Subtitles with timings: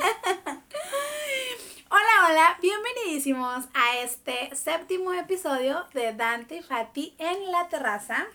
[1.90, 8.26] Hola, hola, bienvenidísimos a este séptimo episodio de Dante y Fati en la terraza.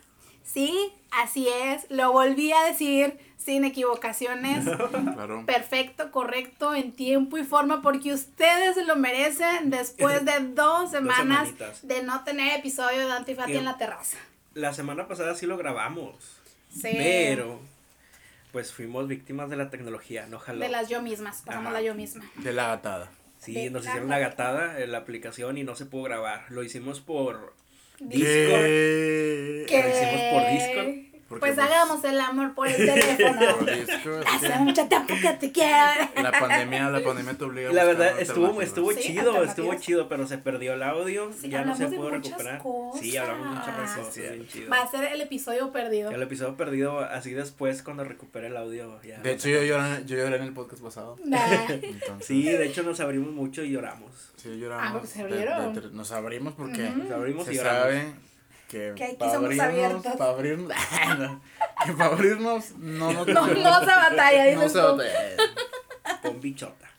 [0.43, 4.65] Sí, así es, lo volví a decir sin equivocaciones.
[5.15, 5.45] Claro.
[5.45, 11.49] Perfecto, correcto, en tiempo y forma, porque ustedes lo merecen después de dos semanas
[11.81, 14.17] de no tener episodio de Dante y Fati en la terraza.
[14.53, 16.15] La semana pasada sí lo grabamos.
[16.69, 16.89] Sí.
[16.91, 17.59] Pero,
[18.55, 20.61] pues fuimos víctimas de la tecnología, no jaló.
[20.61, 21.73] De las yo mismas, pasamos Ajá.
[21.73, 22.23] la yo misma.
[22.37, 23.11] De la gatada.
[23.37, 26.45] Sí, de nos la- hicieron una gatada en la aplicación y no se pudo grabar.
[26.47, 27.53] Lo hicimos por
[27.99, 28.61] Discord.
[29.67, 29.81] ¿Qué?
[29.83, 31.14] Lo hicimos por Discord.
[31.27, 33.39] Porque, Pues pues, hagamos el amor por el teléfono.
[34.31, 35.75] Hace mucho tiempo que te quiero.
[36.21, 40.07] La pandemia, la pandemia te obliga a La verdad, estuvo, estuvo Sí, chido, estuvo chido,
[40.07, 42.59] pero se perdió el audio, Sí, ya no se pudo recuperar.
[42.61, 43.01] cosas.
[43.01, 44.69] Sí, hablamos muchas cosas, Sí, bien chido.
[44.69, 46.11] Va a ser el episodio perdido.
[46.11, 49.19] El episodio perdido, así después, cuando recupere el audio, ya.
[49.21, 51.15] De hecho, yo lloré, yo lloré en el podcast pasado.
[51.25, 51.39] Nah.
[51.69, 54.31] Entonces, Sí, de hecho nos abrimos mucho y lloramos.
[54.35, 54.85] sí, lloramos.
[54.87, 57.81] Ah, porque se de- nos abrimos porque Nos abrimos se y lloramos.
[57.81, 58.13] sabe
[58.79, 60.13] que, Que aquí para somos abrirnos, abiertos.
[60.17, 61.41] para abrirnos, no,
[61.85, 65.19] que para abrirnos no nos No, no se batalla, no se batalla.
[66.21, 66.89] Con bichota.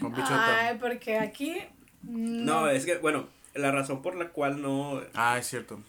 [0.00, 0.66] Con bichota.
[0.68, 1.56] Ay, porque aquí.
[2.02, 5.00] No, es que, bueno, la razón por la cual no.
[5.14, 5.80] Ah, es cierto.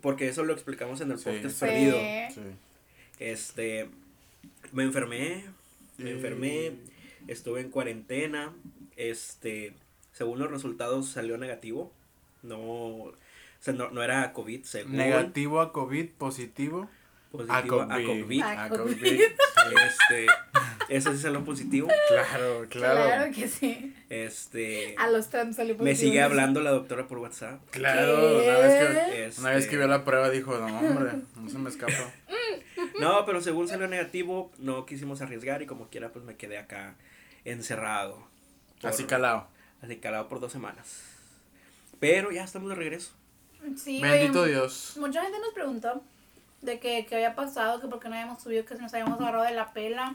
[0.00, 1.24] Porque eso lo explicamos en el Sí.
[1.24, 1.60] podcast Sí.
[1.64, 1.96] perdido.
[2.32, 2.56] Sí.
[3.18, 3.90] Este.
[4.72, 5.44] Me enfermé.
[5.98, 6.72] Me enfermé.
[7.26, 8.52] Estuve en cuarentena.
[8.96, 9.74] Este.
[10.12, 11.92] Según los resultados salió negativo.
[12.42, 13.12] No.
[13.66, 14.96] Sea, no, no era COVID, según.
[14.96, 16.88] Negativo a COVID, positivo
[17.32, 18.42] Positivo a a COVID.
[18.42, 18.96] A A COVID.
[18.98, 19.20] COVID.
[19.22, 20.26] Este.
[20.88, 21.88] Eso sí salió positivo.
[22.08, 23.04] Claro, Claro.
[23.04, 23.32] claro.
[23.34, 23.94] que sí.
[24.08, 24.94] Este.
[24.98, 25.98] A los trans salió Me positivo.
[26.10, 27.60] sigue hablando la doctora por WhatsApp.
[27.70, 28.48] Claro, ¿Qué?
[28.48, 28.74] una vez
[29.10, 31.92] que Este, una vez que vio la prueba dijo, no hombre, no se me escapa.
[33.00, 36.94] No, pero según salió negativo, no quisimos arriesgar y como quiera, pues me quedé acá
[37.44, 38.26] encerrado.
[38.80, 39.48] Por- Así calado.
[39.82, 41.02] Así calado por dos semanas.
[42.00, 43.12] Pero ya estamos de regreso.
[43.76, 44.94] Sí, Bendito Dios.
[44.98, 46.02] Mucha gente nos preguntó
[46.62, 49.20] de que qué había pasado, que por qué no habíamos subido, que si nos habíamos
[49.20, 50.14] agarrado de la pela,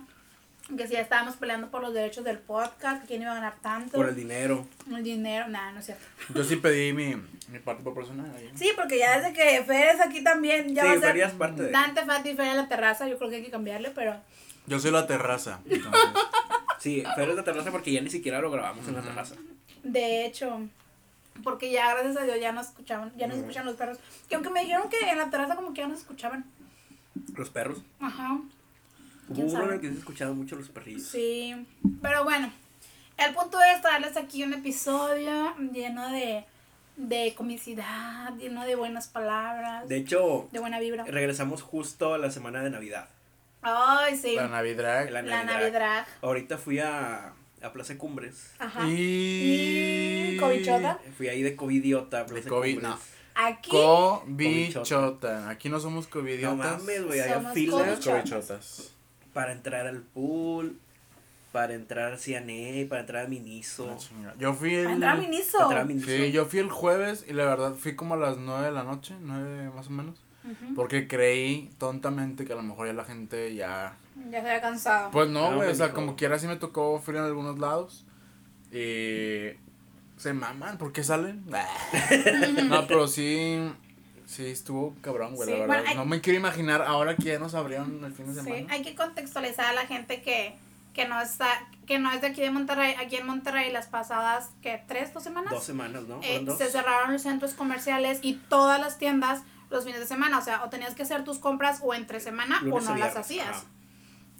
[0.78, 3.56] que si ya estábamos peleando por los derechos del podcast, que quién iba a ganar
[3.62, 3.98] tanto.
[3.98, 4.66] Por el dinero.
[4.90, 6.04] El dinero, nada, no es cierto.
[6.34, 7.16] Yo sí pedí mi,
[7.50, 8.50] mi parte proporcional ahí.
[8.56, 11.38] Sí, porque ya desde que Fer es aquí también, ya Sí, va a ser Fer
[11.38, 13.92] parte de- Dante, Fati y Fer en la terraza, yo creo que hay que cambiarle,
[13.94, 14.16] pero
[14.68, 15.60] Yo soy la terraza.
[15.70, 16.02] entonces,
[16.80, 19.36] Sí, pero es la terraza porque ya ni siquiera lo grabamos en la terraza.
[19.84, 20.62] de hecho,
[21.44, 23.98] porque ya gracias a Dios ya nos escuchaban, ya nos escuchan los perros,
[24.30, 26.46] que aunque me dijeron que en la terraza como que ya nos escuchaban.
[27.36, 27.82] Los perros.
[28.00, 28.34] Ajá.
[29.28, 29.76] Hubo ¿Quién uno en sabe?
[29.76, 31.04] el que se escuchaban mucho los perrillos.
[31.04, 31.66] Sí,
[32.02, 32.52] pero bueno,
[33.18, 36.44] el punto es traerles aquí un episodio lleno de,
[36.98, 41.06] de comicidad, lleno de buenas palabras, De de, hecho, buena vibra.
[41.06, 43.10] regresamos justo a la semana de Navidad.
[43.62, 45.08] Ay, sí, La Navidad.
[45.10, 45.22] La.
[45.22, 46.06] Navidad.
[46.22, 47.32] Ahorita fui a,
[47.64, 48.52] a Plaza Cumbres.
[48.60, 48.88] Ajá.
[48.88, 50.34] Y.
[50.34, 51.00] Y cobichota.
[51.18, 52.90] Fui ahí de covidiota a De Plaza COVID, Cumbres.
[52.92, 53.00] no.
[53.34, 55.50] Aquí Cobichota.
[55.50, 56.58] Aquí no somos No covidiotas.
[56.82, 58.04] mames, güey, había Somos fila cobichotas.
[58.06, 58.92] Cobichotas.
[59.34, 60.78] para entrar al pool,
[61.52, 63.98] para entrar a CNA, para entrar a Miniso.
[64.38, 64.88] Yo fui el.
[64.90, 65.58] Miniso.
[65.58, 66.08] para entrar a Miniso.
[66.08, 68.84] Sí, yo fui el jueves y la verdad fui como a las 9 de la
[68.84, 70.22] noche, 9 más o menos.
[70.76, 73.98] Porque creí tontamente que a lo mejor ya la gente ya.
[74.30, 75.12] Ya se había cansado.
[75.12, 78.06] Pues no, No, güey, o sea, como quiera sí me tocó frío en algunos lados.
[78.72, 79.58] Y.
[80.18, 81.44] Se maman, ¿por qué salen?
[82.70, 83.72] no, pero sí.
[84.28, 85.76] Sí, estuvo cabrón, güey, Sí, la verdad.
[85.76, 88.48] bueno, hay- No me quiero imaginar ahora que ya nos abrieron el fin de Sí,
[88.48, 88.74] semana.
[88.74, 90.56] hay que contextualizar a la gente que,
[90.94, 91.48] que no está,
[91.86, 92.94] que no es de aquí de Monterrey.
[93.04, 95.52] Aquí en Monterrey las pasadas, que ¿Tres, dos semanas?
[95.52, 96.18] Dos semanas, ¿no?
[96.22, 96.58] Eh, ¿Fueron dos?
[96.60, 100.38] se cerraron los centros comerciales y todas las tiendas los fines de semana.
[100.38, 103.18] O sea, o tenías que hacer tus compras o entre semana Lunes o no las
[103.18, 103.50] hacías.
[103.50, 103.64] ajá.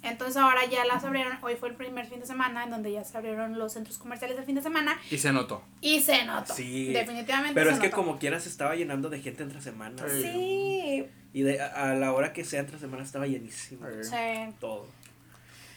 [0.02, 1.38] Entonces ahora ya las abrieron.
[1.42, 4.36] Hoy fue el primer fin de semana en donde ya se abrieron los centros comerciales
[4.38, 4.98] el fin de semana.
[5.10, 5.62] Y se notó.
[5.80, 6.54] Y se notó.
[6.54, 6.92] Sí.
[6.92, 7.54] Definitivamente.
[7.54, 10.10] Pero se es que como quiera se estaba llenando de gente entre semanas.
[10.10, 10.22] Sí.
[10.22, 11.06] Sí.
[11.34, 13.86] Y de, a, a la hora que sea entre semanas estaba llenísimo.
[14.02, 14.16] Sí.
[14.60, 14.86] Todo.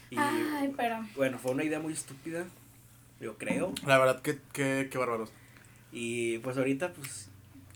[0.09, 0.97] Y Ay, pero.
[1.16, 2.46] bueno, fue una idea muy estúpida,
[3.19, 3.74] yo creo.
[3.86, 5.31] La verdad, que qué, qué bárbaros.
[5.92, 7.30] Y pues ahorita, pues,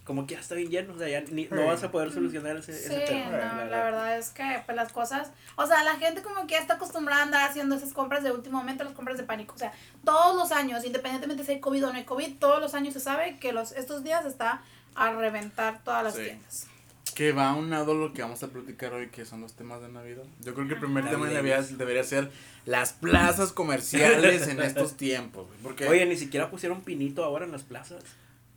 [0.10, 2.58] como que ya está bien lleno, o sea, ya ni- no vas a poder solucionar
[2.58, 3.54] ese, Sí, ese tema.
[3.54, 6.60] no, la verdad es que pues las cosas, o sea, la gente como que ya
[6.62, 9.58] está acostumbrada a andar haciendo esas compras de último momento, las compras de pánico, o
[9.60, 9.72] sea,
[10.04, 13.00] todos los años, independientemente si hay COVID o no hay COVID, todos los años se
[13.00, 14.64] sabe que los estos días está
[14.96, 16.24] a reventar todas las Sí.
[16.24, 16.66] tiendas.
[17.14, 19.82] Que va a un lado lo que vamos a platicar hoy, que son los temas
[19.82, 20.24] de Navidad.
[20.42, 22.32] Yo creo que el primer tema de Navidad debería ser
[22.66, 25.46] las plazas comerciales en estos tiempos.
[25.62, 28.04] Porque, Oye, ni siquiera pusieron pinito ahora en las plazas.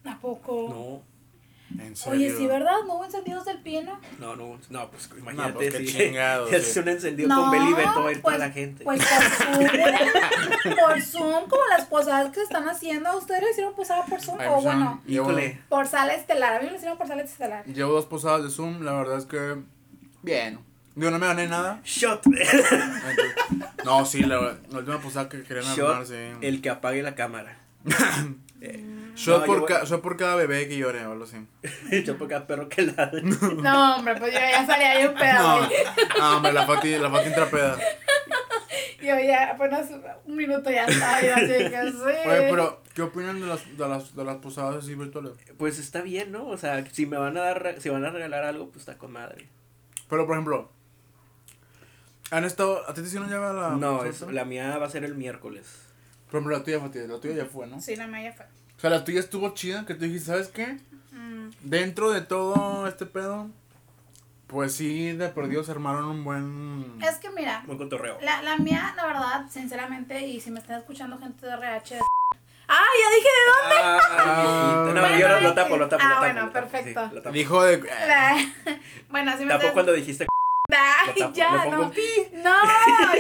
[0.05, 0.67] ¿A poco?
[0.69, 1.12] No,
[1.81, 2.19] en serio.
[2.19, 2.77] Oye, sí, ¿verdad?
[2.87, 3.99] ¿No hubo encendidos del piano?
[4.19, 8.03] no, no, no, pues imagínate pues, qué si chingados, es un encendido No, con Belibeto
[8.03, 8.85] va a ir pues, toda la gente.
[8.85, 9.61] Pues por su,
[10.77, 13.17] por por Zoom, como las posadas que se están haciendo.
[13.17, 14.39] ¿Ustedes lo hicieron posada por Zoom?
[14.41, 15.61] Ay, O pues, bueno, Híjole.
[15.69, 16.55] por sala estelar.
[16.55, 17.65] A mí me lo hicieron por sala estelar.
[17.67, 19.57] llevo dos posadas de Zoom, la verdad es que.
[20.23, 20.59] Bien.
[20.95, 21.81] Digo, no me gané nada.
[21.85, 22.23] Shot.
[23.85, 26.07] No, sí, la, la última posada que querían armar, Shot.
[26.07, 26.15] sí.
[26.41, 27.57] El que apague la cámara.
[28.61, 31.37] Eh, Shot, No, por yo- ca- shot por cada bebé que llore o algo así.
[31.91, 33.23] Shot por cada perro que ladre.
[33.63, 35.39] No, hombre, pues yo ya salía ahí un pedo.
[35.39, 35.61] No,
[36.19, 37.79] no, hombre, la Fati, la Fati entra peda.
[39.03, 39.89] Yo ya apenas
[40.25, 42.29] un minuto ya estaba yo así que sí.
[42.29, 45.33] Oye, pero, ¿qué opinan de las, de las, de las posadas así virtuales?
[45.59, 46.47] Pues está bien, ¿no?
[46.47, 49.11] O sea, si me van a dar, si van a regalar algo, pues está con
[49.11, 49.49] madre.
[50.09, 50.71] Pero, por ejemplo,
[52.31, 55.03] ¿han estado, a ti te hicieron ya la No, es, la mía va a ser
[55.05, 55.67] el miércoles.
[56.31, 57.81] Por ejemplo, la tuya, Fati, la tuya ya fue, ¿no?
[57.81, 58.47] Sí, la maya fue.
[58.83, 60.77] O sea, la tuya estuvo chida, que tú dijiste, ¿sabes qué?
[61.13, 63.49] Mm, Dentro de todo este pedo,
[64.49, 66.99] pues sí, de por Dios armaron un buen...
[67.01, 68.19] Es que mira, Buen cotorreo.
[68.23, 72.01] la, la mía, la verdad, sinceramente, y si me están escuchando gente de RH.
[72.67, 72.85] ¡Ah!
[73.01, 73.77] Ya dije de dónde.
[73.79, 76.21] Ah, no, Bueno, yo lo, lo tapo, lo tapo, ah, lo tapo.
[76.25, 77.09] bueno, lo tapo, perfecto.
[77.09, 77.33] sí, lo tapo.
[77.35, 77.79] Dijo de...
[77.79, 78.37] La-
[79.11, 79.73] Bueno, si me Tapo estás.
[79.75, 80.27] cuando dijiste.
[80.73, 81.65] Ay, tapo, ya.
[81.67, 81.93] No,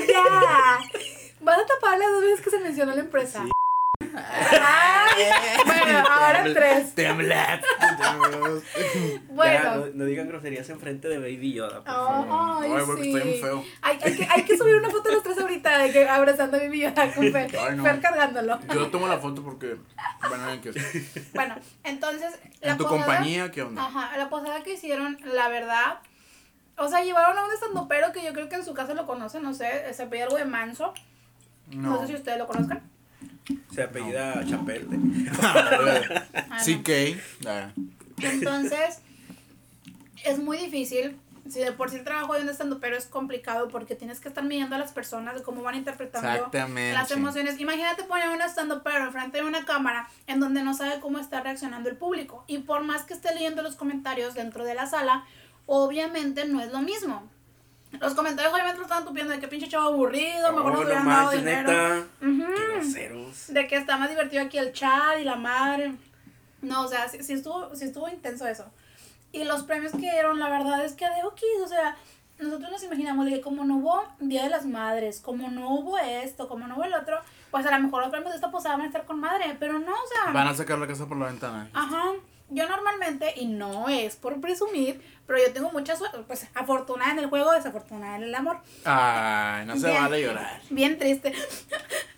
[0.08, 0.78] ya.
[1.40, 3.44] Vas a tapar las dos veces que se mencionó la empresa.
[5.66, 6.94] Bueno, ahora tres.
[6.94, 7.62] Temblat.
[7.98, 8.18] Ya,
[9.28, 9.76] Bueno.
[9.76, 12.62] no, no digan groserías enfrente de Baby Yoda, por favor.
[12.62, 13.08] Ay, Ay, porque sí.
[13.14, 13.64] estoy muy feo.
[13.82, 16.56] Hay, hay que, hay que subir una foto de los tres ahorita de que abrazando
[16.56, 17.82] a mi Yoda con Fer, Ay, no.
[17.84, 18.58] Fer cargándolo.
[18.72, 19.76] Yo tomo la foto porque...
[20.28, 20.72] Bueno, en, que,
[21.34, 22.32] Bueno, entonces.
[22.60, 23.84] la en tu posada- compañía, ¿qué onda?
[23.86, 25.98] Ajá, la posada que hicieron, la verdad.
[26.76, 29.42] O sea, llevaron a un estandopero que yo creo que en su casa lo conocen,
[29.42, 30.92] no sé, se pedía algo de manso.
[31.68, 32.82] No, sé si ustedes lo conozcan.
[33.74, 34.88] Se apellida Chapel.
[35.42, 35.78] Ah,
[36.48, 36.56] no.
[36.56, 37.18] CK.
[37.46, 37.70] Ah.
[38.18, 39.00] Entonces,
[40.24, 41.18] es muy difícil.
[41.48, 44.44] Si de por sí el trabajo de un estandopero es complicado porque tienes que estar
[44.44, 47.58] midiendo a las personas de cómo van interpretando las emociones.
[47.58, 51.88] Imagínate poner un estandopero enfrente de una cámara en donde no sabe cómo está reaccionando
[51.88, 52.44] el público.
[52.46, 55.24] Y por más que esté leyendo los comentarios dentro de la sala,
[55.66, 57.28] obviamente no es lo mismo.
[58.00, 61.06] Los comentarios obviamente lo estaban tupiendo de que pinche chavo aburrido, mejor no Oh, hubieran
[61.06, 61.68] dado manches, dinero.
[61.72, 62.06] neta.
[62.22, 62.54] Ujú.
[62.54, 63.46] Qué groseros.
[63.48, 65.94] De que está más divertido aquí el chat y la madre.
[66.62, 68.64] No, o sea, sí, sí estuvo, sí estuvo intenso eso.
[69.32, 71.96] Y los premios que dieron, la verdad es que de Oquis, o sea,
[72.38, 75.98] nosotros nos imaginamos de que como no hubo Día de las Madres, como no hubo
[75.98, 77.18] esto, como no hubo el otro,
[77.50, 79.78] pues a lo mejor los premios de esta posada van a estar con madre, pero
[79.78, 80.32] no, o sea.
[80.32, 81.68] Van a sacar la casa por la ventana.
[81.72, 82.12] Ajá.
[82.54, 87.18] Yo normalmente, y no es por presumir, pero yo tengo mucha suerte, pues afortunada en
[87.20, 88.58] el juego, desafortunada en el amor.
[88.84, 90.02] Ay, no se Bien.
[90.02, 90.60] vale llorar.
[90.68, 91.32] Bien triste.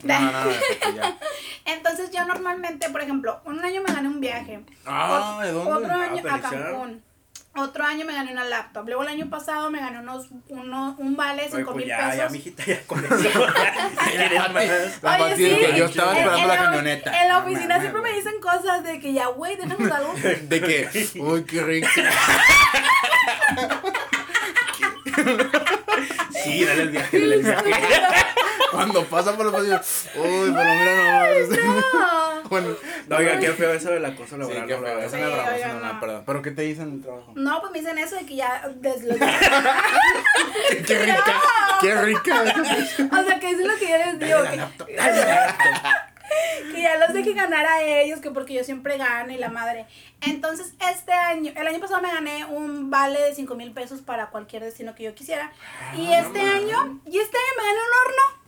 [0.02, 1.16] No, no, no, déjate ya.
[1.66, 4.64] Entonces yo normalmente, por ejemplo, un año me gané un viaje.
[4.84, 5.72] Ah, ¿de dónde?
[5.72, 6.64] Otro año Ah, a Feliciar.
[6.72, 7.02] Cancún.
[7.56, 8.84] Otro año me gané una laptop.
[8.86, 11.86] Luego el año pasado me gané unos, uno, un vale de Oye, 5 pues mil
[11.88, 12.16] ya, pesos.
[12.16, 13.14] ya, mijita, ya con eso.
[14.04, 15.56] Oye, sí.
[15.60, 17.22] que yo estaba esperando en la camioneta.
[17.22, 20.14] En la oficina mames, siempre me dicen cosas de que ya, güey, déjanos algo.
[20.48, 21.88] De que, uy, qué rico.
[26.44, 27.74] Sí, dale el viaje, dale el viaje.
[28.72, 31.48] Cuando pasa por los pasillos, uy, pero mira nomás.
[31.64, 32.33] No.
[32.50, 32.68] Bueno,
[33.08, 34.66] No, oiga, qué feo eso del acoso sí, laboral.
[34.66, 35.20] qué no, feo, eso verdad.
[35.20, 36.00] no es Sí, bravo, eso oigan, no, no.
[36.00, 36.22] perdón.
[36.26, 37.32] ¿Pero qué te dicen en el trabajo?
[37.34, 39.16] No, pues me dicen eso de que ya deslo-
[40.86, 41.34] Qué rica,
[41.80, 42.42] qué rica.
[42.42, 44.38] O sea, que eso es lo que yo les digo.
[44.86, 44.94] Que,
[46.74, 49.86] que ya los deje ganar a ellos, que porque yo siempre gano y la madre.
[50.22, 54.28] Entonces, este año, el año pasado me gané un vale de 5 mil pesos para
[54.30, 55.52] cualquier destino que yo quisiera.
[55.96, 58.43] Y Ah, este año, y este año me gané un horno.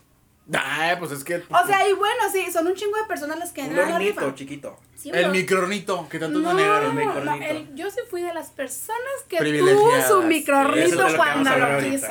[0.53, 1.37] Ay, pues es que.
[1.51, 3.99] O sea, y bueno, sí, son un chingo de personas las que entran a la
[3.99, 4.35] rifa.
[4.35, 4.79] chiquito.
[4.95, 5.33] Sí, El bro.
[5.33, 6.97] microornito, que tanto no, negaron.
[6.99, 7.51] el no, microornito.
[7.53, 11.79] el- yo sí fui de las personas que tuvo su Eso microornito es cuando lo
[11.81, 12.07] quiso.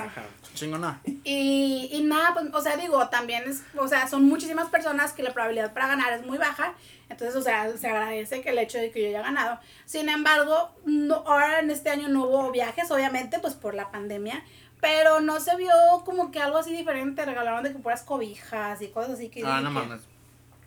[0.54, 1.02] Chingona.
[1.26, 5.22] Y, y nada, pues, o sea, digo, también es, o sea, son muchísimas personas que
[5.22, 6.74] la probabilidad para ganar es muy baja.
[7.10, 9.60] Entonces, o sea, se agradece que el hecho de que yo haya ganado.
[9.86, 14.44] Sin embargo, no, ahora en este año no hubo viajes, obviamente, pues por la pandemia.
[14.82, 15.72] Pero no se vio
[16.06, 17.26] como que algo así diferente.
[17.26, 19.42] Regalaron de que puras cobijas y cosas así que.
[19.46, 20.02] Ah, dije no mames.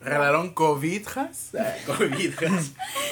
[0.01, 1.51] ¿Regalaron COVIDjas?
[1.87, 2.35] COVID.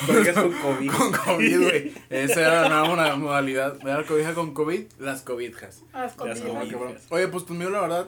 [0.07, 0.91] Cobijas con COVID.
[0.93, 1.93] Con COVID, güey.
[2.11, 3.81] Esa era moda- modalidad.
[3.83, 5.83] La cobija con COVID, las COVIDjas.
[5.93, 6.41] Las cobijas.
[6.41, 7.03] Cobijas.
[7.11, 8.07] Oye, pues conmigo la verdad,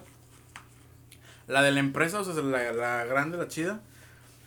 [1.49, 3.81] la de la empresa, o sea, la, la grande, la chida,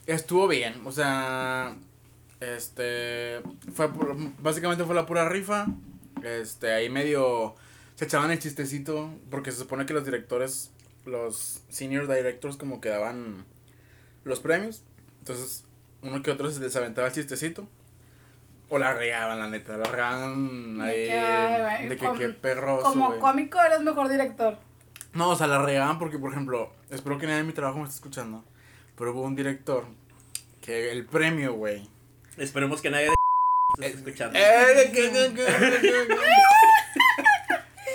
[0.07, 0.81] estuvo bien.
[0.85, 1.75] O sea,
[2.39, 3.41] este,
[3.73, 5.65] fue por- básicamente fue la pura rifa.
[6.23, 7.55] Este, ahí medio
[7.95, 10.71] se echaban el chistecito, porque se supone que los directores,
[11.05, 13.45] los senior directors como que daban
[14.23, 14.83] los premios.
[15.19, 15.63] Entonces,
[16.01, 17.67] uno que otro se les aventaba el chistecito.
[18.69, 21.59] O la regaban, la neta, la regaban De ahí.
[21.79, 23.19] güey, De que como- qué perroso, Como güey.
[23.19, 24.57] cómico eres mejor director.
[25.13, 27.83] No, o sea, la regaban porque, por ejemplo, espero que nadie de mi trabajo me
[27.83, 28.45] esté escuchando.
[28.97, 29.85] Pero hubo un director
[30.61, 31.89] que el premio, güey.
[32.37, 33.09] Esperemos que nadie
[33.77, 34.39] de esté escuchando.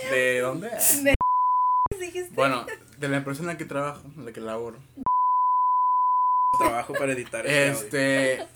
[0.02, 0.32] ¿De de de de?
[0.34, 0.70] ¿De dónde?
[2.00, 2.34] Dijiste.
[2.34, 2.66] Bueno,
[2.98, 4.78] de la empresa en la que trabajo, en la que laboro.
[6.58, 8.44] Trabajo para editar este audio.
[8.44, 8.46] Este,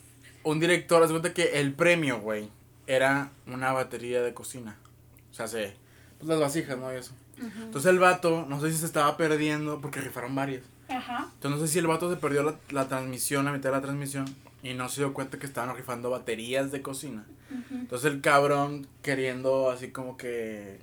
[0.43, 2.51] un director, haz de cuenta que el premio, güey,
[2.87, 4.79] era una batería de cocina.
[5.31, 5.75] O sea, se,
[6.19, 6.93] pues las vasijas, ¿no?
[6.93, 7.13] Y eso.
[7.39, 10.63] Entonces el vato, no sé si se estaba perdiendo, porque rifaron varias.
[10.89, 11.31] Ajá.
[11.35, 13.83] Entonces no sé si el vato se perdió la, la transmisión, la mitad de la
[13.83, 14.27] transmisión,
[14.63, 17.25] y no se dio cuenta que estaban rifando baterías de cocina.
[17.71, 20.79] Entonces el cabrón, queriendo así como que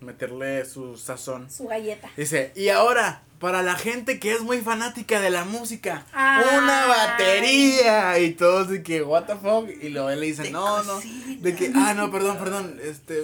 [0.00, 2.08] meterle su sazón, Su galleta.
[2.16, 6.44] dice, y ahora, para la gente que es muy fanática de la música, Ay.
[6.58, 8.18] una batería.
[8.18, 11.00] Y todos de que, what the fuck, y luego él le dice, De no, no,
[11.00, 13.22] de que, ah, no, perdón, perdón, este,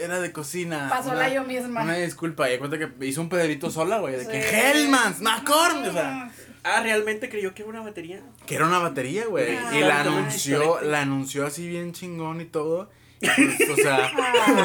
[0.00, 0.88] era de cocina.
[0.88, 1.82] Pasóla Una- yo misma.
[1.82, 4.40] Una disculpa, y de cuenta que hizo un Pedrito sola, güey, de que.
[4.70, 6.30] Hellmans, McCormick, o sea,
[6.64, 8.20] Ah, realmente creyó que era una batería.
[8.46, 9.70] que era una batería, güey, Ah.
[9.76, 12.88] y la anunció, la anunció así bien chingón y todo,
[13.22, 14.10] pues, o sea,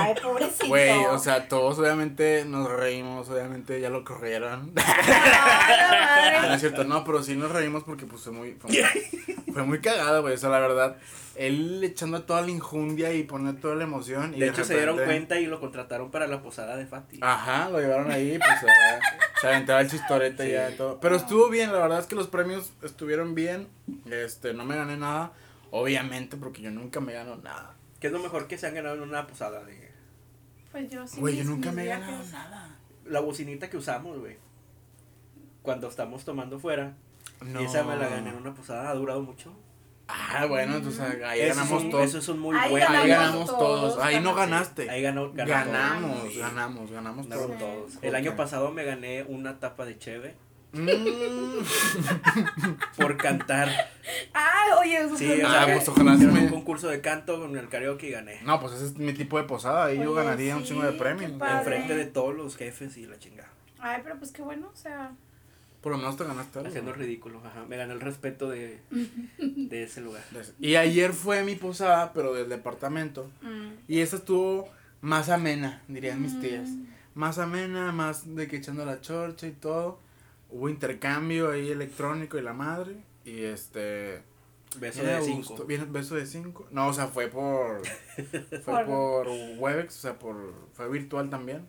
[0.04, 0.68] Ay, pobrecito.
[0.68, 4.72] güey, o sea, todos obviamente nos reímos, obviamente ya lo corrieron.
[4.76, 8.84] Ay, no es cierto, no, pero sí nos reímos porque pues fue muy, fue muy,
[9.54, 10.98] fue muy cagado, güey, o sea, la verdad,
[11.36, 14.34] él echando toda la injundia y poniendo toda la emoción.
[14.34, 17.20] Y De hecho, se dieron cuenta y lo contrataron para la posada de Fati.
[17.22, 18.68] Ajá, lo llevaron ahí, pues se,
[19.42, 20.52] se aventaba el chistorete Sí.
[20.52, 21.00] ya y todo.
[21.00, 23.68] Pero estuvo bien, la verdad es que los premios estuvieron bien,
[24.10, 25.32] este, no me gané nada,
[25.72, 27.74] obviamente, porque yo nunca me gano nada.
[28.00, 29.64] ¿Qué es lo mejor que se han ganado en una posada?
[29.66, 29.92] De...
[30.72, 31.20] Pues yo sí.
[31.20, 32.76] Güey, yo nunca me he ganado nada.
[33.06, 34.38] La bocinita que usamos, güey.
[35.62, 36.94] Cuando estamos tomando fuera.
[37.42, 37.62] No.
[37.62, 38.90] Y esa me la gané en una posada.
[38.90, 39.54] Ha durado mucho.
[40.10, 42.06] Ah, bueno, entonces ahí Eso ganamos un- todos.
[42.06, 42.84] Eso es un muy Ahí buen.
[42.84, 44.06] Ahí ganamos ganamos todos, todos.
[44.06, 44.38] Ahí no ganamos.
[44.50, 44.90] ganaste.
[44.90, 46.30] Ahí ganó, ganó Ganamos, todo.
[46.32, 47.92] Sí, ganamos, ganamos Ganaron todos.
[48.02, 50.36] El año pasado me gané una tapa de cheve.
[52.98, 53.70] por cantar.
[54.34, 57.02] Ay, oye, eso Sí, o Ah, sea, pues ojalá sí hicieron me- un concurso de
[57.02, 58.42] canto con el karaoke y gané.
[58.44, 59.86] No, pues ese es mi tipo de posada.
[59.86, 61.32] Ahí yo ganaría un chingo de premios.
[61.32, 63.50] Enfrente de todos los jefes y la chingada.
[63.80, 65.12] Ay, pero pues qué bueno, o sea.
[65.82, 66.70] Por lo menos te ganaste algo.
[66.70, 67.42] Haciendo ridículo.
[67.46, 67.66] Ajá.
[67.68, 68.80] Me gané el respeto de,
[69.38, 70.24] de ese lugar.
[70.60, 73.30] Y ayer fue mi posada, pero del departamento.
[73.42, 74.68] mm, Y esa estuvo
[75.02, 76.42] más amena, dirían mis Mm.
[76.42, 76.70] tías.
[77.14, 80.00] Más amena, más de que echando la chorcha y todo.
[80.50, 82.96] Hubo intercambio ahí electrónico y la madre.
[83.26, 84.22] Y este.
[84.80, 85.38] Beso de a cinco.
[85.50, 86.68] gusto, bien- beso de cinco.
[86.72, 87.82] No, o sea, fue por.
[88.64, 89.28] fue Por-
[89.58, 90.54] Webex, o sea, por.
[90.74, 91.68] Fue virtual también.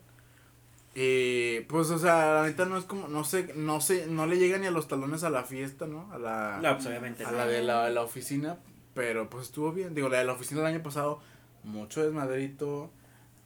[0.95, 3.07] Y pues, o sea, la neta no es como.
[3.07, 6.11] No sé, no sé, no le llega ni a los talones a la fiesta, ¿no?
[6.11, 6.59] A la.
[6.61, 7.23] No, pues obviamente.
[7.23, 7.37] a no.
[7.37, 8.57] la de la, de la oficina,
[8.93, 9.93] pero pues estuvo bien.
[9.93, 11.21] Digo, la de la oficina del año pasado,
[11.63, 12.91] mucho desmadrito,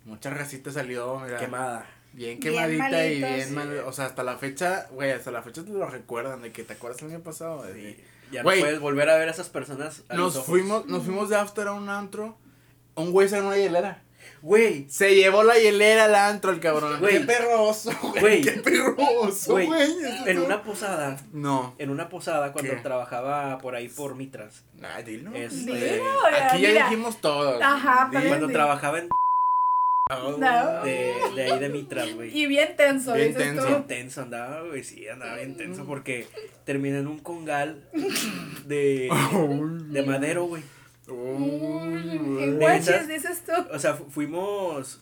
[0.05, 1.85] mucha racita salió, mira, Quemada.
[2.13, 3.53] Bien Bien quemadita y bien sí.
[3.53, 6.63] mal, o sea, hasta la fecha, güey, hasta la fecha te lo recuerdan de que
[6.63, 7.65] te acuerdas el año pasado.
[7.73, 7.97] Sí.
[8.31, 8.59] Ya Güey.
[8.59, 10.03] no puedes volver a ver a esas personas.
[10.09, 12.35] a Nos fuimos, nos fuimos de after a un antro,
[12.95, 14.01] un güey se ganó una hielera.
[14.41, 16.99] Güey, Se llevó la hielera al antro el cabrón.
[16.99, 17.19] Güey.
[17.19, 18.41] Qué perroso, güey.
[18.41, 19.69] Qué perroso, Güey,
[20.25, 21.17] en una posada.
[21.33, 21.75] No.
[21.77, 22.79] En una posada cuando ¿Qué?
[22.81, 24.63] trabajaba por ahí por Mitras.
[24.75, 25.31] Nah, dilo.
[25.33, 26.83] Este, Dilo, Aquí ya mira.
[26.89, 27.61] dijimos todos.
[27.61, 29.09] Ajá, pero- Cuando trabajaba en
[30.21, 30.37] Oh.
[30.37, 30.83] No.
[30.83, 32.29] de, de ahí de Mitras, güey.
[32.37, 33.61] Y bien tenso, Bien dices tenso.
[33.63, 33.67] tú.
[33.69, 36.27] Bien tenso andaba, güey, sí, andaba bien tenso porque
[36.65, 37.87] terminé en un congal
[38.65, 39.09] de,
[39.89, 40.63] de madero, güey.
[41.07, 43.51] Uy, En guaches, dices tú.
[43.73, 45.01] O sea, fu- fuimos,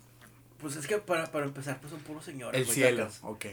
[0.58, 2.60] pues es que para, para empezar, pues son puros señores.
[2.60, 3.46] El güey, cielo, ok.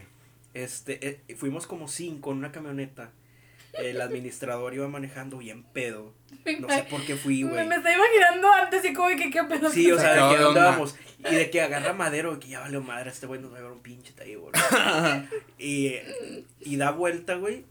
[0.54, 3.10] Este, eh, fuimos como cinco en una camioneta.
[3.74, 6.14] El administrador iba manejando bien pedo.
[6.60, 7.66] No sé por qué fui, güey.
[7.66, 9.70] me estoy imaginando antes y como que qué pedo.
[9.70, 10.96] Sí, o Se sea, de que de andábamos.
[11.18, 13.58] Y de que agarra madero, y que ya valió madre, este güey nos va a
[13.58, 14.50] llevar un pinche table.
[15.58, 15.94] y,
[16.60, 17.64] y da vuelta, güey.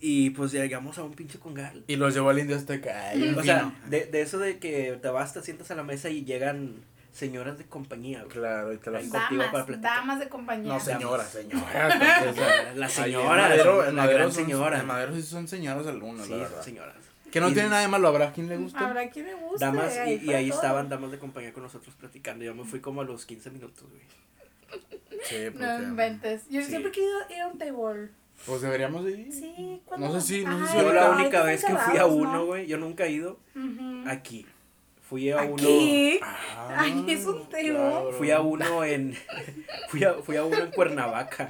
[0.00, 1.84] Y pues llegamos a un pinche congal.
[1.86, 2.58] Y los llevó al Indio.
[2.94, 5.82] Ay, un O sea, de, de eso de que te vas, te sientas a la
[5.82, 6.84] mesa y llegan
[7.16, 8.30] señoras de compañía, güey.
[8.30, 9.80] Claro, y te las contigo para Damas, platicar.
[9.96, 10.72] damas de compañía.
[10.72, 11.92] No, señora, señora.
[12.22, 14.80] entonces, o sea, La ahí señora, en Madero, la, en la Madero gran son- señora.
[14.80, 16.62] En Madero sí son señoras algunas, Sí, la son verdad.
[16.62, 16.96] señoras.
[17.32, 18.78] Que no Y- tiene nada de malo, ¿habrá quien le guste?
[18.78, 19.64] Habrá quien le guste.
[19.64, 20.58] Damas, y, ahí todo.
[20.60, 22.44] estaban damas de compañía con nosotros platicando.
[22.44, 24.02] Yo me fui como a los 15 minutos, güey.
[25.24, 25.58] Sí, porque...
[25.66, 26.42] No inventes.
[26.50, 26.68] Yo Sí.
[26.68, 28.08] siempre he querido ir a un table.
[28.46, 29.32] Pues deberíamos de ir.
[29.32, 32.32] Sí, No sé si- no sé si Yo la única vez que fui a uno,
[32.32, 32.46] ¿no?
[32.46, 33.38] güey, yo nunca he ido
[34.06, 34.46] aquí.
[35.08, 35.62] Fui a uno.
[36.22, 38.10] Ah, Ay, es un claro.
[38.12, 39.14] Fui a uno en.
[39.88, 41.48] fui, a, fui a uno en Cuernavaca.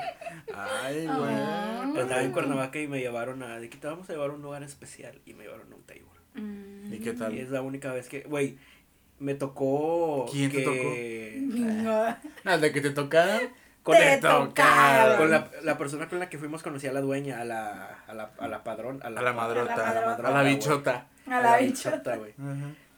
[0.54, 1.82] Ay, Ah.
[1.86, 2.02] güey.
[2.02, 3.58] Andaba en Cuernavaca y me llevaron a.
[3.58, 5.20] De que te vamos a llevar a un lugar especial.
[5.24, 6.04] Y me llevaron a un table.
[6.34, 6.92] Mm.
[6.92, 7.34] ¿Y qué tal?
[7.34, 8.20] Y es la única vez que.
[8.22, 8.58] Güey,
[9.20, 10.26] me tocó.
[10.30, 11.38] ¿Quién te que...
[11.40, 12.16] No.
[12.44, 13.40] Nada, de que te tocaran
[13.82, 15.16] Con, Te el- tocaron.
[15.16, 18.12] con la, la persona con la que fuimos conocí a la dueña, a la, a
[18.12, 19.72] la, a la padrón, a la, A la madrota.
[19.72, 21.06] A la madrota, A la bichota.
[21.30, 22.16] A la bichota.
[22.16, 22.34] güey.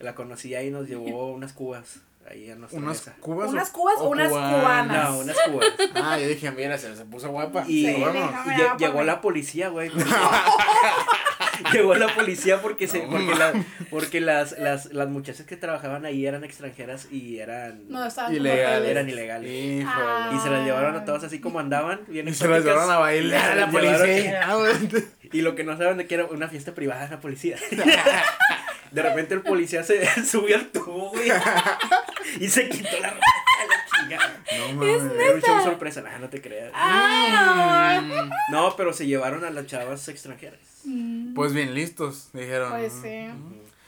[0.00, 2.00] La conocí ahí y nos llevó unas cubas
[2.30, 3.16] ahí a nuestra ¿Unas mesa.
[3.20, 3.50] cubas?
[3.50, 5.10] ¿Unas cubas o unas cubanas?
[5.10, 5.66] No, unas cubas.
[5.94, 7.64] Ah, yo dije, mira, se, se puso guapa.
[7.66, 9.90] Y, Sí, y lle- llegó la policía, güey.
[11.72, 13.52] llegó la policía porque se, porque, la-
[13.90, 18.88] porque las, las, las muchachas que trabajaban ahí eran extranjeras y eran, No, Ilegales.
[18.90, 19.50] eran ilegales.
[19.50, 20.36] Híjole.
[20.36, 22.98] Y se las llevaron a todas así como andaban, bien Y se las llevaron a
[22.98, 25.08] bailar a la llevaron- policía.
[25.32, 27.56] Y lo que no saben de que era una fiesta privada de la policía.
[28.90, 31.30] De repente el policía se subió al tubo, güey.
[32.40, 34.40] Y se quitó la ropa a la chingada.
[34.58, 35.12] No mames.
[35.18, 36.70] Era un show sorpresa, nah, no te creas.
[36.74, 40.60] Ah, Mm, No, pero se llevaron a las chavas extranjeras.
[40.84, 42.70] mm, Pues bien listos, dijeron.
[42.72, 43.28] Pues sí.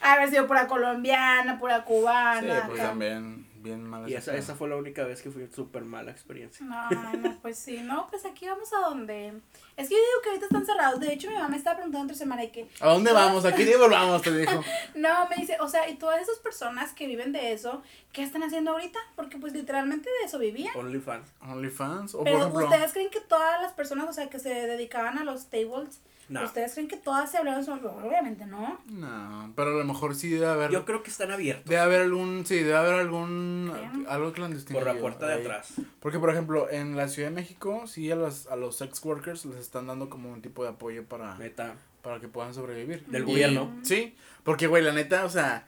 [0.01, 2.63] Haber sido pura colombiana, pura Sí, cubana.
[2.67, 2.89] pues acá.
[2.89, 4.09] también, bien mal.
[4.09, 6.65] Y esa, esa fue la única vez que fue súper mala experiencia.
[6.65, 9.33] No, no, pues sí, no, pues aquí vamos a donde.
[9.77, 10.99] Es que yo digo que ahorita están cerrados.
[10.99, 12.67] De hecho, mi mamá me estaba preguntando entre semana y que.
[12.79, 13.45] ¿A dónde vamos?
[13.45, 14.63] Aquí ni volvamos, te dijo.
[14.95, 18.43] No, me dice, o sea, y todas esas personas que viven de eso, ¿qué están
[18.43, 18.99] haciendo ahorita?
[19.15, 20.75] Porque pues literalmente de eso vivían.
[20.75, 21.29] OnlyFans.
[21.41, 22.15] OnlyFans.
[22.15, 22.65] O Pero por ejemplo.
[22.65, 26.01] ustedes creen que todas las personas, o sea, que se dedicaban a los tables,
[26.31, 26.43] No.
[26.45, 28.79] ¿ustedes creen que todas se hablaban sobre Obviamente no.
[28.89, 30.71] No, pero a lo mejor sí debe haber.
[30.71, 32.45] Yo creo que están abiertos Debe haber algún.
[32.45, 33.71] Sí, debe haber algún.
[33.73, 34.05] Sí.
[34.07, 34.79] Algo clandestino.
[34.79, 35.41] por la puerta de ahí.
[35.41, 35.73] atrás.
[35.99, 39.45] Porque, por ejemplo, en la Ciudad de México, sí a los, a los sex workers
[39.45, 41.75] les están dando como un tipo de apoyo para, Neta.
[42.01, 43.05] para que puedan sobrevivir.
[43.07, 43.71] Del Y- gobierno.
[43.83, 45.67] Sí, porque, güey, la neta, o sea,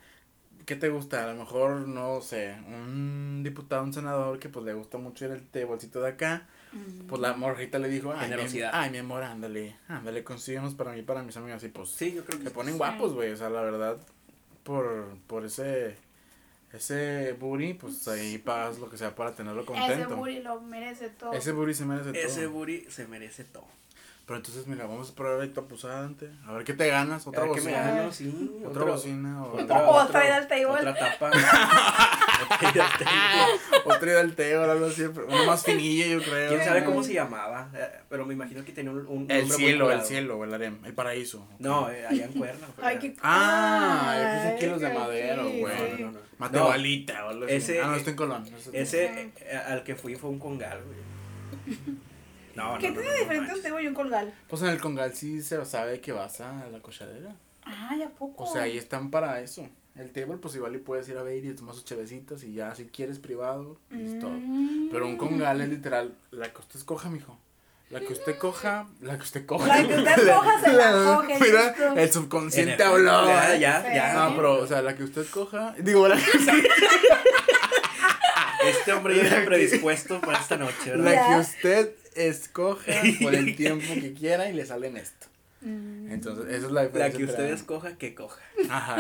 [0.65, 1.25] ¿qué te gusta?
[1.25, 5.31] A lo mejor, no sé, un diputado, un senador que pues le gusta mucho ir
[5.31, 6.47] el tablecito de acá,
[7.07, 8.71] pues la morrita le dijo, ay, mi, Generosidad.
[8.73, 12.25] ay, mi amor, ándale, ándale, consíguenos para mí, para mis amigas, y pues Sí, yo
[12.25, 12.77] creo que se ponen Sí.
[12.77, 13.97] guapos, güey, o sea, la verdad,
[14.63, 15.95] por, por ese,
[16.71, 19.93] ese booty, pues ahí pagas lo que sea para tenerlo contento.
[19.93, 21.33] Ese booty lo merece todo.
[21.33, 22.21] Ese booty se merece todo.
[22.21, 23.67] ese booty se merece todo.
[24.25, 26.29] Pero entonces, mira, vamos a probar ahorita pusante.
[26.47, 27.27] A ver qué te ganas.
[27.27, 27.71] Otra bocina.
[27.91, 28.51] gano, sí.
[28.65, 29.43] Otra otro- bocina.
[29.43, 30.65] O otra- Otra table.
[30.67, 31.29] Otra tapa.
[32.49, 33.83] Al table.
[33.85, 35.03] Otra ida al teo, algo así.
[35.03, 36.49] Uno más finillo, yo creo.
[36.49, 37.69] ¿Quién sabe cómo se llamaba?
[37.75, 40.93] Eh, Pero me imagino que tenía un, un El cielo, el cielo, el harem, el
[40.93, 41.47] paraíso.
[41.59, 42.67] No, eh, allá en Cuerna.
[42.81, 45.75] Ay, qué Ah, yo kilos de madero, güey.
[45.97, 46.01] sí.
[46.01, 46.19] No, no, no.
[46.37, 47.53] Matehualita o algo así.
[47.55, 48.45] Ese- ah, no, está en Colón.
[48.73, 51.77] Ese eh, al que fui fue un congal, güey.
[52.55, 54.33] No, no, ¿Qué no, tiene no, no diferente un table y un colgal?
[54.47, 57.35] Pues en el Congal sí se sabe que vas a la cochadera.
[57.63, 58.43] Ay, ¿a poco?
[58.43, 59.67] O sea, ahí están para eso.
[59.95, 62.53] El table, pues igual y puedes ir a ver y te tomas sus chevecitas y
[62.53, 64.27] ya si quieres privado, listo.
[64.29, 64.89] Mm.
[64.91, 67.37] Pero un congal es literal, la que usted escoja, mijo.
[67.91, 69.67] La que usted coja, la que usted coja.
[69.67, 71.93] La que usted coja se la coge, Mira, listo.
[71.95, 73.27] el subconsciente el- habló.
[73.27, 73.93] Ya, ya, Sí.
[73.93, 74.13] ya.
[74.13, 75.75] No, pero, o sea, la que usted coja.
[75.77, 76.23] Digo, la que,
[78.67, 81.03] Este hombre ya está predispuesto para esta noche, ¿verdad?
[81.13, 85.27] la que usted escoja por el tiempo que quiera y le sale en esto.
[85.63, 86.11] Mm.
[86.11, 87.17] Entonces, esa es la La diferencia.
[87.17, 88.41] que usted entre- escoja, que coja.
[88.69, 88.97] Ajá.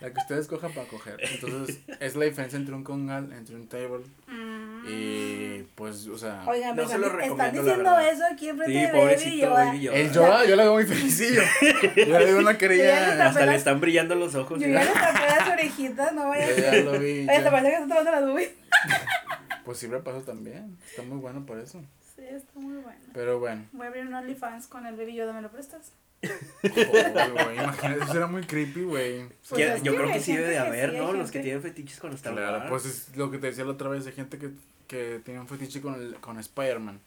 [0.00, 1.16] La que usted escoja para coger.
[1.20, 4.04] Entonces, es la diferencia entre un congal, entre un table.
[4.26, 4.84] Mm.
[4.88, 6.42] Y, pues, o sea.
[6.46, 8.86] Oigan, No pero se lo están, están recomiendo, la diciendo eso aquí enfrente Sí, de
[8.86, 9.50] Baby y pobrecito yo.
[9.52, 9.96] Baby Yoda.
[9.96, 11.42] El yo, yo la veo muy felicillo.
[11.96, 13.28] Yo le digo una Ya querella.
[13.28, 14.58] Hasta le están brillando los ojos.
[14.60, 14.72] Yo ¿sí?
[14.72, 16.64] ya le tapé las orejitas, no vaya a Yo ser.
[16.84, 16.98] ya lo vi.
[17.10, 17.44] Oye, ya.
[17.44, 18.50] te parece que está tomando las boobies.
[19.64, 20.76] Pues siempre paso también.
[20.90, 21.80] Está muy bueno por eso.
[22.28, 23.00] Sí, está muy bueno.
[23.12, 23.66] Pero bueno.
[23.72, 25.92] Voy a abrir un OnlyFans con el Baby Yoda, ¿me lo prestas?
[26.62, 29.28] Imagínate, eso era muy creepy, güey.
[29.48, 31.12] Pues yo que creo que hay sí debe de haber, sí, hay ¿no?
[31.14, 32.68] Los que tienen fetiches con Star Claro, Wars.
[32.68, 34.50] pues es lo que te decía la otra vez de gente que,
[34.86, 37.00] que tiene un fetiche con, el, con Spider-Man.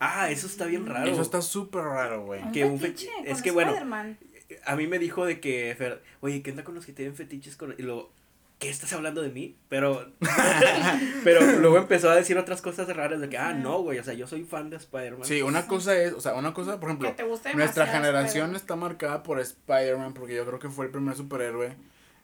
[0.00, 1.10] Ah, eso está bien raro.
[1.10, 2.52] Eso está súper raro, güey.
[2.52, 4.18] Que un fetiche es que bueno, Spider-Man.
[4.64, 7.56] A mí me dijo de que, Fer, oye, ¿qué onda con los que tienen fetiches
[7.56, 7.74] con...?
[7.78, 8.12] Y luego,
[8.58, 9.56] ¿qué estás hablando de mí?
[9.68, 10.12] Pero,
[11.24, 14.14] pero luego empezó a decir otras cosas raras de que, ah, no, güey, o sea,
[14.14, 15.24] yo soy fan de Spider-Man.
[15.24, 17.14] Sí, una cosa es, o sea, una cosa, por ejemplo,
[17.54, 21.76] nuestra generación está marcada por Spider-Man porque yo creo que fue el primer superhéroe,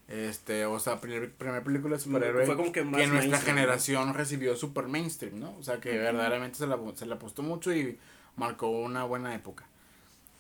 [0.09, 4.57] este, o sea, primer, primer película de superhéroe Fue como que más nuestra generación recibió
[4.57, 5.57] super mainstream, ¿no?
[5.57, 7.99] O sea, que verdaderamente se la, se la apostó mucho y
[8.37, 9.67] marcó una buena época.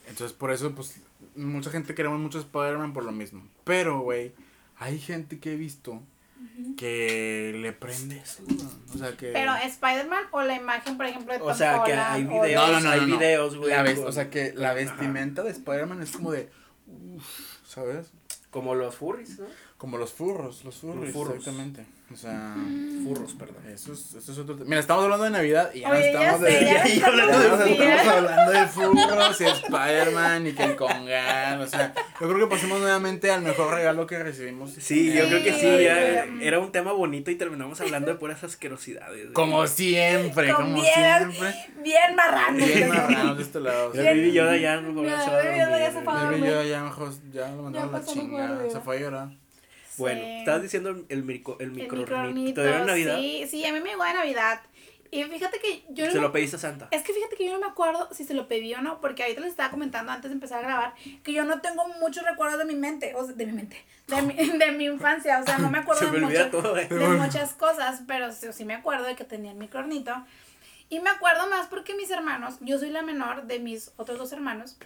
[0.07, 1.01] Entonces, por eso, pues,
[1.35, 3.43] mucha gente queremos mucho Spider-Man por lo mismo.
[3.65, 4.35] Pero, güey,
[4.85, 6.03] hay gente que he visto
[6.77, 8.43] que le prende eso.
[8.95, 9.33] O sea, que...
[9.33, 12.43] Pero Spider-Man o la imagen, por ejemplo, de Tom O sea, que Holland, hay o-
[12.43, 13.95] videos, No, no, no, hay videos, güey.
[13.97, 14.75] Con- o sea que la Ajá.
[14.75, 16.51] vestimenta de Spider-Man es como de.
[16.87, 17.25] Uf,
[17.67, 18.13] ¿sabes?
[18.51, 19.47] Como los furries, ¿no?
[19.79, 21.37] Como los furros, los furros, Los furros.
[21.37, 21.87] exactamente.
[22.13, 22.55] O sea,
[23.03, 23.57] Furros, perdón.
[23.73, 24.69] eso es, eso es otro tema.
[24.69, 26.65] Mira, estamos hablando de Navidad y ya no Oye, ya estamos sé, de...
[26.65, 27.85] ya estamos hablando, de- desviando.
[27.95, 32.47] estamos hablando de furros y Spider-Man y que el Congan, o sea, yo creo que
[32.55, 34.71] pasemos nuevamente al mejor regalo que recibimos.
[34.79, 38.45] Sí, yo creo que sí, ya era un tema bonito y terminamos hablando de puras
[38.45, 39.31] asquerosidades.
[39.33, 41.55] Como siempre, Con como bien, siempre.
[41.83, 42.59] bien marrano.
[42.65, 43.93] Bien marranos de este lado.
[43.95, 46.05] El Baby Yoda ya no Ya, se va a Baby Yoda ya dormir, se güey.
[46.05, 46.51] fue a Baby dormir.
[46.51, 49.29] Yoda ya mejor, ya lo mandaron a la chingada, se fue a llorar.
[49.99, 51.89] Bueno, estabas diciendo el, el, micro, el El
[52.55, 53.19] ¿Te dieron en Navidad?
[53.19, 54.61] Sí, sí, a mí me llegó de Navidad.
[55.11, 56.89] Y fíjate que yo no Se me- lo pediste a Santa.
[56.91, 59.23] Es que fíjate que yo no me acuerdo si se lo pedí o no, porque
[59.23, 62.59] ahorita les estaba comentando antes de empezar a grabar que yo no tengo muchos recuerdos
[62.59, 63.77] de mi mente, o sea, de mi mente,
[64.09, 66.77] de mi, de mi infancia, o sea, no me acuerdo Se de, me muchas- todo,
[66.77, 66.89] eh.
[66.89, 70.13] de muchas cosas, pero sí, sí me acuerdo de que tenía el microornito.
[70.89, 74.33] Y me acuerdo más porque mis hermanos, yo soy la menor de mis otros dos
[74.33, 74.77] hermanos,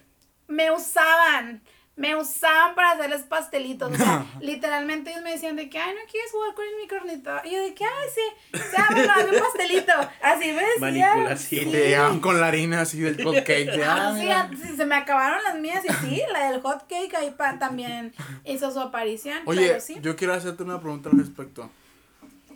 [0.46, 1.62] me usaban.
[1.98, 3.92] Me usaban para hacerles pastelitos.
[3.92, 7.30] O sea, literalmente ellos me decían de que, ay, no quieres jugar con el microornito.
[7.44, 8.56] Y yo de que, ay, sí.
[8.56, 9.92] O sea, bueno, hazme un pastelito.
[10.22, 10.80] Así me decían.
[11.18, 11.60] Manipulación.
[11.62, 11.70] Y Sí.
[11.72, 13.70] te llegaban con la harina así del hot cake.
[13.72, 14.50] De, ah, sí, mira.
[14.62, 18.14] sí, se me acabaron las mías y sí, la del hot cake ahí pa- también
[18.44, 19.38] hizo su aparición.
[19.46, 19.96] Oye, pero sí.
[20.00, 21.68] yo quiero hacerte una pregunta al respecto.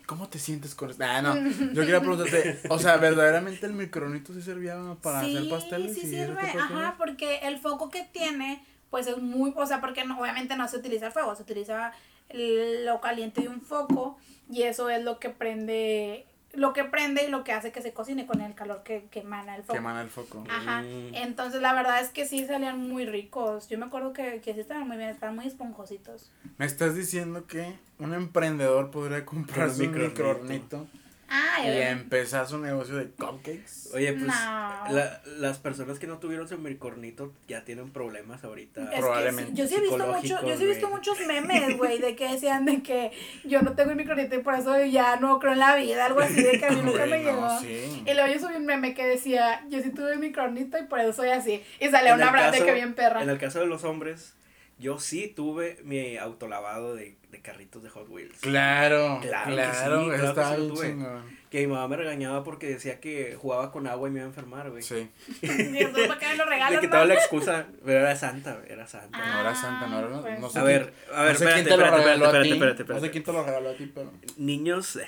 [0.06, 1.02] ¿Cómo te sientes con esto?
[1.04, 1.34] Ah, no.
[1.34, 5.94] Yo quería preguntarte, o sea, ¿verdaderamente el micronito sí servía para hacer pasteles?
[5.94, 10.04] Sí, y sirve, ajá, porque el foco que tiene, pues es muy, o sea, porque
[10.04, 11.92] no, obviamente no se utiliza fuego, se utiliza
[12.28, 14.18] el- lo caliente de un foco
[14.50, 17.94] y eso es lo que prende, lo que prende y lo que hace que se
[17.94, 19.72] cocine con el calor que, que emana el foco.
[19.72, 20.44] Que emana el foco.
[20.50, 21.14] Ajá, Mm.
[21.14, 23.68] entonces la verdad es que sí salían muy ricos.
[23.68, 26.30] Yo me acuerdo que, que sí estaban muy bien, estaban muy esponjositos.
[26.58, 30.86] Me estás diciendo que un emprendedor podría comprarse un microornito.
[31.34, 33.90] Ay, y empezar su negocio de cupcakes.
[33.94, 34.32] Oye, pues No.
[34.34, 38.82] la- las personas que no tuvieron su microornito ya tienen problemas ahorita.
[38.84, 39.50] Es que Probablemente.
[39.52, 42.28] sí, yo sí he visto mucho, yo sí he visto muchos memes, güey, de que
[42.32, 43.12] decían de que
[43.44, 46.20] yo no tengo el microornito y por eso ya no creo en la vida, algo
[46.20, 47.60] así, de que a mí nunca me no, llegó.
[47.60, 48.02] sí.
[48.06, 51.00] Y luego yo subí un meme que decía, yo sí tuve el microornito y por
[51.00, 51.62] eso soy así.
[51.80, 53.22] Y salía En una frase que bien perra.
[53.22, 54.34] En el caso de los hombres,
[54.78, 58.38] yo sí tuve mi autolavado de, de carritos de Hot Wheels.
[58.40, 60.88] Claro, Claro claro, que sí, claro que está sí lo bien tuve.
[60.88, 61.42] chingón.
[61.52, 64.28] Que mi mamá me regañaba porque decía que jugaba con agua y me iba a
[64.28, 64.82] enfermar, güey.
[64.82, 65.08] Sí.
[65.42, 65.46] Y
[65.78, 69.18] entonces, ¿para qué me lo Le quitaba la excusa, pero era santa, güey, era santa.
[69.22, 70.20] Ah, No era santa, no era.
[70.22, 70.40] pues.
[70.40, 72.24] No sé a quién- ver, a ver, no sé espérate, quién te lo espérate, regaló
[72.24, 73.10] a espérate, espérate, No sé espérate.
[73.10, 74.12] quién te lo regaló a ti, pero.
[74.38, 75.06] Niños, eh,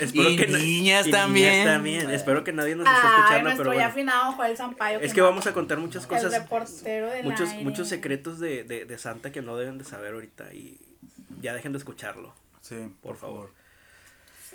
[0.00, 1.64] espero Y que niñas también.
[1.64, 2.10] también.
[2.10, 3.84] Espero que nadie nos esté escuchando, pero bueno.
[3.88, 5.00] afinado Joel Sampaio.
[5.00, 8.84] Es que vamos a contar muchas El cosas, reportero del muchos, muchos secretos de, de,
[8.84, 10.78] de Santa que no deben de saber ahorita y
[11.40, 12.34] ya dejen de escucharlo.
[12.60, 13.50] Sí, Por favor.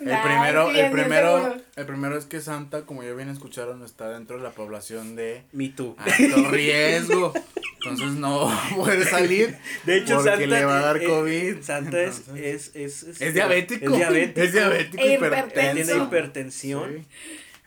[0.00, 4.08] El primero, sí, el primero, el primero es que Santa, como ya bien escucharon, está
[4.08, 5.96] dentro de la población de Me too.
[5.98, 7.32] alto riesgo.
[7.82, 9.56] Entonces no puede salir.
[9.84, 11.62] De hecho, porque Santa, le va a dar eh, COVID.
[11.62, 13.84] Santa es, Entonces, es, es, es, es diabético.
[13.92, 14.40] Es diabético.
[14.40, 15.02] Es diabético.
[15.02, 15.84] E hiper- hipertenso.
[15.92, 16.90] Tiene hipertensión.
[16.94, 17.06] Sí.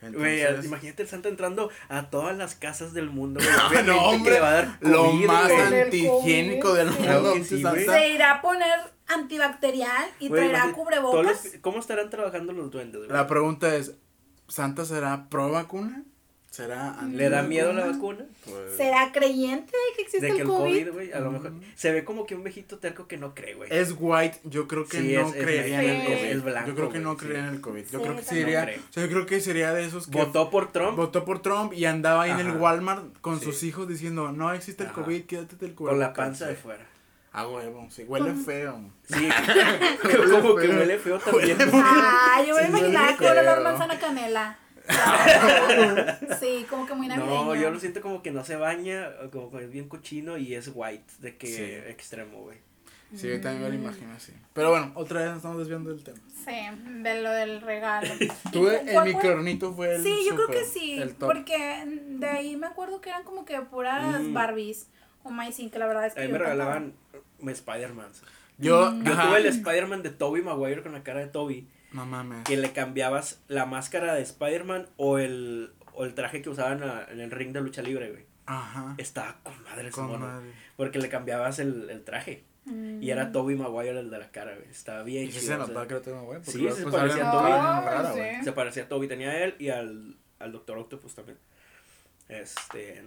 [0.02, 3.38] Entonces, imagínate el Santa entrando a todas las casas del mundo.
[3.68, 5.60] Obviamente no, hombre, le va a dar lo COVID, más güey.
[5.60, 7.34] an- antihigiénico del mundo.
[7.44, 7.62] Sí.
[7.62, 11.44] Se irá a poner antibacterial y traerá cubrebocas.
[11.44, 13.02] los- ¿Cómo estarán trabajando los duendes?
[13.08, 13.92] La pregunta es,
[14.48, 16.02] ¿Santa será pro vacuna?
[16.52, 18.26] ¿Será ¿Le da miedo la vacuna?
[18.44, 20.82] Pues, ¿Será creyente de que existe De que el el COVID?
[20.84, 21.52] COVID, güey, a lo mejor.
[21.76, 23.70] Se ve como que un viejito terco que no cree, güey.
[23.72, 26.24] es white, yo creo que Sí, no es- es creería en el COVID.
[26.26, 27.48] es blanco, yo creo que no creería sí.
[27.48, 27.82] en el COVID.
[27.84, 28.80] Yo Sí, creo que sería, No creo.
[28.80, 31.72] o sea, yo creo que sería de esos que Votó por Trump votó por Trump
[31.72, 32.56] y andaba ahí en el.
[32.58, 33.46] Walmart con Sí.
[33.46, 35.00] sus hijos diciendo, no existe el Ajá.
[35.02, 36.16] COVID, quédate del con la cubrebocas".
[36.18, 36.86] panza de fuera.
[37.32, 38.78] Ah, huevo, sí, huele feo.
[39.08, 39.26] Sí,
[40.30, 41.56] como que huele feo también.
[41.72, 44.58] Ah, yo me imaginaba huele con olor manzana canela.
[46.40, 47.44] sí, como que muy navideño.
[47.44, 50.54] No, yo lo siento como que no se baña, como que es bien cochino y
[50.54, 51.62] es white, de que Sí.
[51.90, 52.58] extremo, güey.
[53.14, 53.72] Sí, yo también me Mm.
[53.82, 54.32] lo imagino así.
[54.54, 56.18] Pero bueno, otra vez nos estamos desviando del tema.
[56.44, 58.08] Sí, de lo del regalo.
[58.52, 59.12] Tuve ¿Y el cuál
[59.74, 59.94] fue?
[59.96, 63.44] el Sí, yo creo que super, sí, porque de ahí me acuerdo que eran como
[63.44, 64.32] que puras Mm.
[64.32, 64.88] Barbies
[65.24, 66.94] o Maicin, que la verdad es A que mí yo me regalaban
[67.46, 68.08] Spider-Man.
[68.58, 72.44] Yo, Yo tuve el Spider-Man de Tobey Maguire con la cara de Tobey, No mames.
[72.44, 77.04] que le cambiabas la máscara de Spider-Man o el, o el traje que usaban a-
[77.10, 78.24] en el ring de lucha libre, güey.
[78.46, 78.94] Ajá.
[78.98, 80.50] Estaba con madre ese Con mono, madre.
[80.76, 82.44] Porque le cambiabas el, el traje.
[82.64, 83.02] Mm.
[83.02, 84.68] Y era Tobey Maguire el de la cara, güey.
[84.70, 86.38] Estaba bien Y sí chido, se notaba que lo tengo, güey.
[86.38, 87.50] porque Sí, luego, se pues, parecía a Toby.
[87.50, 88.44] rara, sí.
[88.44, 91.38] Se parecía a Toby, tenía a él y al, al Doctor Octopus también.
[92.28, 93.02] Este,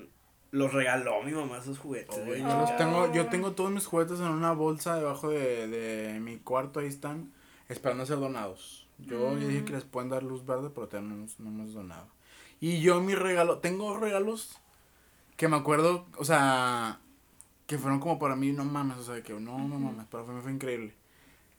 [0.52, 2.41] los regaló mi mamá sus juguetes, güey.
[2.41, 2.78] yo, los Ah.
[2.78, 6.88] tengo, yo tengo todos mis juguetes en una bolsa debajo de, de mi cuarto, ahí
[6.88, 7.32] están,
[7.69, 8.88] esperando ser donados.
[8.97, 9.39] Yo Mm.
[9.39, 12.08] dije que les pueden dar luz verde, pero todavía no, hemos- donado.
[12.62, 14.58] Y yo mi regalo, tengo regalos
[15.38, 16.99] que me acuerdo, o sea,
[17.67, 20.41] que fueron como para mí, no mames, o sea, que no, no mames, para mí
[20.41, 20.93] fue increíble.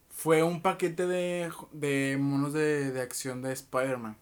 [0.09, 4.17] fue un paquete de, de monos de, de acción de Spider-Man.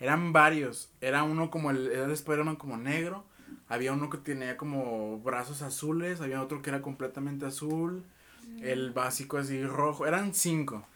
[0.00, 0.88] Eran varios.
[1.02, 3.24] Era uno como el, era de Spider-Man como negro.
[3.68, 6.22] Había uno que tenía como brazos azules.
[6.22, 8.04] Había otro que era completamente azul.
[8.62, 10.06] El básico así rojo.
[10.06, 10.86] Eran cinco.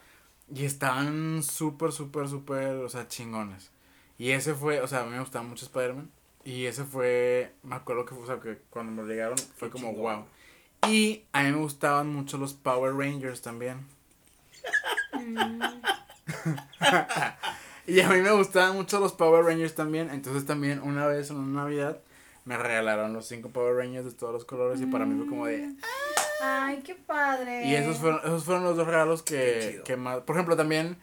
[0.55, 3.71] Y estaban súper, súper, súper, o sea, chingones.
[4.19, 6.11] Y ese fue, o sea, a mí me gustaba mucho Spider-Man.
[6.45, 9.73] Y ese fue, me acuerdo que, fue, o sea, que cuando me llegaron fue Qué
[9.73, 10.17] como chingón.
[10.17, 10.25] wow.
[10.91, 13.87] Y a mí me gustaban mucho los Power Rangers también.
[17.87, 20.11] y a mí me gustaban mucho los Power Rangers también.
[20.11, 22.01] Entonces también una vez en una Navidad
[22.45, 24.81] me regalaron los cinco Power Rangers de todos los colores.
[24.81, 25.75] Y para mí fue como de...
[26.43, 27.67] Ay, qué padre.
[27.67, 29.35] Y esos fueron, esos fueron los dos regalos Qué
[29.79, 30.19] que, que más...
[30.21, 30.97] Por ejemplo, también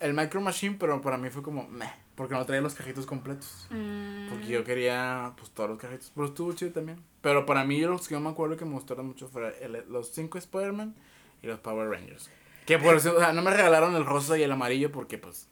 [0.00, 1.66] el Micro Machine, pero para mí fue como...
[1.68, 3.66] Meh, porque no traía los cajitos completos.
[3.70, 4.28] Mm.
[4.30, 6.12] Porque yo quería, pues, todos los cajitos.
[6.14, 7.02] Pero estuvo chido también.
[7.20, 10.12] Pero para mí, los que yo me acuerdo que me gustaron mucho fueron el- los
[10.12, 10.94] cinco Spider-Man
[11.42, 12.30] y los Power Rangers.
[12.64, 15.48] Que por eso, o sea, no me regalaron el rosa y el amarillo porque, pues,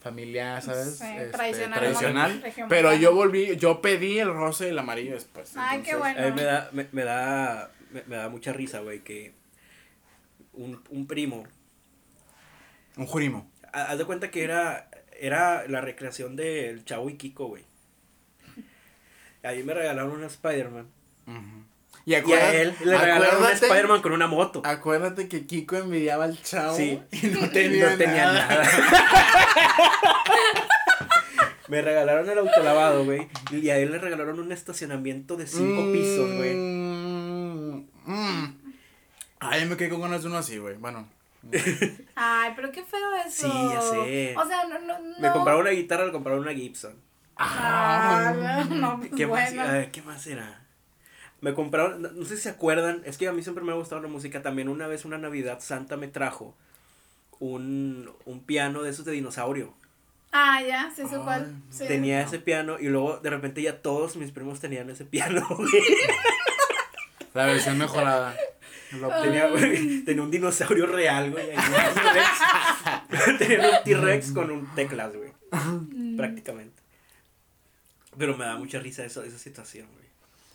[0.00, 0.98] familia, ¿sabes?
[0.98, 2.44] Sí, Este, tradicional, tradicional.
[2.68, 5.52] Pero yo volví, yo pedí el rosa y el amarillo después.
[5.56, 6.20] Ay, qué entonces- bueno.
[6.28, 9.34] A mí me da, me, me da, me, me da mucha risa, güey, que
[10.52, 11.44] un, un primo,
[12.96, 13.50] Un jurimo.
[13.72, 17.64] ha- haz de cuenta que era, era la recreación del Chavo y Kiko, güey.
[19.44, 20.88] A mí me regalaron un Spider-Man.
[22.04, 22.18] Y a
[22.54, 24.62] él le regalaron un Spider-Man con una moto.
[24.64, 27.00] Acuérdate que Kiko envidiaba al chavo Sí.
[27.12, 28.48] y no tenía, no tenía nada.
[28.48, 28.68] nada.
[31.68, 33.28] me regalaron el autolavado, güey.
[33.52, 36.54] Y a él le regalaron un estacionamiento de cinco Mm, pisos, güey.
[38.10, 38.58] Mm.
[39.40, 40.76] Ay, me quedé con ganas de uno así, güey.
[40.76, 41.08] Bueno.
[42.16, 43.48] Ay, pero qué feo eso.
[43.48, 44.34] Sí, ya sé.
[44.36, 45.18] O sea, no, no, no.
[45.20, 46.94] Me compraron una guitarra, le compraron una Gibson.
[47.36, 49.54] Ah, no, no, pues ¿Qué más?
[49.54, 49.62] bueno.
[49.62, 50.64] A ver, ¿qué más era?
[51.40, 53.76] Me compraron, no, no sé si se acuerdan, es que a mí siempre me ha
[53.76, 54.42] gustado la música.
[54.42, 56.56] También una vez, una Navidad, Santa me trajo
[57.38, 59.72] un, un piano de esos de dinosaurio.
[60.32, 61.62] Ah, ya, sí Ay, cuál.
[61.70, 61.86] Sí.
[61.86, 65.46] Tenía ese piano y luego de repente ya todos mis primos tenían ese piano.
[67.38, 68.36] La versión mejorada.
[69.22, 71.46] Tenía, güey, tenía un dinosaurio real, güey.
[73.38, 75.32] tenía un T-Rex con un teclas, güey.
[75.52, 76.16] Mm.
[76.16, 76.82] Prácticamente.
[78.18, 80.08] Pero me da mucha risa eso, esa situación, güey.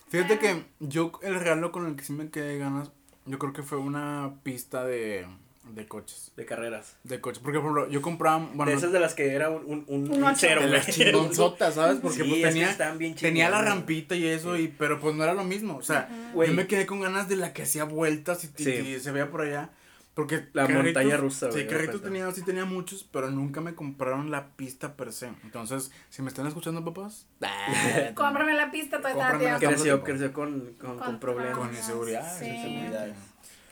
[0.10, 2.92] Fíjate que yo el regalo con el que sí me quedé ganas,
[3.26, 5.26] yo creo que fue una pista de,
[5.64, 6.32] de coches.
[6.36, 6.98] De carreras.
[7.04, 7.40] De coches.
[7.42, 10.24] Porque, por ejemplo, yo compraba, bueno, de esas de las que era un, un, un,
[10.24, 12.00] Un cero, de las chingonzotas, ¿sabes?
[12.02, 15.24] Porque Sí, pues tenía, están bien tenía la rampita y eso, y, pero pues no
[15.24, 15.78] era lo mismo.
[15.78, 18.72] O sea, yo me quedé con ganas de la que hacía vueltas y, y- Sí.
[18.72, 19.70] y se veía por allá.
[20.16, 24.30] Porque La montaña rusa, Sí, güey, carritos tenía, sí tenía muchos, pero nunca me compraron
[24.30, 25.30] la pista per se.
[25.44, 27.26] Entonces, si me están escuchando, papás,
[28.14, 29.76] Cómprame la pista, todavía está a Cómprame la tiempo.
[29.76, 31.58] Creció, creció con, con, con Con problemas.
[31.58, 32.32] con inseguridad.
[32.38, 32.46] sí.
[32.46, 33.14] exactamente.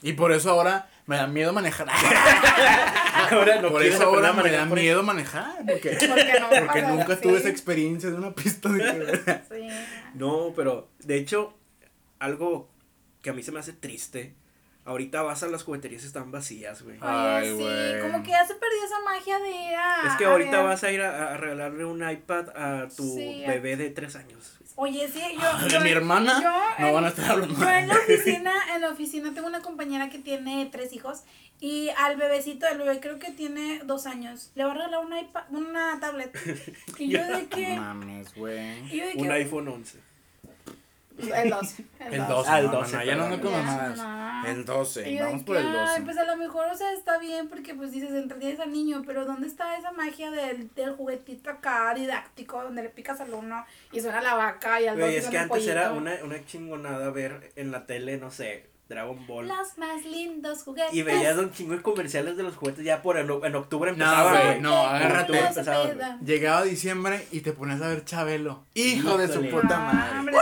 [0.04, 1.88] Y por eso ahora me da miedo manejar.
[3.32, 5.58] Ahora no por eso ahora me da manejar por miedo manejar.
[5.58, 9.68] Porque, Porque, no porque pasa, nunca tuve esa experiencia de una pista de Sí.
[10.14, 11.54] No, pero de hecho,
[12.20, 12.70] algo
[13.22, 14.36] que a mí se me hace triste.
[14.84, 16.98] Ahorita vas a las jugueterías están vacías, güey.
[17.02, 18.02] Ay, Oye, sí, güey.
[18.02, 20.08] como que ya se perdió esa magia de ir a.
[20.08, 20.66] es que a ahorita ver.
[20.66, 24.58] vas a ir a, a regalarle un iPad a tu Sí, bebé de tres años.
[24.76, 25.68] Oye, sí, yo.
[25.68, 27.60] Yo- mi hermana yo no en- van a estar hablando.
[27.60, 31.24] Yo en la oficina, en la oficina tengo una compañera que tiene tres hijos
[31.60, 35.22] y al bebecito, el bebé creo que tiene dos años, le va a regalar una,
[35.22, 36.36] iPad, una tablet.
[36.98, 37.76] Y yo de que...
[37.76, 39.14] Mames, güey.
[39.16, 40.00] Un iPhone 11.
[41.18, 41.86] El 12.
[42.10, 42.50] El 12.
[42.50, 44.48] Ah, el no, 12, no, ya no Ya, no.
[44.48, 45.10] El 12.
[45.10, 45.78] Y yo de Vamos que, por el 12.
[45.96, 49.04] Ay, pues a lo mejor, o sea, está bien porque pues dices, entretienes al niño,
[49.06, 53.66] pero ¿dónde está esa magia del, del juguetito acá didáctico donde le picas al uno
[53.92, 56.02] y suena la vaca y al dos es que el antes era pollito?
[56.02, 59.48] una, una chingonada ver en la tele, no sé, Dragon Ball.
[59.48, 60.94] Los más lindos juguetes.
[60.94, 64.04] Y veías un chingo de comerciales de los juguetes ya por en, en octubre No,
[64.04, 64.62] empezaba, güey, güey.
[64.62, 65.40] no, agárrate.
[65.40, 66.18] Empezaba.
[66.26, 68.66] Llegaba diciembre y te ponías a ver Chabelo.
[68.74, 70.20] Hijo de su puta Ah, madre.
[70.20, 70.36] hombre,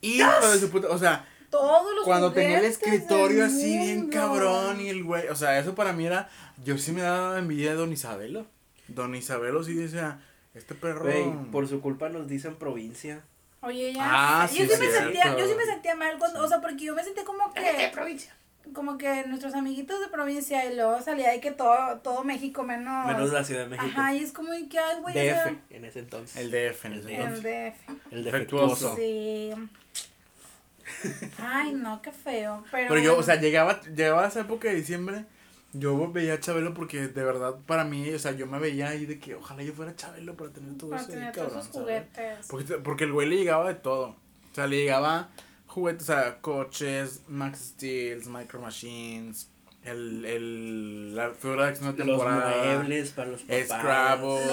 [0.00, 0.88] Hijo de su puta.
[0.88, 5.28] O sea, Todos los cuando tenía el escritorio así bien cabrón y el güey.
[5.28, 6.28] O sea, eso para mí era.
[6.64, 8.46] Yo sí me daba envidia de Don Isabelo.
[8.88, 10.20] Don Isabelo sí decía.
[10.54, 11.04] Este perro.
[11.04, 13.22] Güey, por su culpa nos dicen provincia.
[13.62, 14.42] Oye, ya.
[14.42, 16.84] Ah, sí, yo sí me sentía, yo sí me sentía mal cuando, o sea, porque
[16.84, 17.92] yo me sentía como que
[18.74, 23.06] como que nuestros amiguitos de provincia y luego salía de que todo todo México menos
[23.06, 23.90] Menos la Ciudad de México.
[23.90, 26.36] Ajá, y es como que ay, güey, o sea, DF en ese entonces.
[26.36, 27.10] El DF en El ese DF.
[27.10, 27.74] el entonces.
[27.74, 28.12] DF.
[28.12, 28.94] El defectuoso.
[28.94, 28.96] defectuoso.
[28.96, 29.52] Sí.
[31.42, 35.24] Ay, no, qué feo, pero Pero yo, o sea, llegaba, llegaba esa época de diciembre.
[35.72, 39.06] Yo veía a Chabelo porque de verdad para mí, o sea, yo me veía ahí
[39.06, 41.12] de que ojalá yo fuera Chabelo para tener todo para eso.
[41.12, 42.04] ahí, tener cabrón, todos esos ¿sabes?
[42.08, 42.46] juguetes.
[42.48, 44.08] Porque, porque el güey le llegaba de todo.
[44.50, 45.28] O sea, le llegaba
[45.66, 49.48] juguetes, o sea, coches, Max Steels, Micro Machines,
[49.84, 52.74] el, el, la figura de acción de Los temporada.
[52.74, 53.66] muebles para los papás.
[53.68, 54.46] Scrabble.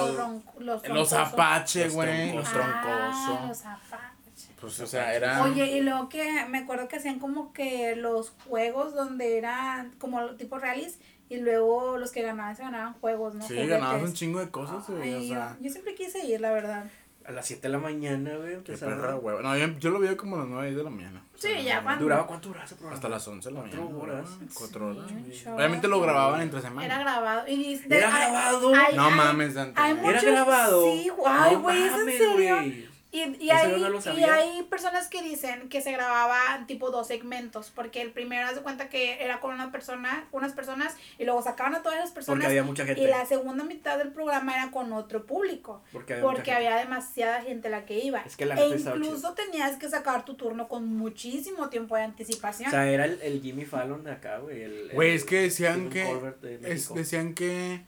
[0.60, 1.14] Los, los.
[1.14, 2.34] Apache, güey.
[2.36, 2.76] Los troncosos.
[2.76, 3.48] Ah, troncosos.
[3.48, 4.17] los Apache.
[4.60, 5.44] Pues, o sea, era.
[5.44, 10.32] Oye, y luego que me acuerdo que hacían como que los juegos donde eran como
[10.36, 13.42] tipo rallies y luego los que ganaban se ganaban juegos, ¿no?
[13.42, 13.70] Sí, Juguetes.
[13.70, 15.14] ganabas un chingo de cosas, güey.
[15.14, 16.86] O sea, yo, yo siempre quise ir, la verdad.
[17.26, 18.64] A las 7 de la mañana, güey.
[18.64, 19.44] qué perra, güey.
[19.44, 21.22] No, yo, yo lo veía como a las 9 de la mañana.
[21.36, 22.96] O sea, Sí, ya, cuando- ¿Duraba cuánto duraba ese programa?
[22.96, 23.86] Hasta las 11 de la mañana.
[23.86, 24.30] horas.
[24.38, 25.12] güey, Cuatro Sí, horas.
[25.12, 25.56] un show.
[25.58, 26.86] Obviamente lo grababan entre semana.
[26.86, 27.46] Era grabado.
[27.50, 28.74] Y dice- ¿Era hay- grabado?
[28.74, 29.80] hay- No hay- mames, Dante.
[29.82, 30.84] hay Era muchos- ¿Era grabado?
[30.84, 32.56] Sí, guay, No güey, ¿es en mames, serio?
[32.56, 32.87] güey.
[33.10, 37.72] Y, y, hay, no y hay personas que dicen que se grababa tipo dos segmentos,
[37.74, 41.42] porque el primero haz de cuenta que era con una persona, unas personas, y luego
[41.42, 42.36] sacaban a todas las personas.
[42.40, 43.02] Porque había mucha gente.
[43.02, 45.82] Y la segunda mitad del programa era con otro público.
[45.94, 46.68] Porque había mucha Porque gente.
[46.68, 48.20] había demasiada gente la que iba.
[48.22, 52.68] Es que la e incluso tenías que sacar tu turno con muchísimo tiempo de anticipación.
[52.68, 54.64] O sea, era el, el Jimmy Fallon de acá, güey.
[54.64, 56.04] el- Güey, el es que decían que.
[56.42, 57.86] De es- decían que.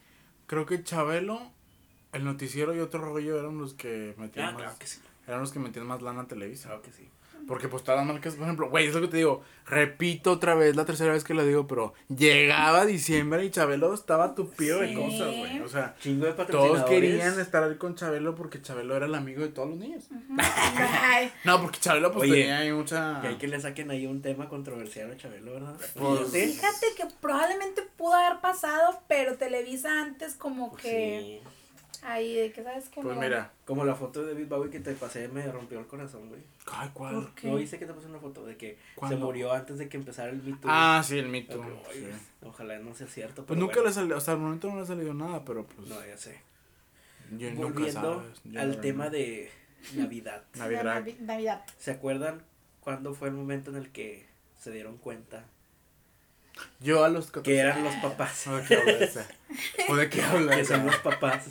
[0.47, 1.41] Creo que Chabelo,
[2.13, 4.61] el noticiero y otro rollo eran los que metían Ah, más.
[4.61, 4.99] claro que sí.
[5.29, 6.67] Eran los que metían más lana a Televisa.
[6.69, 7.07] Claro que sí.
[7.47, 10.55] Porque pues todas las marcas, por ejemplo, güey, es lo que te digo, repito otra
[10.55, 14.89] vez, la tercera vez que lo digo, pero llegaba diciembre y Chabelo estaba tupido de
[14.89, 14.95] Sí.
[14.95, 15.59] cosas, güey.
[15.61, 19.41] O sea, Chingo de todos querían estar ahí con Chabelo porque Chabelo era el amigo
[19.41, 20.03] de todos los niños.
[21.45, 23.21] No, porque Chabelo pues Oye, tenía ahí mucha...
[23.21, 25.75] Que hay que le saquen ahí un tema controversial a Chabelo, ¿verdad?
[25.95, 26.47] Pues- Fíjate.
[26.47, 31.49] Fíjate que probablemente pudo haber pasado, pero Televisa antes como Pues que sí.
[32.03, 33.21] Ahí de que sabes que Pues no.
[33.21, 36.41] mira, Como la foto de David Bowie que te pasé me rompió el corazón, güey.
[36.71, 37.15] ay, ¿cuál?
[37.15, 37.47] ¿Por qué?
[37.47, 39.17] ¿No viste que te pasé una foto de que ¿Cuándo?
[39.17, 40.67] se murió antes de que empezara el mito?
[40.69, 41.63] Ah, sí, el mito.
[41.93, 42.07] Sí.
[42.41, 43.45] Ojalá no sea cierto.
[43.45, 43.89] Pues pero nunca bueno.
[43.89, 45.87] le salió, hasta el momento no le ha salido nada, pero pues...
[45.89, 46.39] No, ya sé.
[47.37, 48.41] yo nunca Volviendo sabes.
[48.45, 49.51] Yo al no- tema de
[49.95, 50.43] Navidad.
[50.55, 50.83] Navidad.
[51.03, 51.65] Navi- Navidad.
[51.77, 52.41] ¿Se acuerdan
[52.81, 54.25] cuándo fue el momento en el que
[54.57, 55.45] se dieron cuenta
[56.81, 57.43] Yo a los 14...
[57.43, 58.47] que eran los papás?
[58.47, 59.27] ¿O de qué hablas?
[59.89, 60.57] ¿O de qué hablas?
[60.57, 61.49] que son los papás.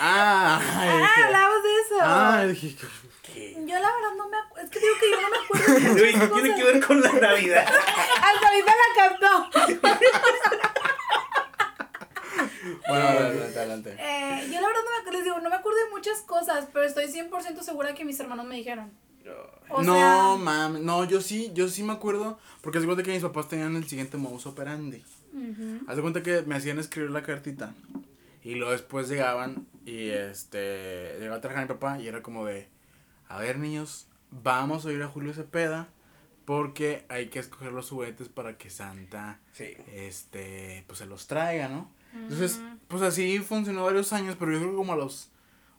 [0.00, 1.94] Ah, Ah, hablamos de eso.
[2.00, 2.76] Ah, dije,
[3.22, 3.54] ¿Qué?
[3.66, 4.64] Yo la verdad no me acuerdo.
[4.64, 6.56] Es que digo que yo no me acuerdo de Güey, muchas ¿qué tiene cosas.
[6.56, 7.66] que ver con la Navidad?
[7.66, 9.50] Hasta ahorita la cantó.
[12.88, 13.96] Bueno, adelante, adelante.
[13.98, 16.68] Eh, yo la verdad no me acuerdo, les digo, no me acuerdo de muchas cosas,
[16.72, 18.90] pero estoy 100% segura que mis hermanos me dijeron.
[19.68, 23.02] O no, sea- mames, no, yo sí, yo sí me acuerdo, porque haz de cuenta
[23.04, 25.02] que mis papás tenían el siguiente modus operandi.
[25.32, 25.80] Ujú.
[25.88, 27.72] Haz de cuenta que me hacían escribir la cartita,
[28.42, 32.68] y luego después llegaban, y este, llegaba a trabajar mi papá, y era como de,
[33.28, 35.88] a ver niños, vamos a ir a Julio Cepeda,
[36.44, 39.76] porque hay que escoger los juguetes para que Santa, Sí.
[39.92, 41.90] este, pues se los traiga, ¿no?
[42.14, 42.78] Entonces, Ujú.
[42.88, 45.30] pues así funcionó varios años, pero yo creo que como a los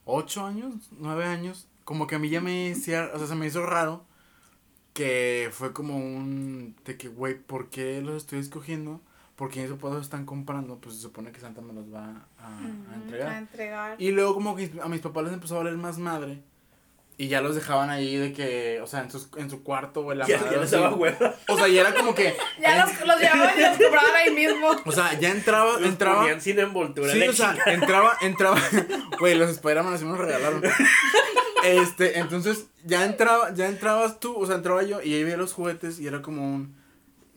[0.06, 3.46] ocho años, nueve años, como que a mí ya me hacía, o sea, se me
[3.46, 4.06] hizo raro
[4.94, 9.02] que fue como un, de que, güey, ¿por qué los estoy escogiendo?
[9.36, 12.60] Porque mis papás los están comprando, pues se supone que Santa me los va a,
[12.92, 13.30] a entregar.
[13.30, 13.96] A entregar.
[14.02, 16.44] Y luego como que a mis papás les empezó a valer más madre.
[17.16, 20.12] Y ya los dejaban ahí de que, o sea, en, sus, en su cuarto o
[20.12, 21.36] en la Ya, madre, ya les daba hueva.
[21.48, 22.36] O sea, ya era como que...
[22.60, 24.72] Ya los, los llevaban y los compraban ahí mismo.
[24.86, 26.40] O sea, ya entraba, Los entraba...
[26.40, 27.12] sin envoltura.
[27.14, 28.60] Sí, o sea, entraba, entraba,
[29.20, 30.64] güey, los Spider-Man así me los regalaron.
[31.64, 35.54] Este, entonces, ya entraba, ya entrabas tú, o sea, entraba yo y ahí veía los
[35.54, 36.76] juguetes y era como un,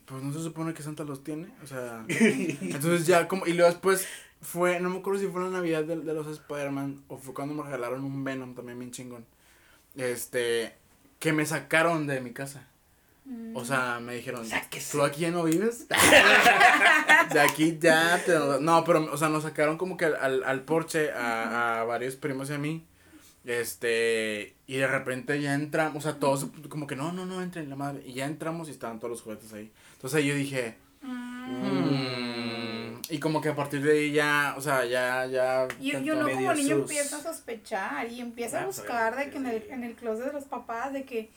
[0.07, 3.69] pues no se supone que Santa los tiene, o sea, entonces ya como, y luego
[3.69, 4.07] después
[4.41, 7.53] fue, no me acuerdo si fue la Navidad de, de los Spider-Man o fue cuando
[7.53, 9.25] me regalaron un Venom también bien chingón,
[9.95, 10.73] este,
[11.19, 12.67] que me sacaron de mi casa.
[13.53, 14.97] O sea, me dijeron, Sáquese.
[14.97, 15.85] ¿tú aquí ya no vives?
[17.33, 18.31] de aquí ya te...
[18.61, 22.15] No, pero, o sea, nos sacaron como que al, al, al porche a, a varios
[22.15, 22.85] primos y a mí.
[23.47, 27.69] Este, y de repente ya entramos, o sea, todos como que no, no, no, entren
[27.69, 28.03] la madre.
[28.05, 29.71] Y ya entramos y estaban todos los juguetes ahí.
[29.97, 32.99] Entonces yo dije, "Mm".
[33.09, 35.67] y como que a partir de ahí ya, o sea, ya, ya.
[35.79, 39.15] Y, y uno como niño sus- empieza a sospechar y empieza a Ah, pues, buscar
[39.15, 41.29] de que en el, en el closet de los papás de que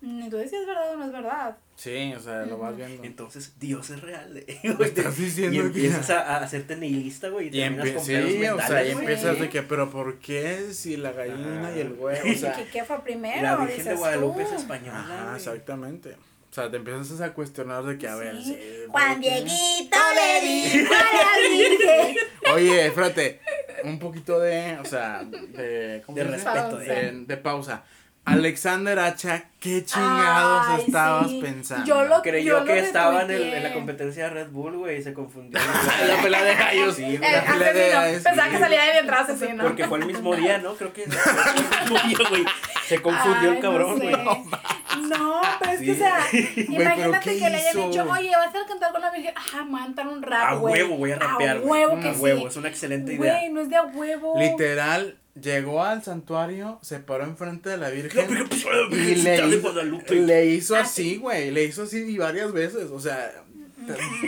[0.00, 1.56] mm, entonces si es verdad o no es verdad.
[1.76, 3.04] Sí, o sea, lo vas viendo.
[3.04, 4.36] Entonces, Dios es real.
[4.36, 4.88] eh, güey.
[4.88, 7.46] estás diciendo y que- empiezas a, a hacerte nihilista, güey.
[7.46, 9.04] Y, Y terminas con sí, o sea, y güey.
[9.04, 11.76] empiezas de que, pero ¿por qué si la gallina Ajá.
[11.76, 12.32] y el güey?
[12.32, 13.42] O sea, ¿Qué, qué fue primero?
[13.42, 14.48] La Virgen de Guadalupe tú.
[14.54, 14.98] es española.
[15.00, 15.36] Ajá, güey.
[15.36, 16.16] exactamente.
[16.50, 18.44] O sea, te empiezas a cuestionar de que, a ver, Sí.
[18.54, 18.58] sí,
[18.88, 19.20] Juan.
[19.20, 22.16] Dieguito le dijo a la Virgen.
[22.54, 23.40] Oye, espérate,
[23.84, 26.76] un poquito de, o sea, de, ¿cómo De se respeto.
[26.78, 27.84] De- de, pausa.
[28.24, 31.40] Alexander Hacha, ¿qué chingados Ay, estabas sí.
[31.40, 31.86] pensando?
[31.86, 34.76] Yo lo- Creyó Yo que lo estaba en, el- en la competencia de Red Bull,
[34.76, 35.58] güey, y se confundió.
[36.08, 36.94] la pelea de gallos.
[36.96, 37.20] Sí, Eh.
[37.20, 38.22] La pelea de gallos.
[38.22, 39.64] Pensaba que salía de mi entrada asesino.
[39.64, 40.74] Porque fue el mismo día, ¿no?
[40.74, 42.44] Creo que fue el mismo día, güey.
[42.88, 44.14] Se confundió Ay, el cabrón, no güey.
[44.14, 44.22] sé.
[45.08, 46.18] No, pero es que, o sea,
[46.56, 49.32] imagínate ¿qué que le hayan dicho, oye, vas a cantar con la Virgen.
[49.36, 50.74] Ajá, mantan un rap, A güey.
[50.82, 51.82] huevo voy a rapear, A güey.
[51.86, 52.20] huevo que A sí.
[52.20, 53.38] huevo, es una excelente idea.
[53.38, 54.34] Güey, no es de a huevo.
[54.38, 58.22] Literal, llegó al santuario, se paró enfrente de la Virgen.
[58.22, 60.14] La Virgen, pues, la y le, de hizo- Guadalupe.
[60.16, 61.50] le hizo así, güey.
[61.52, 62.90] Le hizo así y varias veces.
[62.90, 63.30] O sea,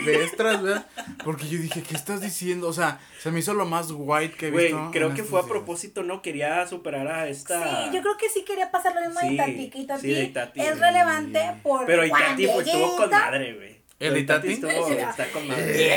[0.05, 0.81] vez tras vez.
[1.23, 2.67] Porque yo dije, ¿qué estás diciendo?
[2.67, 4.89] O sea, se me hizo lo más white que he Güey, visto.
[4.91, 6.21] creo en que fue a propósito, ¿no?
[6.21, 7.85] Quería superar a esta.
[7.85, 10.13] Sí, yo creo que sí quería pasar lo mismo Sí, de Itati, que Itati, sí,
[10.13, 10.61] de Itati.
[10.61, 13.81] es relevante por Pero Itati pues, estuvo con madre, güey.
[13.99, 14.53] ¿El Itati?
[14.53, 15.91] estuvo, está con madre.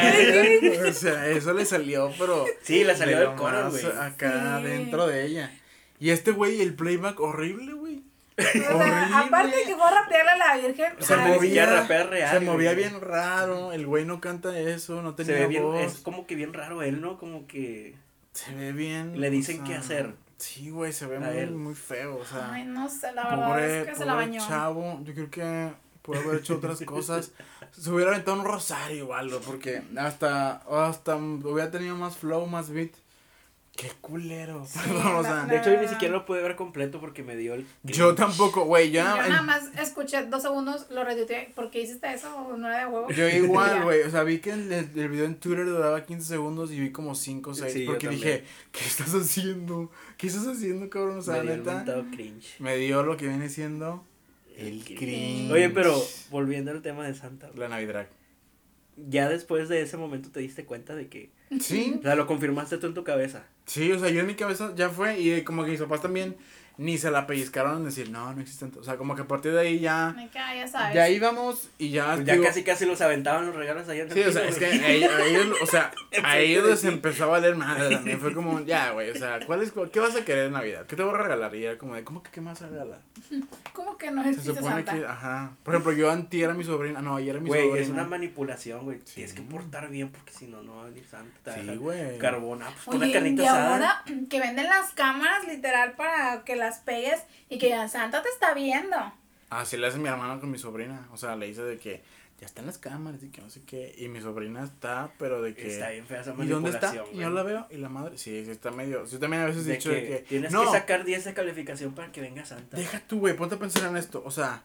[0.88, 2.44] o sea, eso le salió, pero.
[2.62, 3.84] Sí, le salió de del coro, güey.
[4.00, 4.66] Acá Sí.
[4.68, 5.52] dentro de ella.
[6.00, 7.89] Y este güey, el playback horrible, güey.
[8.40, 9.16] O sea, Horrible.
[9.16, 10.92] aparte de que fue a rapearle a la Virgen.
[10.98, 12.88] Se Ay, movía, ya rapea real, se movía güey.
[12.88, 15.80] bien raro, el güey no canta eso, no Se tenía ve bien, voz.
[15.80, 17.18] es como que bien raro él, ¿no?
[17.18, 17.94] Como que.
[18.32, 19.20] Se ve bien.
[19.20, 20.14] Le o dicen sea, qué hacer.
[20.38, 21.50] Sí, güey, se ve A muy, él.
[21.50, 22.52] muy feo, o sea.
[22.52, 24.48] Ay, no sé, la verdad pobre es que se la pobre bañó.
[24.48, 25.72] chavo, yo creo que
[26.02, 27.32] pudo haber hecho otras cosas.
[27.72, 32.70] Se hubiera aventado un rosario o algo, porque hasta, hasta hubiera tenido más flow, más
[32.70, 32.90] beat.
[33.76, 35.46] Qué culero, perdón, o sea.
[35.46, 37.64] De hecho, yo ni siquiera lo pude ver completo porque me dio el.
[37.82, 39.28] Yo tampoco, güey, Yo ya.
[39.28, 41.50] nada más escuché dos segundos, lo retuiteé.
[41.54, 42.56] ¿Por qué hiciste eso?
[42.58, 43.10] No era de huevo.
[43.10, 46.72] Yo igual, güey, o sea, vi que el, el video en Twitter duraba 15 segundos
[46.72, 49.90] y vi como 5 o 6, Sí, yo porque dije, ¿qué estás haciendo?
[50.18, 51.18] ¿Qué estás haciendo, cabrón?
[51.18, 52.56] O sea, me dio neta, cringe.
[52.60, 54.04] me dio lo que viene siendo
[54.58, 55.50] el cringe.
[55.52, 55.96] Oye, pero
[56.30, 58.08] volviendo al tema de Santa, La Navidad.
[58.96, 61.30] ya después de ese momento te diste cuenta de que.
[61.60, 63.44] Sí, O sea, lo confirmaste tú en tu cabeza.
[63.70, 66.02] Sí, o sea, yo en mi cabeza ya fue y eh, como que mis papás
[66.02, 66.36] también
[66.80, 68.72] ni se la pellizcaron en decir, no, no existen.
[68.80, 70.94] O sea, como que a partir de ahí ya, Me cae, ya sabes.
[70.94, 72.14] ya íbamos y ya.
[72.14, 74.56] Pues ya digo, casi casi los aventaban los regalos allá en Sí, o sea, es
[74.56, 75.04] que güey.
[75.04, 75.90] a ellos, o sea,
[76.24, 78.18] a ellos les empezó a valer madre también.
[78.18, 80.86] Fue como, ya, güey, o sea, ¿cuál es, ¿qué vas a querer en Navidad?
[80.86, 81.54] ¿Qué te voy a regalar?
[81.54, 83.00] Y era como de, ¿cómo que qué más vas a regalar?
[83.74, 84.94] ¿Cómo que no Se existe supone Santa?
[84.94, 85.52] que, ajá.
[85.62, 87.84] Por ejemplo, yo anti era mi sobrina, no, ayer era mi Güey, sobrina.
[87.84, 89.00] es una manipulación, güey.
[89.04, 89.16] Sí.
[89.16, 91.54] Tienes que portar bien porque si no, no va a venir Santa.
[91.54, 92.16] Sí, güey.
[92.16, 93.74] Carbón, ah, pues Oye, la carnita y asada.
[93.74, 98.28] ahora que venden las cámaras literal para que las pegues y que ya Santa te
[98.28, 98.96] está viendo.
[99.50, 101.08] Así le hace mi hermano con mi sobrina.
[101.12, 102.02] O sea, le dice de que
[102.40, 103.94] ya están las cámaras y que no sé qué.
[103.98, 105.72] Y mi sobrina está, pero de que.
[105.74, 106.86] Está bien fea esa ¿Y dónde está?
[106.86, 107.34] manipulación, Y yo güey.
[107.34, 108.16] la veo y la madre.
[108.16, 109.04] Sí, sí, está medio.
[109.04, 110.18] Yo también a veces he De dicho que, de que.
[110.28, 112.76] tienes no, que sacar 10 de calificación para que venga Santa.
[112.76, 114.22] Deja tú, güey, ponte a pensar en esto.
[114.24, 114.62] O sea,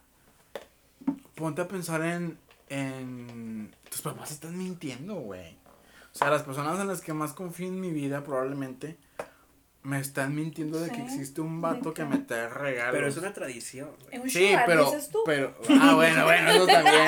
[1.35, 2.37] ponte a pensar en.
[2.69, 5.57] en tus papás están mintiendo, güey.
[6.13, 8.95] O sea, las personas en las que más confío en mi vida probablemente
[9.85, 12.91] me están mintiendo de que existe un vato que me trae regalos.
[12.93, 14.29] Pero es una tradición, güey.
[14.29, 15.19] Sí, sugar, pero, dices tú.
[15.25, 17.07] pero, ah, bueno, bueno, eso también.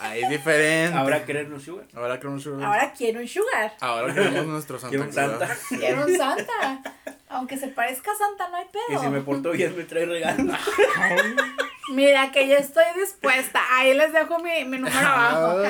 [0.00, 0.96] Ahí es diferente.
[0.96, 1.86] Ahora querer un sugar.
[1.94, 3.72] Ahora queremos un- Ahora quiero un sugar.
[3.80, 5.12] ahora queremos nuestro Santa Quiero un.
[5.12, 5.56] Santa.
[5.68, 6.82] Quiero un Santa.
[7.28, 8.82] Aunque se parezca a Santa, no hay pedo.
[9.00, 10.56] Y si me porto bien, me trae regalos.
[11.92, 13.60] Mira que yo estoy dispuesta.
[13.72, 15.62] Ahí les dejo mi, mi número abajo.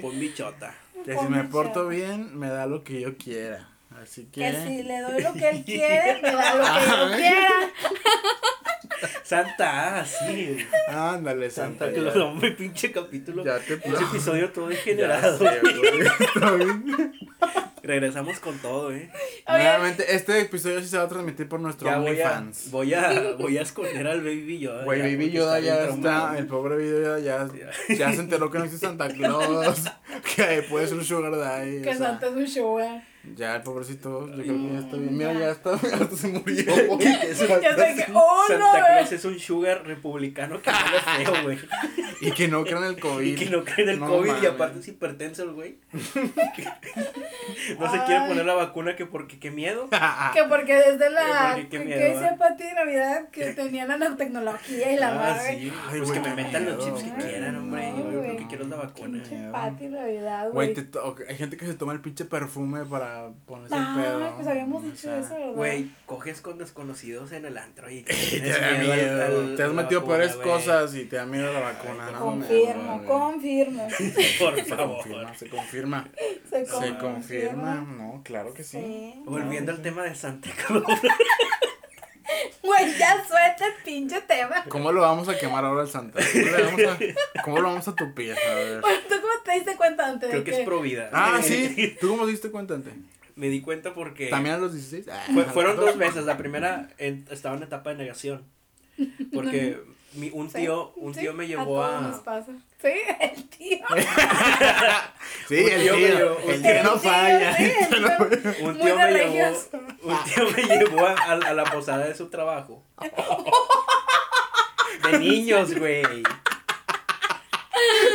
[0.00, 0.74] Pon bichota.
[1.04, 3.68] Que si me porto bien, me da lo que yo quiera.
[4.02, 4.40] Así que.
[4.40, 7.50] Que si le doy lo que él quiere, me da lo que yo quiera.
[9.22, 10.58] Santa, ah, sí.
[10.88, 11.86] Ándale, Santa.
[11.94, 13.44] Santa pinche capítulo.
[13.44, 15.38] Ya te Ese episodio todo degenerado.
[15.38, 15.60] Sé.
[17.82, 19.10] Regresamos con todo, eh.
[19.46, 19.58] Oye.
[19.58, 22.70] Nuevamente, este episodio sí se va a transmitir por nuestro Ya voy a, OnlyFans.
[22.70, 24.84] voy a, voy a esconder al Baby Yoda.
[24.84, 27.48] Güey, Baby Yoda ya está, el pobre Baby Yoda ya,
[27.88, 29.84] ya se enteró que no existe Santa Claus,
[30.36, 33.09] que puede ser un sugar daddy, Que Santa es un sugar.
[33.36, 36.58] Ya el pobrecito, yo creo que ya está bien, mira, ya está, ya se murió,
[36.72, 36.98] Es un-
[37.60, 41.42] Ya sé que, oh Santa no, Claus es un sugar republicano que no es feo,
[41.42, 41.58] güey.
[42.22, 44.46] y que no crean el COVID, Y que no cree en el No COVID y
[44.46, 45.76] aparte es hipertenso el güey.
[47.78, 49.88] no se quiere poner la vacuna que porque qué miedo.
[49.90, 51.52] Que porque desde la.
[51.54, 52.36] Porque qué que miedo, decía ¿eh?
[52.38, 55.58] Pati de Navidad que tenía la nanotecnología y la Ah, madre.
[55.60, 55.72] sí.
[55.90, 57.92] Ay, pues güey, que me metan los chips que quieran, hombre.
[57.96, 59.22] Yo lo que quiero es la vacuna.
[59.22, 59.50] Pinche.
[59.50, 61.28] Pati de Navidad, Güey, güey.
[61.28, 63.09] hay gente que se toma el pinche perfume para
[63.46, 64.34] ponerse el Ah, pedo.
[64.36, 65.52] pues habíamos o dicho sea, eso, ¿verdad?
[65.54, 69.62] Güey, coges con desconocidos en el antro y Te da miedo al- miedo, al- te
[69.62, 72.20] has metido vacuna, peores cosas y te da miedo la vacuna, Ay, ¿no?
[72.20, 73.88] Confirmo, confirmo.
[74.38, 76.08] Por Se confirma, se confirma.
[76.48, 78.78] Se Se confirma, no, claro que sí.
[78.80, 79.22] Sí.
[79.24, 80.84] Volviendo al tema de Santa Claus.
[82.62, 84.64] Güey, ya suelta el pinche tema.
[84.68, 86.20] ¿Cómo lo vamos a quemar ahora al Santa?
[86.20, 86.80] ¿Cómo, le vamos
[87.36, 88.32] a, cómo lo vamos a tupir?
[88.32, 88.80] A ver.
[88.80, 91.10] Bueno, ¿Tú cómo te diste cuenta antes Creo de que es pro vida.
[91.12, 91.96] Ah, sí.
[92.00, 92.92] ¿Tú cómo te diste cuenta antes?
[93.36, 95.06] Me di cuenta porque ¿También a los 16?
[95.08, 96.24] Ah, fue- fueron dos veces.
[96.24, 98.44] La primera en- estaba en etapa de negación.
[99.32, 99.78] Porque
[100.12, 102.22] mi, un Sí, tío, un sí, tío me a llevó todos nos a.
[102.24, 102.52] pasa.
[102.82, 103.78] Sí, el tío.
[105.48, 107.56] Sí, Un el tío tío, me llevó- el un tío tío- no falla.
[108.60, 109.58] Un tío me llevó,
[110.02, 112.82] un tío me llevó a, a- a la posada de su trabajo.
[115.04, 116.02] De niños, güey.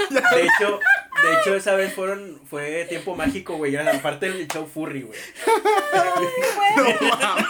[0.09, 0.79] De hecho,
[1.23, 3.75] de hecho, esa vez fueron, fue tiempo mágico, güey.
[3.75, 5.19] Era aparte del show furry, güey.
[6.75, 6.83] No
[7.17, 7.45] mames.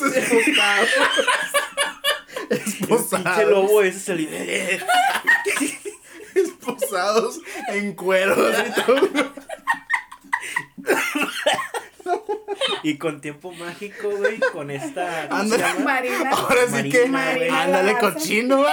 [0.00, 0.88] Todos esposados.
[2.50, 3.50] El pinche Esposados.
[3.50, 4.28] lobo ese salió.
[6.34, 9.08] Esposados en cueros y todo.
[12.82, 15.28] Y con tiempo mágico, güey, con esta.
[15.28, 15.80] ¿cómo se llama?
[15.80, 16.30] Marina.
[16.32, 17.06] Ahora sí Marina, que.
[17.06, 18.64] Marina Ándale, cochino.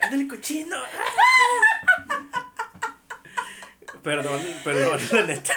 [0.00, 0.76] ¡Ándale, cochino!
[4.02, 5.54] Perdón, perdón, la neta.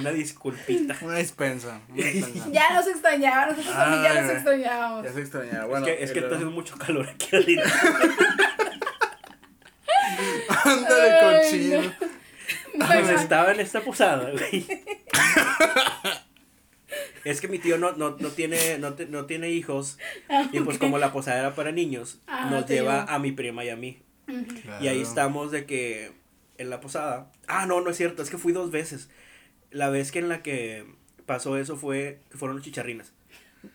[0.00, 0.96] Una disculpita.
[1.02, 1.80] Una dispensa.
[1.88, 2.48] Una dispensa.
[2.52, 5.04] Ya nos extrañaba, nosotros también ya nos extrañábamos.
[5.04, 5.66] Ya se extrañaba.
[5.66, 7.70] Bueno, es que, es que está haciendo mucho calor aquí adentro.
[10.64, 11.80] Ándale, cochino.
[12.86, 14.66] Pues estaba en esta posada, güey.
[17.24, 19.98] Es que mi tío no, no, no tiene, no, te- no tiene hijos.
[20.52, 23.68] Y pues como la posada era para niños, Ah, nos lleva a mi prima y
[23.70, 24.02] a mí.
[24.80, 26.12] Y ahí estamos de que
[26.58, 27.30] en la posada.
[27.46, 29.10] Ah, no, no es cierto, es que fui dos veces.
[29.70, 30.84] La vez que en la que
[31.26, 33.12] pasó eso fue que fueron los chicharrines.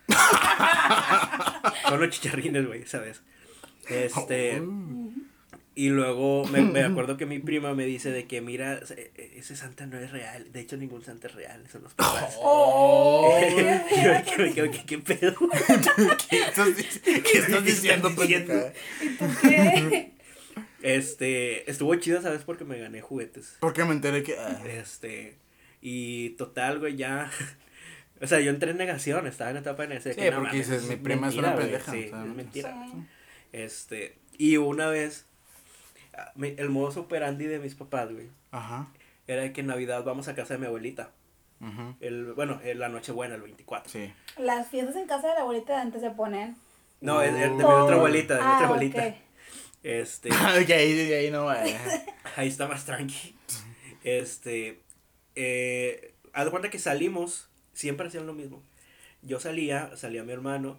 [1.84, 3.22] Fueron los chicharrines, güey, esa vez.
[3.88, 5.12] Este, Oh.
[5.76, 8.80] y luego me, me acuerdo que mi prima me dice de que mira,
[9.36, 10.52] ese santa no es real.
[10.52, 12.36] De hecho, ningún santa es real, son los papás.
[12.42, 13.32] Oh,
[14.56, 15.36] ¿qué, qué pedo?
[16.30, 16.70] ¿Qué estás,
[17.04, 20.12] qué estás diciendo, tú qué?
[20.82, 22.44] Este, estuvo chido, ¿sabes?
[22.44, 23.58] Porque me gané juguetes.
[23.60, 24.38] Porque me enteré que.
[24.38, 25.36] ah, Este,
[25.88, 27.30] y total, güey, ya.
[28.22, 30.14] O sea, yo entré en negación, estaba en etapa de negación.
[30.16, 32.10] Sí, que no porque mames, dices, es mi prima es una mentira, pendeja, Sí, o
[32.10, 32.86] sea, es mentira.
[32.90, 33.04] Sí.
[33.52, 35.26] Este, y una vez,
[36.18, 38.88] ah, mi- el modus operandi de mis papás, güey, Ajá.
[39.28, 41.12] era de que en Navidad vamos a casa de mi abuelita.
[41.60, 41.96] Ujú.
[42.00, 43.92] El, bueno, en la Nochebuena, el 24.
[43.92, 44.14] Sí.
[44.38, 46.56] Las fiestas en casa de la abuelita de antes se ponen.
[47.02, 49.08] No, es, es de mi otra abuelita, de mi Ah, otra abuelita.
[49.08, 49.14] ok.
[49.84, 50.30] Este,
[50.66, 51.68] que ahí, ahí no va.
[51.68, 51.78] eh.
[52.38, 53.36] ahí está más tranqui.
[54.06, 54.80] Este,
[55.36, 58.62] eh, haz de cuenta que salimos, siempre hacían lo mismo.
[59.22, 60.78] Yo salía, salía mi hermano,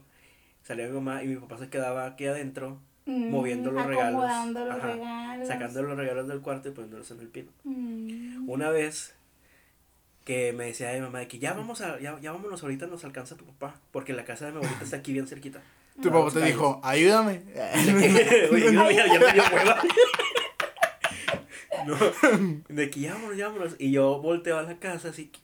[0.63, 4.21] salía mi mamá y mi papá se quedaba aquí adentro, Mm, moviendo los regalos.
[4.21, 5.47] Los Ajá, regalos.
[5.49, 7.53] Sacando los regalos del cuarto y poniéndolos en el pino.
[7.63, 8.49] Mm.
[8.51, 9.15] Una vez
[10.25, 13.05] que me decía mi mamá de que ya vamos a, ya, ya vámonos ahorita nos
[13.05, 15.63] alcanza tu papá, porque la casa de mi abuelita está aquí bien cerquita.
[16.03, 17.43] Tu papá te dijo, ayúdame.
[18.53, 19.81] Oye, yo ya, ya me dio hueva.
[21.87, 21.97] No,
[22.69, 23.77] de que ya vámonos, ya vámonos.
[23.79, 25.41] Y yo volteo a la casa así que-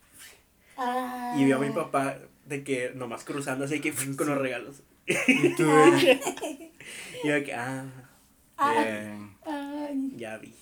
[0.77, 1.35] Ah.
[1.39, 2.17] y veo a mi papá
[2.47, 4.83] de que nomás cruzando así que con los regalos.
[5.07, 6.21] Y tú de,
[7.25, 7.85] Y yo de que, ah,
[8.57, 8.75] Ah.
[8.83, 9.35] bien.
[9.45, 10.55] Ay, ya vi.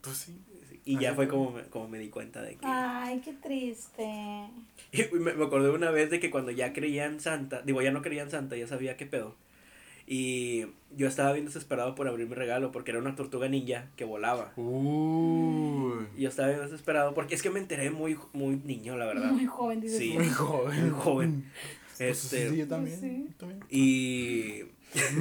[0.00, 0.38] Pues sí.
[0.84, 2.66] Y ya fue como me, como me di cuenta de que...
[2.66, 4.02] ay, qué triste.
[4.92, 7.92] Y me, me acordé una vez de que cuando ya creía en Santa, digo, ya
[7.92, 9.36] no creía en Santa, ya sabía qué pedo.
[10.14, 14.04] Y yo estaba bien desesperado por abrir mi regalo porque era una tortuga ninja que
[14.04, 14.52] volaba.
[14.56, 16.06] Uy.
[16.18, 19.32] Y yo estaba bien desesperado porque es que me enteré muy, muy niño, la verdad.
[19.32, 20.12] Muy joven, dices Sí.
[20.12, 20.82] Muy joven.
[20.82, 21.50] Muy joven.
[21.96, 23.00] Pues sí, Este, yo también.
[23.00, 23.26] Sí.
[23.30, 23.64] yo también.
[23.70, 24.64] y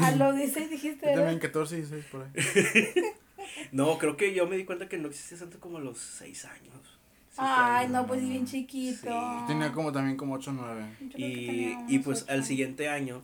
[0.01, 1.41] A los 16 dijiste, Yo también ¿verdad?
[1.41, 2.31] 14 y 16 por ahí.
[3.71, 6.45] no, creo que yo me di cuenta que no existía Santa como a los 6
[6.45, 6.99] años.
[7.37, 9.07] Ay, no, pues sí, bien chiquito.
[9.07, 9.47] Sí.
[9.47, 10.85] Tenía como también como 8 o 9.
[10.99, 13.21] Yo creo que Y, y pues al siguiente año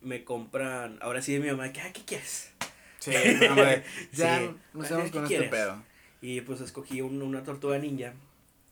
[0.00, 2.52] me compran, ahora sí mi mamá, que, "Ah, ¿qué quieres?
[2.98, 4.50] Sí, no, hombre, ya Sí.
[4.74, 5.50] nos vemos ¿Qué con este quieres?
[5.50, 5.82] pedo.
[6.20, 8.12] Y pues escogí un- una tortuga ninja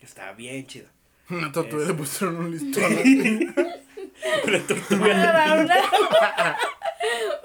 [0.01, 0.89] que estaba bien chida.
[1.31, 2.93] Una tortuga Es- le pusieron un listón.
[4.47, 5.77] Una tortuga Una, una,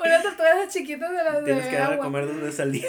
[0.06, 2.88] una tortuga de esas chiquitas de las de Tienes que dar a comer al día.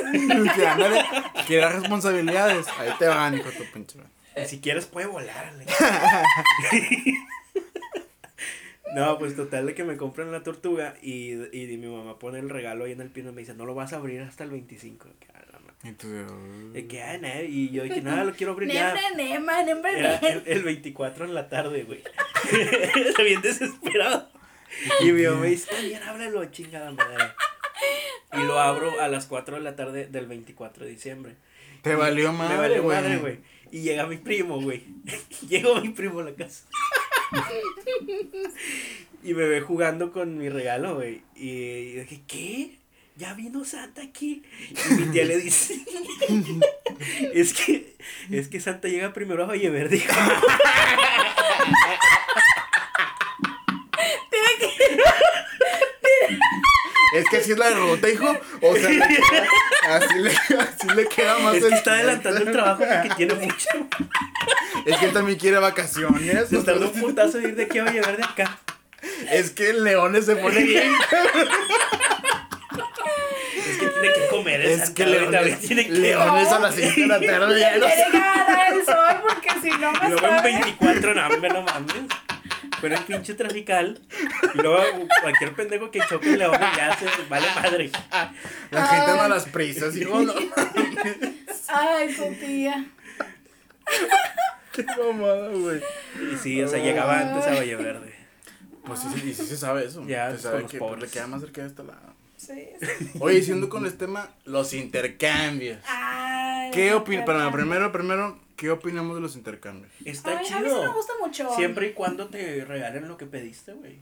[1.47, 2.67] que da responsabilidades.
[2.79, 3.99] Ahí te van, hijo de tu pinche.
[3.99, 4.11] madre.
[4.37, 5.53] Y si quieres puede volar.
[8.95, 12.49] No, pues total de que me compran la tortuga y, y mi mamá pone el
[12.49, 14.51] regalo ahí en el pino y me dice, no lo vas a abrir hasta el
[14.51, 15.09] 25.
[15.19, 15.41] Que, ah.
[15.83, 16.09] Y tú
[16.75, 18.93] de, que, ah, nada, y yo dije, nada, lo quiero abrir ya.
[18.93, 22.03] Nembre, nema, nembre, Era el, el 24 en la tarde, güey.
[23.25, 24.29] Bien desesperado.
[25.01, 27.25] Y mi mamá me dice, está bien, ábrelo, chingada madre.
[28.35, 31.37] Y lo abro a las 4 de la tarde del 24 de diciembre.
[31.83, 32.97] Te valió madre, Me valió güey.
[32.97, 33.39] madre, güey.
[33.73, 34.85] Y llega mi primo, güey.
[35.49, 36.67] Llegó mi primo a la casa.
[39.23, 41.23] y me ve jugando con mi regalo, güey.
[41.35, 42.79] Y dije, ¿qué?
[43.17, 44.43] ¿Ya vino Santa aquí?
[44.71, 45.79] Y mi tía le dice,
[47.35, 47.97] es que,
[48.31, 49.97] es que Santa llega primero a Valle Verde.
[49.99, 50.13] hijo".
[57.15, 58.37] Es que así es la derrota, hijo.
[58.63, 59.47] O sea, le queda-
[59.97, 63.35] así, le, así le queda más Es que el- está adelantando el trabajo porque tiene
[63.35, 63.69] mucho.
[64.87, 66.49] Es que él también quiere vacaciones.
[66.49, 68.59] Se tarda un putazo de ir de aquí a llevar de acá.
[69.31, 70.93] Es que el leones se pone bien.
[73.57, 74.61] Es que tiene que comer.
[74.61, 77.79] el Es que leones, tiene que leones a las 5 de la tarde ya Tiene
[77.79, 80.53] los- que el sol porque si no Y me luego en sabe.
[80.53, 81.95] 24, no, no mames.
[82.81, 84.01] Pero el pinche trafical.
[84.55, 84.83] Y luego
[85.23, 87.91] cualquier pendejo que choque el león ya se vale madre.
[88.71, 90.21] La gente anda a las prisas, hijo.
[90.23, 90.33] No,
[91.69, 92.85] Ay, su tía.
[94.73, 95.81] qué mamada, güey.
[96.33, 98.15] Y sí, o sea, llegaba antes a Valle Verde.
[98.85, 100.05] Pues sí, sí, y sí se sabe eso.
[100.07, 101.03] Ya, se es sabe que pues, pobres.
[101.03, 102.15] le queda más cerca de este lado.
[102.37, 102.71] Sí.
[103.21, 105.79] Oye, siendo con este tema, los intercambios.
[105.87, 107.27] Ay, ¿Qué opinas?
[107.27, 109.91] Para primero, primero, ¿qué opinamos de los intercambios?
[110.05, 110.93] Está Ay, A mí sí me chido.
[110.93, 111.55] gusta mucho.
[111.57, 113.99] Siempre y cuando te regalen lo que pediste, güey.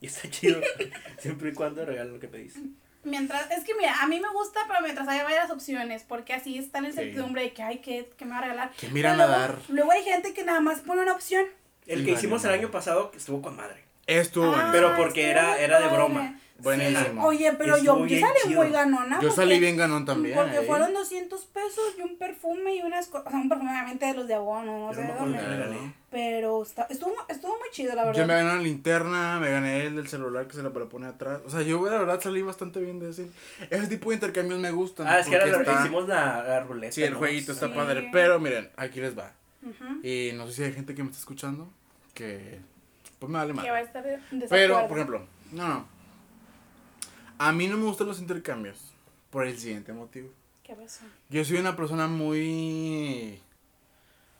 [0.00, 0.60] Y está chido.
[1.18, 2.60] Siempre y cuando regalen lo que pediste.
[3.02, 6.56] Mientras, es que mira, a mí me gusta, pero mientras haya varias opciones, porque así
[6.58, 6.90] está en Sí.
[6.90, 8.70] incertidumbre de que, ay, ¿qué, qué me va a regalar?
[8.78, 9.58] Que miran a luego- dar.
[9.68, 11.44] Luego hay gente que nada más pone una opción.
[11.86, 13.82] El Y que vale, hicimos el año pasado estuvo con madre.
[14.06, 14.70] Estuvo Ah.
[14.72, 16.38] Pero porque era- era de broma.
[16.58, 17.20] Buenísimo.
[17.22, 17.26] Sí.
[17.26, 18.62] Oye, pero Estuvo yo, yo salí chido.
[18.62, 19.16] muy ganona.
[19.16, 20.36] Yo porque- salí bien ganón también.
[20.36, 20.62] Porque ¿eh?
[20.66, 23.26] fueron 200 pesos y un perfume y unas cosas.
[23.26, 25.38] O sea, un perfume obviamente de los de abono, no Yo sé no dónde.
[26.10, 28.20] Pero está- estuvo, estuvo muy chido, la verdad.
[28.20, 31.10] Yo me gané una linterna, me gané el del celular que se la para poner
[31.10, 31.40] atrás.
[31.44, 33.28] O sea, yo la verdad salí bastante bien de ese.
[33.70, 35.08] Ese tipo de intercambios me gustan.
[35.08, 36.92] Ah, es que era lo que está- hicimos la, la ruleta.
[36.92, 37.18] Sí, el ¿no?
[37.18, 37.72] jueguito está Sí.
[37.74, 38.08] padre.
[38.12, 39.32] Pero miren, aquí les va.
[39.62, 40.06] Ujú.
[40.06, 41.68] Y no sé si hay gente que me está escuchando
[42.14, 42.60] que.
[43.18, 44.46] Pues me vale Que va a mal.
[44.50, 45.93] Pero, por ejemplo, no, no.
[47.38, 48.78] A mí no me gustan los intercambios.
[49.30, 50.28] Por el siguiente motivo.
[50.62, 51.04] ¿Qué pasó?
[51.28, 53.40] Yo soy una persona muy.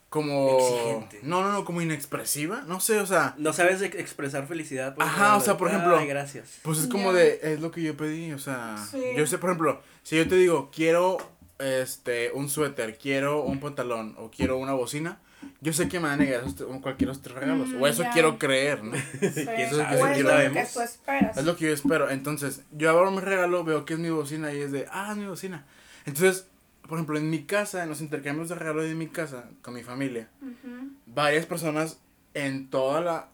[0.09, 0.59] Como.
[0.61, 1.20] Exigente.
[1.22, 2.62] No, no, no, como inexpresiva.
[2.68, 3.34] No sé, o sea.
[3.36, 4.95] No sabes ex- expresar felicidad.
[4.95, 6.61] pues, Ajá, o sea, por ejemplo, Ay, gracias.
[6.62, 9.03] Pues es como de, es lo que yo pedí, o sea, Sí.
[9.16, 11.16] yo sé, por ejemplo, si yo te digo, quiero,
[11.59, 15.18] este, un suéter, quiero un pantalón, o quiero una bocina,
[15.61, 16.55] yo sé que me van a negar los
[17.22, 18.11] tres regalos, Mm, o eso ya.
[18.12, 18.95] quiero creer, ¿no?
[18.97, 19.47] Sí.
[19.47, 20.01] ¿Quién sabe?
[20.01, 21.36] O Aquí es la lo que tú esperas.
[21.36, 24.53] Es lo que yo espero, entonces, yo abro mi regalo, veo que es mi bocina,
[24.53, 25.64] y es de, ah, es mi bocina,
[26.07, 26.47] entonces,
[26.82, 29.82] por ejemplo, en mi casa, en los intercambios de regalo de mi casa, con mi
[29.82, 30.90] familia, Ujú.
[31.07, 31.99] varias personas
[32.34, 33.28] en toda la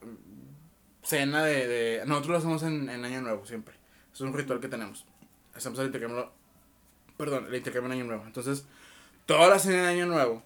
[1.03, 3.75] cena de, de- nosotros lo hacemos en, en año nuevo siempre
[4.13, 5.07] es un ritual que tenemos
[5.55, 6.31] hacemos el intercambio
[7.17, 8.67] perdón el intercambio en año nuevo entonces
[9.25, 10.43] toda la cena de año nuevo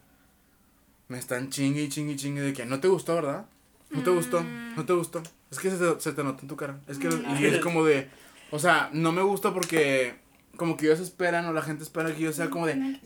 [1.15, 3.47] me están chingue y chingue y chingue de que no te gustó verdad
[3.91, 4.77] no te gustó Mm.
[4.77, 7.09] no te gustó es que se te, se te nota en tu cara es que
[7.41, 8.09] y es como de
[8.51, 10.15] o sea no me gusta porque
[10.57, 13.01] como que ellos esperan o la gente espera que yo sea como de No mames,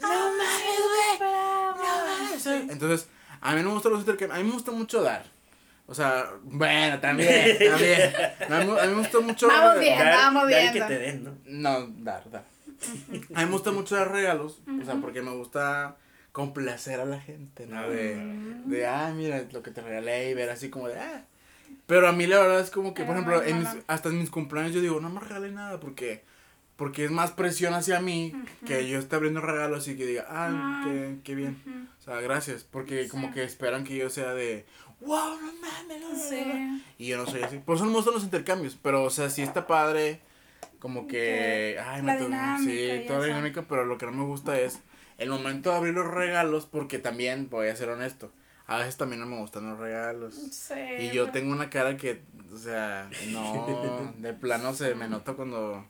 [1.19, 1.31] güey.
[1.31, 3.09] No Sí, Entonces,
[3.41, 4.39] a mí no me gustan los intercambios.
[4.39, 5.25] A mí me gusta mucho dar.
[5.87, 8.13] O sea, bueno, también, también.
[8.49, 9.49] A mí, a mí me gusta mucho.
[9.49, 9.99] Vamos bien.
[9.99, 10.73] Dar, vamos viendo.
[10.73, 11.33] que te den, ¿no?
[11.47, 12.45] No, dar, dar.
[13.35, 14.59] A mí me gusta mucho dar regalos.
[14.81, 15.97] O sea, porque me gusta
[16.39, 17.89] complacer a la gente, ¿no?
[17.89, 18.15] De,
[18.65, 21.25] de ah, mira lo que te regalé y ver así como de, ah.
[21.87, 24.31] Pero a mí la verdad es como que, por ejemplo, en mis- hasta en mis
[24.31, 26.23] cumpleaños yo digo, no me regalé nada porque
[26.77, 28.33] porque es más presión hacia mí
[28.65, 30.83] que yo esté abriendo regalos y que diga, ah, Ah.
[30.85, 31.89] qué, qué bien.
[31.99, 34.65] O sea, gracias, porque como que esperan que yo sea de,
[35.01, 36.29] wow, no mames, no, no, no".
[36.31, 36.85] Sí.
[36.99, 37.59] Y yo no soy así.
[37.59, 40.21] Por eso no me gustan los intercambios, pero, o sea, sí está padre,
[40.79, 42.17] como que, ay, me
[42.65, 44.79] sí, toda la dinámica, pero lo que no me gusta es
[45.19, 48.33] el momento de abrir los regalos, porque también, voy a ser honesto,
[48.67, 50.35] a veces también no me gustan los regalos.
[50.53, 55.09] Sí, Y yo pero- tengo una cara que, o sea, no, de plano se me
[55.09, 55.85] nota cuando...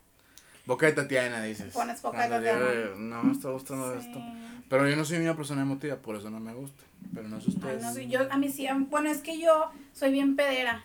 [0.67, 1.73] Boca de Tatiana, dices.
[1.73, 2.97] Pones boca de Cuando digo, Tatiana.
[2.99, 4.07] No me está gustando Sí.
[4.07, 4.21] esto.
[4.69, 6.83] Pero yo no soy una persona emotiva, por eso no me gusta.
[7.15, 7.83] Pero no Ay, ustedes.
[7.83, 10.85] no yo, a mí sí, bueno, es que yo soy bien pedera.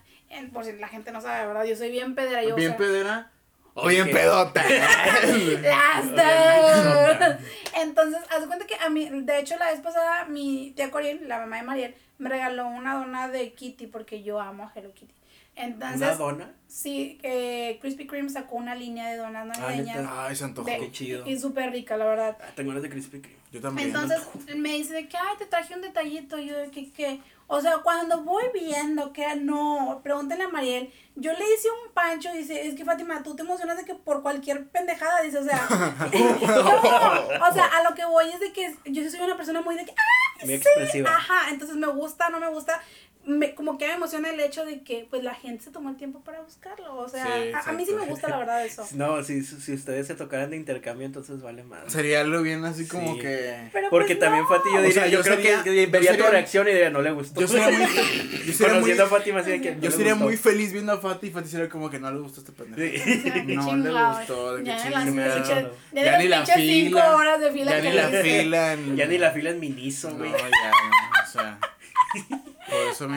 [0.54, 1.66] Por si la gente no sabe, ¿verdad?
[1.66, 2.42] Yo soy bien pedera.
[2.46, 3.32] Yo, ¿Bien o sea, pedera?
[3.76, 4.14] ¿O bien ¿Qué?
[4.14, 4.64] pedota?
[5.62, 7.38] Las dos.
[7.76, 11.28] Entonces, haz de cuenta que a mí, de hecho, la vez pasada, mi tía Coriel,
[11.28, 14.94] la mamá de Mariel, me regaló una dona de Kitty porque yo amo a Hello
[14.94, 15.14] Kitty.
[15.56, 16.52] Entonces, ¿Una dona?
[16.68, 19.98] sí, que Krispy Kreme sacó una línea de donas navideñas.
[19.98, 20.26] neta.
[20.26, 20.68] Ay, se antojó.
[20.70, 21.28] de- Qué chido.
[21.28, 22.38] Y súper rica, la verdad.
[22.42, 23.38] Ah, tengo ganas de Krispy Kreme.
[23.52, 23.88] Yo también.
[23.90, 24.20] Entonces
[24.56, 26.40] me dice de que, ay, te traje un detallito.
[26.40, 27.20] Y yo de que, que,
[27.54, 32.30] o sea, cuando voy viendo que no, pregúntenle a Mariel, yo le hice un pancho
[32.34, 35.44] y dice, es que Fátima, tú te emocionas de que por cualquier pendejada, dice, o
[35.44, 36.10] sea, no,
[37.50, 39.86] o sea, a lo que voy es de que yo soy una persona muy de
[39.86, 41.12] que, ah, Muy sí, expresiva.
[41.12, 42.82] ajá, entonces me gusta, no me gusta.
[43.26, 45.96] Me, como que me emociona el hecho de que pues la gente se tomó el
[45.98, 46.96] tiempo para buscarlo.
[46.98, 48.86] O sea, Sí, a, a mí sí me gusta la verdad eso.
[48.96, 51.92] No, si, si ustedes se tocaran de intercambio, entonces vale más.
[51.92, 53.22] Sería algo bien así como Sí.
[53.22, 53.70] que.
[53.72, 54.50] Pero Porque pues, también no.
[54.50, 56.72] Fati, yo O diría, sea, yo, yo creo sería- que yo vería tu reacción y
[56.72, 57.40] diría, no le gustó.
[57.42, 57.88] Yo sería muy.
[58.46, 60.26] Yo sería muy, Conociendo a Fátima así de que no yo le sería gustó.
[60.26, 63.04] muy feliz viendo a Fati y Fati sería como que no le gustó este pendejo.
[63.06, 63.24] Sí.
[63.56, 67.52] No le gustó, de que Ya las Ya ya ni la cinco fila, horas de
[67.52, 68.76] fila Ya que ni la fila.
[68.96, 70.32] Ya ni la fila en Miniso, No, güey.
[70.32, 71.60] ya, no, o sea.
[72.70, 73.16] Por eso, no,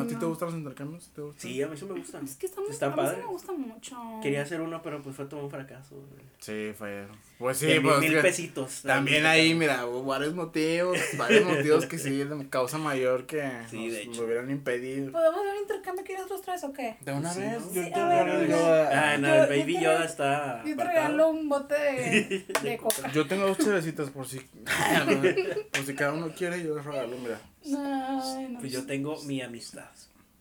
[0.00, 0.18] ¿a ti no.
[0.20, 1.08] te gustan los intercambios?
[1.14, 1.40] ¿Te gustan?
[1.50, 2.24] Sí, a mí eso me gustan.
[2.24, 3.96] Es que está muy, Están a mí sí me gusta mucho.
[4.22, 5.96] Quería hacer uno, pero pues fue todo un fracaso.
[5.96, 6.24] güey.
[6.38, 7.06] Sí, fue.
[7.38, 8.00] Pues sí, De mil, pues.
[8.00, 8.82] mil pesitos.
[8.82, 13.92] También ahí, mira, varios motivos, varios motivos que sí, de causa mayor que Sí, nos
[13.94, 14.20] de hecho.
[14.20, 15.12] lo hubieran impedido.
[15.12, 16.96] ¿Podemos ver un intercambio que nosotros tres o qué?
[17.00, 17.72] De una Sí, vez, ¿no?
[17.72, 20.76] yo Sí, te regalo yo- Ah, no, Yo- el yo Baby te- Yoda está Yo
[20.76, 23.10] te regalo un bote de, de coca.
[23.12, 24.38] Yo tengo dos chevecitas por si.
[25.72, 27.40] por si cada uno quiere, yo les regalo, mira.
[27.64, 28.60] Ay, no.
[28.70, 29.90] Pues yo tengo mi amistad.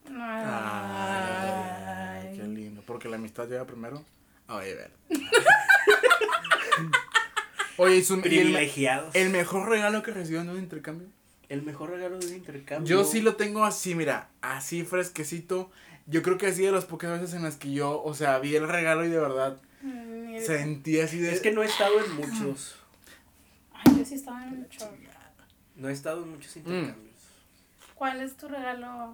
[0.10, 0.18] Ay,
[2.30, 2.38] Ay.
[2.38, 2.82] qué lindo.
[2.86, 4.04] Porque la amistad llega primero.
[4.50, 4.92] Oye, ver.
[7.78, 8.40] Oye, y su- y
[9.14, 11.08] el, mejor regalo que recibió en un intercambio.
[11.50, 12.88] El mejor regalo de un intercambio.
[12.90, 15.72] Yo sí lo tengo así, mira, así fresquecito.
[16.08, 18.56] Yo creo que así de las pocas veces en las que yo, o sea, vi
[18.56, 21.32] el regalo y de verdad Mm, sentí así de.
[21.32, 22.76] Es que no he estado en muchos.
[23.72, 24.92] Ay, yo sí estaba en mucho.
[25.76, 27.07] No he estado en muchos intercambios.
[27.98, 29.14] ¿Cuál es tu regalo?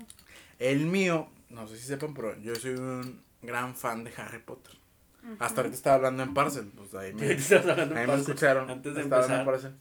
[0.59, 4.73] El mío, no sé si sepan, pero yo soy un gran fan de Harry Potter.
[5.39, 8.69] Hasta ahorita estaba hablando en Parcel, pues ahí me, ahí escucharon.
[8.69, 9.45] Antes de estaba hablando en.
[9.45, 9.75] Parcel.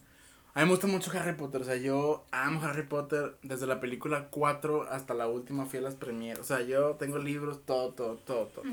[0.55, 3.81] A mí me gusta mucho Harry Potter, o sea, yo amo Harry Potter desde la
[3.81, 7.95] película 4 hasta la última, fui a las premieres, o sea, yo tengo libros, todo,
[7.95, 8.65] todo, todo, todo.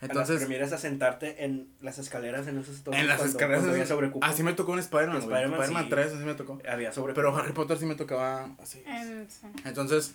[0.00, 3.72] Entonces, Entonces, primieras a sentarte en las escaleras en esos en las cuando- escaleras, cuando
[3.72, 4.24] había sobrecupo.
[4.24, 5.16] así me tocó en Spider-Man.
[5.18, 5.90] Spider-Man, Spider-Man sí.
[5.90, 6.58] 3, así me tocó.
[6.70, 8.82] Había sobre Pero Harry Potter sí me tocaba así.
[8.86, 9.46] En- sí.
[9.64, 10.14] Entonces,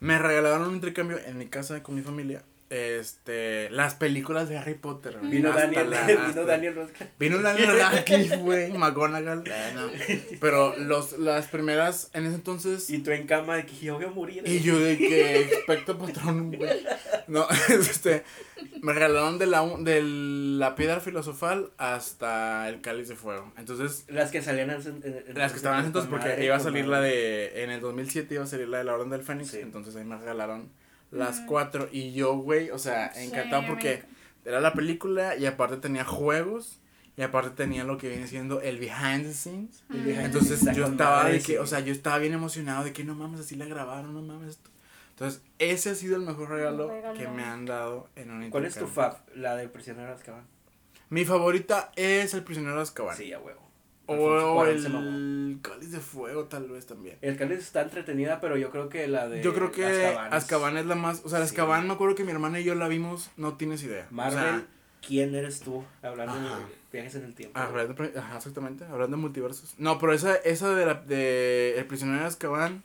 [0.00, 2.42] me regalaron un intercambio en mi casa con mi familia.
[2.72, 5.18] Este, las películas de Harry Potter.
[5.18, 5.30] güey.
[5.30, 7.12] Vino Daniel, la- vino Daniel Radcliffe.
[7.18, 9.44] Vino Daniel Radcliffe, güey, McGonagall.
[9.46, 9.90] eh, no.
[10.40, 14.06] Pero los, las primeras, en ese entonces, Y tú en cama de que yo voy
[14.06, 14.42] a morir.
[14.46, 16.82] y yo de que expecto patrón, güey.
[17.26, 18.24] No, este,
[18.80, 23.52] me regalaron de la, de la piedra filosofal hasta el cáliz de fuego.
[23.58, 26.60] Entonces, Las que salían en, en- en- las que estaban en entonces, porque iba a
[26.60, 29.50] salir la de, en el 2007 iba a salir la de la Orden del Fénix,
[29.50, 29.58] Sí.
[29.60, 30.70] entonces ahí me regalaron
[31.12, 31.46] las Mm.
[31.46, 34.02] cuatro y yo, güey, o sea, encantado porque
[34.44, 36.80] era la película y aparte tenía juegos
[37.16, 39.84] y aparte tenía lo que viene siendo el behind the scenes.
[39.88, 40.08] Mm.
[40.08, 43.40] Entonces yo estaba de que, o sea, yo estaba bien emocionado de que no mames,
[43.40, 44.70] así la grabaron, no mames esto.
[45.10, 47.16] Entonces, ese ha sido el mejor regalo, regalo.
[47.18, 49.18] que me han dado en un ¿Cuál es tu fab?
[49.36, 50.46] La del prisionero de Azkaban.
[51.10, 53.14] Mi favorita es el prisionero de Azkaban.
[53.16, 53.60] Sí, a huevo.
[54.06, 57.18] O Alfonso el cáliz de fuego tal vez también.
[57.20, 59.42] El cáliz está entretenida, pero yo creo que la de.
[59.42, 61.44] Yo creo que Azkaban es- Azkaban es la más, o sea, Sí.
[61.44, 64.06] Azkaban me acuerdo que mi hermana y yo la vimos, no tienes idea.
[64.10, 64.66] Marvel, O sea,
[65.06, 65.84] ¿quién eres tú?
[66.02, 66.58] Hablando Ajá.
[66.58, 67.58] de viajes en el tiempo.
[67.58, 69.74] hablando, ajá, exactamente, hablando de multiversos.
[69.78, 72.82] No, pero esa, esa de la, de El prisionero de Azkaban,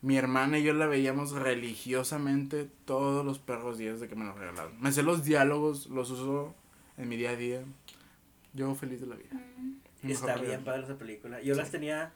[0.00, 4.36] mi hermana y yo la veíamos religiosamente todos los perros días de que me los
[4.38, 4.80] regalaron.
[4.80, 6.54] Me sé los diálogos, los uso
[6.96, 7.62] en mi día a día.
[8.54, 9.30] Yo feliz de la vida.
[9.58, 9.72] Mm.
[10.06, 11.40] Está bien padre esa película.
[11.42, 12.12] Yo las tenía.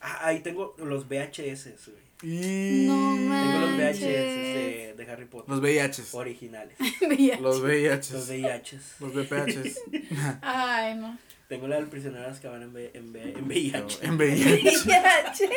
[0.00, 2.04] Ah, ahí tengo los VHS, güey.
[2.22, 2.86] Y...
[2.86, 3.76] No Tengo los.
[3.76, 5.50] VHS de, de Harry Potter.
[5.50, 6.14] Los VIHs.
[6.14, 6.76] Originales.
[7.40, 8.10] Los VIHs.
[8.12, 8.96] Los VIHs.
[9.00, 9.80] Los VPHs.
[10.42, 11.18] Ay, no.
[11.48, 13.98] Tengo la del prisionero de Azkaban en, V- en, V- en VIH.
[14.06, 15.50] En VIH.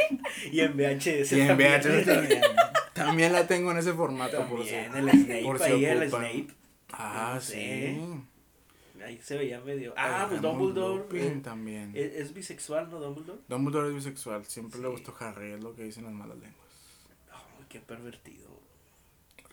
[0.52, 1.28] Y en VHS.
[1.30, 1.72] Sí, en también.
[1.82, 2.42] VHS también.
[2.94, 4.72] También la tengo en ese formato, por si.
[4.72, 6.10] También, el Snape, por si ahí el.
[6.10, 6.48] Snape.
[6.92, 7.52] Ah, No sí.
[7.52, 7.98] sé.
[9.08, 9.94] Ahí se veía medio.
[9.96, 10.98] Ah, pues Remus Dumbledore.
[11.04, 11.92] Lupin eh, también.
[11.96, 13.40] ¿Es, es bisexual, no Dumbledore?
[13.48, 14.44] Dumbledore es bisexual.
[14.46, 14.92] Siempre le Sí.
[14.92, 16.68] gustó Harry, es lo que dicen las malas lenguas.
[17.34, 18.48] Oh, qué pervertido.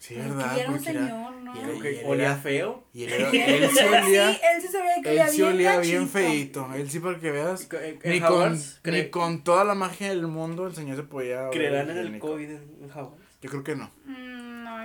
[0.00, 0.56] Sí, Porque ¿verdad?
[0.56, 1.54] ya era un Porque era- señor, ¿no?
[1.54, 2.84] y Y olía era- feo.
[2.92, 4.30] Y él, era- Sí, él sí olía.
[4.32, 6.74] él sí se veía que Él olía sí bien olía bien feito.
[6.74, 7.68] Él sí, para que veas.
[7.72, 11.48] En- en Ni con, ni con toda la magia del mundo el señor se podía.
[11.50, 12.18] ¿Creerán en el.
[12.18, 13.22] COVID en en Hogwarts?
[13.40, 13.90] Yo creo que no.
[14.04, 14.23] Mm,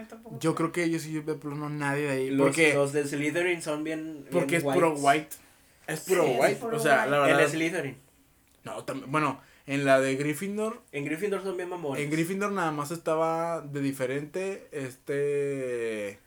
[0.02, 0.40] no, tampoco.
[0.40, 2.30] Yo creo que ellos sí de plano nadie de ahí.
[2.30, 4.26] Los, porque los de Slytherin son bien.
[4.32, 5.36] porque es puro white.
[5.88, 6.56] Es puro Sí, es white.
[6.58, 7.10] puro o sea, white.
[7.12, 7.42] la verdad.
[7.44, 7.98] El Slytherin.
[8.64, 12.04] No, tam- bueno, en la de Gryffindor, En Gryffindor son bien mamones.
[12.04, 16.20] en Gryffindor nada más estaba de diferente, este,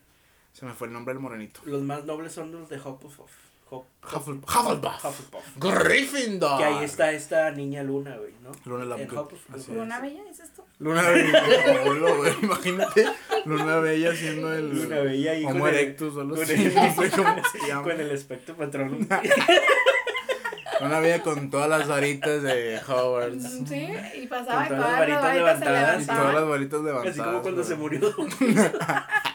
[0.52, 1.60] se me fue el nombre del morenito.
[1.64, 3.30] Los más nobles son los de Hufflepuff.
[3.72, 5.04] Huff- Huffle- Hufflepuff.
[5.04, 5.44] Hufflepuff.
[5.56, 6.58] Gryffindor.
[6.58, 8.50] Que ahí está esta niña Luna, güey, ¿no?
[8.66, 9.68] Luna Lovegood, Hufflepuff.
[9.68, 10.66] ¿Luna Bella es esto?
[10.78, 11.42] Luna Bella,
[12.16, 13.06] güey, imagínate,
[13.46, 16.52] Luna Bella siendo el Luna Bella ahí Homo con el- erectus o algo con así,
[16.52, 17.82] el- no sé cómo se llama.
[17.82, 19.08] Con el espectro patrón.
[20.80, 23.44] Una vida con todas las varitas de Hogwarts.
[23.68, 23.88] Sí,
[24.20, 27.12] y pasaba Con y todas todas las varitas levantadas Y todas las varitas levantadas.
[27.18, 27.68] Así como cuando güey.
[27.68, 28.00] se murió.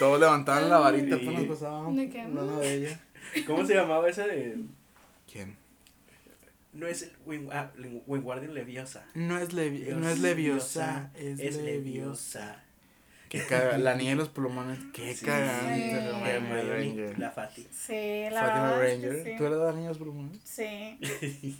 [0.00, 1.92] Todos levantaban la varita, pues nos pasaba.
[1.92, 2.26] ¿De qué?
[2.26, 2.98] Una de ellas.
[3.46, 4.56] ¿Cómo se llamaba esa de.?
[5.30, 5.56] ¿Quién?
[6.72, 7.70] No es el Wing- ah,
[8.06, 9.04] Wingardium Leviosa.
[9.14, 11.62] No es, levi no es leviosa, es, es leviosa.
[11.62, 12.64] leviosa.
[13.28, 15.24] Qué caga- La niña de los plumones, qué Sí.
[15.24, 17.14] cagante.
[17.18, 17.68] La Fati.
[17.70, 19.36] Sí, la Fátima Ranger.
[19.36, 20.40] ¿Tú eres la niña de los plumones?
[20.42, 20.98] Sí.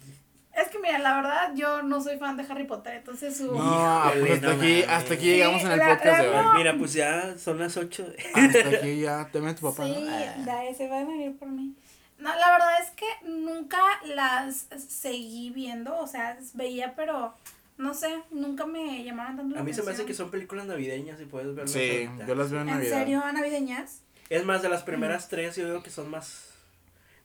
[0.62, 3.46] Es que mira, la verdad, yo no soy fan de Harry Potter, entonces su.
[3.56, 6.44] No, pues hasta no aquí, hasta aquí llegamos en el Sí, podcast de la- hoy.
[6.46, 8.06] la- Mira, pues ya son las 8.
[8.34, 9.84] Hasta aquí ya, te tu papá.
[9.86, 10.11] Sí, ¿no?
[10.52, 10.58] Ah.
[10.61, 11.74] ahí se va a venir por mí.
[12.18, 17.34] No, la verdad es que nunca las seguí viendo, o sea, veía, pero
[17.78, 20.06] no sé, nunca me llamaron tanto la A mí se me hace atención.
[20.08, 21.70] que son películas navideñas y puedes verlas.
[21.72, 22.26] Sí, ahorita.
[22.26, 22.98] yo las veo en ¿En Navidad.
[22.98, 24.02] serio, a navideñas?
[24.28, 26.50] Es más, de las primeras tres yo digo que son más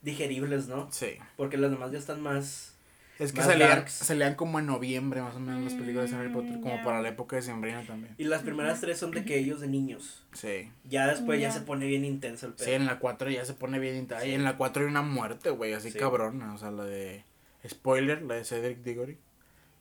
[0.02, 0.88] digeribles, ¿no?
[0.92, 1.18] Sí.
[1.36, 2.75] Porque las demás ya están más.
[3.18, 6.34] Es que salían, salían como en noviembre más o menos las películas de Harry Mm,
[6.34, 8.14] Potter, como para la época de Sembrina también.
[8.18, 10.26] Y las primeras tres son de que ellos de niños.
[10.34, 10.70] Sí.
[10.84, 11.54] Ya después ya, Ya.
[11.54, 12.66] se pone bien intenso el pedo.
[12.66, 14.26] Sí, en la 4 ya se pone bien intensa.
[14.26, 15.98] Y en la 4 hay una muerte, güey, así Sí.
[15.98, 16.54] cabrona.
[16.54, 17.24] O sea, la de.
[17.68, 19.18] Spoiler, la de Cedric Diggory.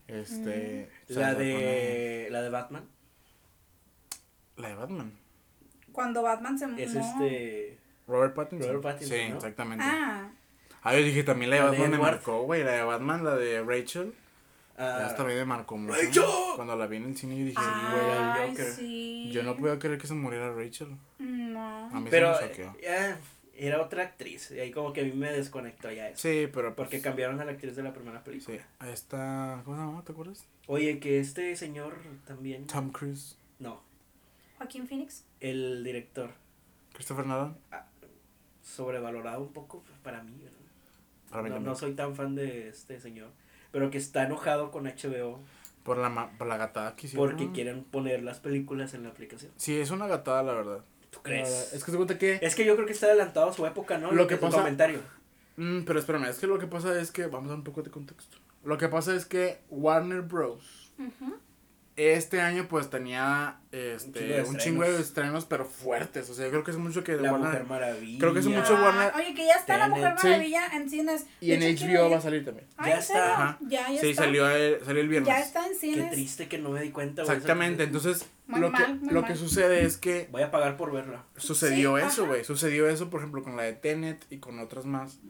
[0.06, 0.90] Este.
[1.10, 2.28] o sea, La de.
[2.30, 2.84] La de Batman.
[4.56, 5.12] La de Batman.
[5.92, 7.00] Cuando Batman se Es no.
[7.00, 7.78] este.
[8.06, 8.68] Robert Pattinson.
[8.68, 9.36] Robert Pattinson, Sí, ¿no?
[9.36, 9.84] exactamente.
[9.86, 10.30] Ah,
[10.84, 12.62] Ah, yo dije también la de La de Batman me marcó, güey.
[12.62, 14.12] La de Batman, la de Rachel.
[14.76, 15.96] ah, esa también me marcó mucho.
[15.98, 16.24] ¡Rachel!
[16.56, 18.66] Cuando la vi en el cine, yo dije, güey, Joker.
[18.72, 19.30] sí.
[19.32, 20.88] yo no podía creer que se muriera Rachel.
[21.18, 21.86] No.
[21.90, 22.36] A mí pero.
[22.36, 22.76] se me choqueó.
[22.82, 23.14] eh,
[23.56, 24.50] era otra actriz.
[24.50, 26.20] Y ahí como que a mí me desconectó ya eso.
[26.20, 26.74] Sí, pero.
[26.74, 28.58] Porque pues, cambiaron a la actriz de la primera película.
[28.58, 29.62] Sí, a esta.
[29.64, 30.04] ¿Cómo se llama?
[30.04, 30.44] ¿Te acuerdas?
[30.66, 31.94] Oye, que este señor
[32.26, 32.66] también.
[32.66, 33.38] Tom Cruise.
[33.58, 33.80] No,
[34.58, 35.24] Joaquín Phoenix.
[35.40, 36.30] el director.
[36.92, 37.56] Christopher Nolan.
[38.62, 40.58] Sobrevalorado un poco para mí, ¿verdad?
[41.42, 43.30] No, soy tan fan de este señor.
[43.72, 45.40] Pero que está enojado con HBO
[45.82, 47.28] Por la, ma- por la gatada que hicieron.
[47.28, 49.50] porque quieren poner las películas en la aplicación.
[49.56, 50.84] Sí, es una gatada, la verdad.
[51.10, 51.72] ¿Tú La verdad, crees?
[51.72, 52.38] Es que se cuenta que.
[52.42, 54.12] Es que yo creo que está adelantado a su época, ¿no?
[54.12, 55.00] Lo que es pasa- El comentario.
[55.56, 57.26] Mm, pero espérame, es que lo que pasa es que.
[57.26, 58.38] Vamos a dar un poco de contexto.
[58.64, 60.92] Lo que pasa es que Warner Bros.
[61.96, 65.00] Este año pues tenía Un chingo este, de un chingo de estrenos.
[65.00, 66.28] estrenos, pero fuertes.
[66.28, 68.18] O sea, yo creo que es mucho que de La Warner- Mujer Maravilla.
[68.18, 68.82] Creo que es mucho Ah,
[69.12, 70.26] Warner- Oye, que ya está la Mujer Tenet, sí.
[70.26, 71.26] Maravilla en cines.
[71.40, 72.22] Y en HBO quiero va a ir.
[72.22, 72.66] salir también.
[72.76, 73.22] Ay, Ya ¿en serio?
[73.22, 73.34] está.
[73.34, 73.58] Ajá.
[73.60, 74.22] Ya, ya Sí, está.
[74.24, 75.28] salió el, salió el viernes.
[75.28, 76.10] Ya está en Qué cines.
[76.10, 77.22] triste que no me di cuenta.
[77.22, 77.32] güey.
[77.36, 79.30] Exactamente, entonces Muy lo, mal, que, muy lo mal.
[79.30, 81.22] que sucede es que Voy a pagar por verla.
[81.36, 82.42] sucedió Sí, eso, güey.
[82.42, 85.20] Sucedió eso, por ejemplo, con la de Tenet y con otras más,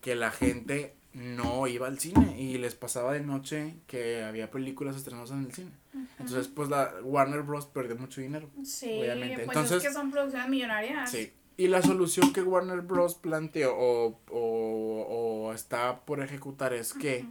[0.00, 4.96] que la gente no iba al cine y les pasaba de noche que había películas
[4.96, 5.70] estrenadas en el cine.
[6.18, 7.66] Entonces, pues la Warner Bros.
[7.66, 8.48] perdió mucho dinero.
[8.64, 9.44] Sí, Obviamente.
[9.44, 11.10] pues Entonces- es que son producciones millonarias.
[11.10, 11.32] Sí.
[11.56, 13.16] Y la solución que Warner Bros.
[13.16, 17.24] planteó o, o, o está por ejecutar es que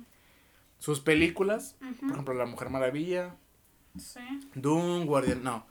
[0.80, 3.36] sus películas, por ejemplo, La Mujer Maravilla,
[3.98, 4.20] Sí.
[4.54, 5.66] Doom, Guardian, no,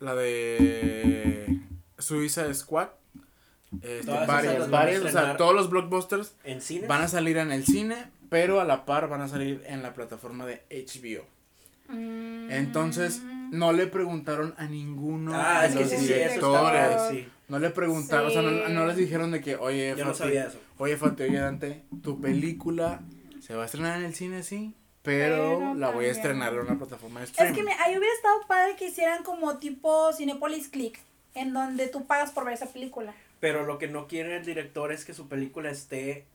[0.00, 1.60] la de
[1.98, 2.88] Suiza Squad,
[3.82, 6.86] este, varias, varias, o sea, todos los blockbusters ¿En cine?
[6.86, 7.96] van a salir en el cine,
[8.28, 11.24] pero a la par van a salir en la plataforma de HBO.
[11.88, 12.50] Mm.
[12.50, 16.82] Entonces, no le preguntaron a ninguno Ah, de es que los sí, eso directores.
[16.82, 17.10] estaba.
[17.10, 17.28] Sí.
[17.48, 20.18] No le preguntaron, o sea, no, no les dijeron de que, oye, Yo no Fati,
[20.18, 20.58] sabía eso.
[20.78, 23.00] oye, Fati, oye, Dante, tu película
[23.40, 26.60] se va a estrenar en el cine, sí, pero, Pero la voy a estrenar en
[26.60, 27.54] una plataforma de Es streaming.
[27.56, 31.00] que me, ahí hubiera estado padre que hicieran como tipo Cinepolis Click,
[31.34, 33.14] en donde tú pagas por ver esa película.
[33.40, 36.26] Pero lo que no quiere el director es que su película esté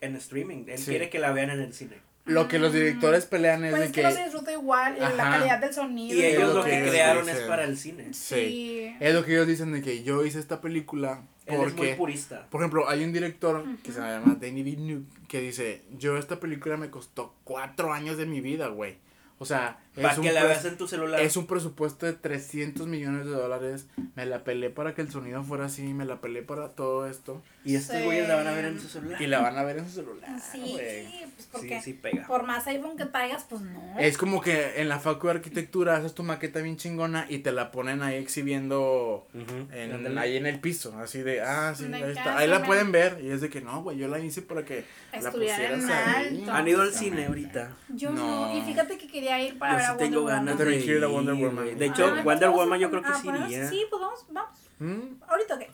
[0.00, 0.64] en streaming.
[0.68, 0.86] Él Sí.
[0.90, 1.96] quiere que la vean en el cine.
[2.24, 4.06] Lo que los directores pelean es Pues de es que, que...
[4.08, 5.38] no se disfruta igual, y la Ajá.
[5.38, 6.14] calidad del sonido.
[6.14, 7.40] Y ellos lo que que crearon dicen.
[7.40, 8.12] es para el cine.
[8.12, 8.94] Sí.
[9.00, 11.94] Es lo que ellos dicen de que yo hice esta película Él es muy porque...
[11.94, 12.46] purista.
[12.50, 16.76] Por ejemplo, hay un director que se llama Danny Villeneuve que dice, yo esta película
[16.76, 18.98] me costó cuatro años de mi vida, güey.
[19.38, 21.20] O sea, Para es un, que la veas en tu celular.
[21.20, 23.86] es un presupuesto de 300 millones de dólares.
[24.14, 27.42] Me la pelé para que el sonido fuera así, me la pelé para todo esto.
[27.64, 28.04] Y estos Sí.
[28.04, 29.20] güeyes la van a ver en su celular.
[29.20, 30.72] Y la van a ver en su celular, Sí, güey.
[30.74, 31.06] pues
[31.38, 32.26] Sí, porque sí pega.
[32.26, 33.98] por más iPhone que traigas, pues no.
[33.98, 37.52] Es como que en la facu de arquitectura haces tu maqueta bien chingona y te
[37.52, 39.26] la ponen ahí exhibiendo
[39.72, 42.34] en, ahí en el piso, así de, ah, sí, ahí, está.
[42.34, 43.18] ah, ahí sí, la me- pueden ver.
[43.22, 44.84] Y es de que no, güey, yo la hice para que
[45.20, 46.44] la pusieras ahí.
[46.50, 47.70] ¿Han ido al cine ahorita?
[47.90, 48.28] Yo no.
[48.48, 48.56] No.
[48.56, 51.06] y fíjate que quería ir para ver sí a tengo ganas de ir a ir,
[51.06, 51.34] Wonder.
[51.34, 51.78] Woman.
[51.78, 53.68] De Ah, hecho, pues Wonder Woman yo creo que ah, sí iría.
[53.68, 54.58] Sí, pues vamos, vamos.
[54.78, 55.22] Mm.
[55.26, 55.70] Ahorita que.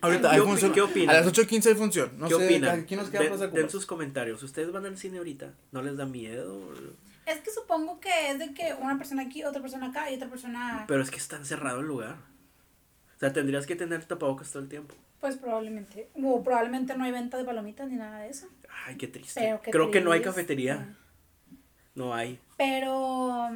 [0.00, 0.72] Ahorita ¿Qué hay función.
[0.72, 1.16] qué opinan?
[1.16, 2.10] A las 8.15 hay función.
[2.18, 2.80] No ¿Qué sé, opinan?
[2.80, 4.42] aquí nos queda Den- Plaza den sus comentarios.
[4.42, 5.52] ¿Ustedes van al cine ahorita?
[5.72, 6.60] ¿No les da miedo?
[7.26, 10.28] Es que supongo que es de que una persona aquí, otra persona acá y otra
[10.28, 10.84] persona.
[10.88, 12.16] Pero es que está encerrado el lugar.
[13.16, 14.94] O sea, tendrías que tener tapabocas todo el tiempo.
[15.20, 16.08] Pues probablemente.
[16.20, 18.48] O probablemente no hay venta de palomitas ni nada de eso.
[18.86, 19.38] Ay, qué triste.
[19.40, 20.34] Pero qué Creo que no hay triste.
[20.34, 20.96] cafetería.
[21.94, 22.38] No hay.
[22.56, 23.50] Pero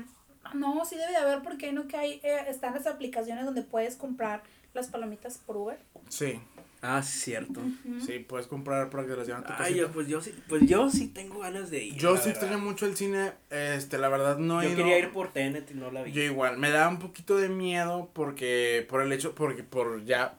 [0.55, 3.97] no, sí debe de haber porque no que hay eh, están las aplicaciones donde puedes
[3.97, 4.43] comprar
[4.74, 5.78] las palomitas por Uber.
[6.09, 6.41] Sí,
[6.82, 7.62] Ah, sí, cierto.
[8.05, 9.78] sí, puedes comprar para que las lleven a tu Ay, casita.
[9.80, 11.95] yo, pues yo sí, pues yo sí tengo ganas de ir.
[11.97, 14.78] Yo sí extraño mucho el cine, este, la verdad no he Yo ido.
[14.78, 16.12] quería ir por Tenet y no la vi.
[16.12, 20.34] Yo igual, me da un poquito de miedo porque, por el hecho, porque por ya,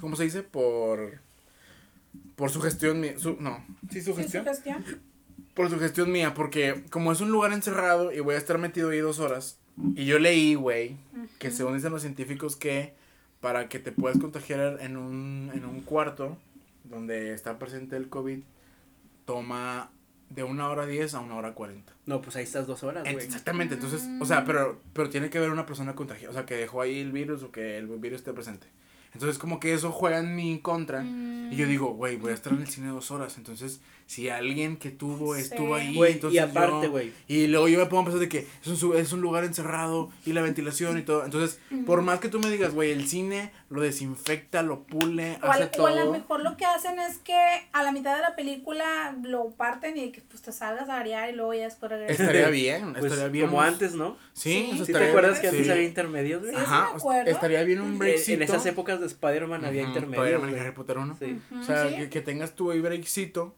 [0.00, 0.42] ¿cómo se dice?
[0.42, 1.20] Por,
[2.34, 4.46] por su gestión, su, no, sí, su Sí, gestión.
[5.54, 5.68] Sugestión.
[5.68, 8.90] Por su gestión mía, porque como es un lugar encerrado y voy a estar metido
[8.90, 9.58] ahí dos horas,
[9.94, 10.96] y yo leí, güey,
[11.38, 12.94] que según dicen los científicos que
[13.40, 16.36] para que te puedas contagiar en un, en un cuarto
[16.84, 18.40] donde está presente el COVID,
[19.24, 19.90] toma
[20.30, 21.92] de una hora diez a una hora cuarenta.
[22.06, 23.24] No, pues ahí estás dos horas, güey.
[23.24, 26.54] Exactamente, entonces, o sea, pero, pero tiene que haber una persona contagiada, o sea, que
[26.54, 28.66] dejó ahí el virus o que el virus esté presente.
[29.14, 31.04] Entonces, como que eso juega en mi contra.
[31.04, 33.36] Y yo digo, güey, voy a estar en el cine dos horas.
[33.36, 33.82] Entonces,
[34.12, 35.40] si alguien que tuvo Sí.
[35.42, 37.12] estuvo ahí, Güey, entonces y aparte, güey.
[37.28, 39.44] Y luego yo me pongo a pensar de que es un, su- es un lugar
[39.44, 41.24] encerrado y la ventilación y todo.
[41.24, 45.46] Entonces, por más que tú me digas, güey, el cine lo desinfecta, lo pule, O
[45.46, 46.12] a, hace o a lo todo.
[46.12, 47.34] mejor lo que hacen es que
[47.72, 51.30] a la mitad de la película lo parten y que pues te salgas a arear
[51.30, 52.20] y luego ya después regresas.
[52.20, 53.46] Estaría bien, Pues, estaría bien.
[53.46, 54.16] como antes, ¿no?
[54.34, 54.84] Sí, Sí.
[54.86, 55.56] ¿Sí te acuerdas que sí.
[55.56, 56.54] antes había intermedios, güey?
[56.54, 57.30] Ajá, me acuerdo.
[57.30, 58.32] estaría bien un breakcito.
[58.36, 60.26] En esas épocas de Spider-Man había Ujú, intermedios.
[60.26, 60.58] Spider-Man y.
[60.60, 61.16] Harry Potter 1.
[61.18, 61.38] Sí.
[61.58, 61.96] O sea, Sí.
[61.96, 63.54] que, que tengas tu ahí breakcito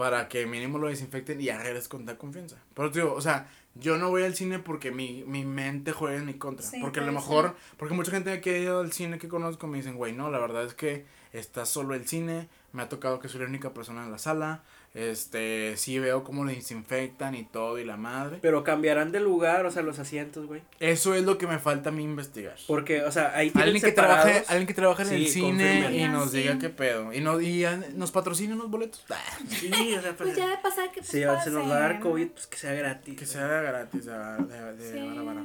[0.00, 2.56] para que mínimo lo desinfecten y ya regreses con tal confianza.
[2.72, 6.16] Pero te digo, o sea, yo no voy al cine porque mi, mi mente juega
[6.16, 6.64] en mi contra.
[6.64, 9.66] Sí, porque a lo mejor, porque mucha gente que ha ido al cine que conozco
[9.66, 13.20] me dicen, güey, no, la verdad es que está solo el cine, me ha tocado
[13.20, 14.62] que soy la única persona en la sala,
[14.92, 18.38] este, sí veo cómo lo desinfectan y todo y la madre.
[18.42, 20.62] Pero cambiarán de lugar, o sea, los asientos, güey.
[20.80, 22.56] Eso es lo que me falta a mí investigar.
[22.66, 24.22] Porque, o sea, ahí tienen Alguien que, separados.
[24.24, 25.94] trabaje, alguien que trabaje en el cine confirmen.
[26.00, 26.38] y nos Sí.
[26.38, 27.12] diga qué pedo.
[27.12, 27.64] Y, no, y
[27.94, 29.04] nos patrocina unos boletos.
[29.48, 32.00] Sí, o sea, pues, Pues ya de pasar que pues, se nos va a dar.
[32.00, 33.16] COVID, pues que sea gratis.
[33.18, 35.06] Que sea gratis, de, de, de Sí.
[35.08, 35.42] vara, vara.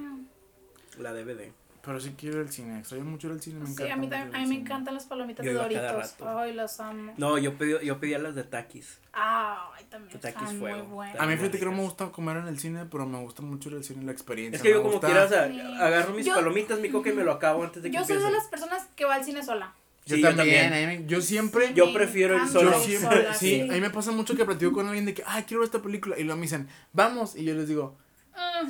[1.00, 1.52] La DVD.
[1.86, 3.94] Pero sí quiero ir al cine, extraño mucho ir al cine, me Sí, encanta.
[3.94, 6.16] a mí, también, a mí me encantan las palomitas Yo de Doritos.
[6.26, 7.14] Ay, las amo.
[7.18, 8.98] No, yo pedí, yo pedía las de Takis.
[9.14, 10.84] Ay, también muy fuego.
[10.88, 11.20] buenas.
[11.20, 13.70] A mí fíjate que no me gusta comer en el cine, pero me gusta mucho
[13.70, 14.58] ir al cine, la experiencia.
[14.58, 15.60] Es que yo como gusta- quiera, o sea, Sí.
[15.80, 18.18] agarro mis Yo- palomitas, mi coca y me lo acabo antes de que Yo soy
[18.18, 19.74] de las personas que va al cine sola.
[20.08, 20.90] Yo Sí, yo también, también.
[20.90, 21.74] mí me- yo siempre...
[21.74, 22.70] Yo Me prefiero Yo solo.
[22.72, 25.24] ir siempre, sola, sí, a mí me pasa mucho que platico con alguien de que,
[25.26, 27.96] ay, quiero ver esta película, y luego me dicen, vamos, y yo les digo,
[28.36, 28.70] Mm,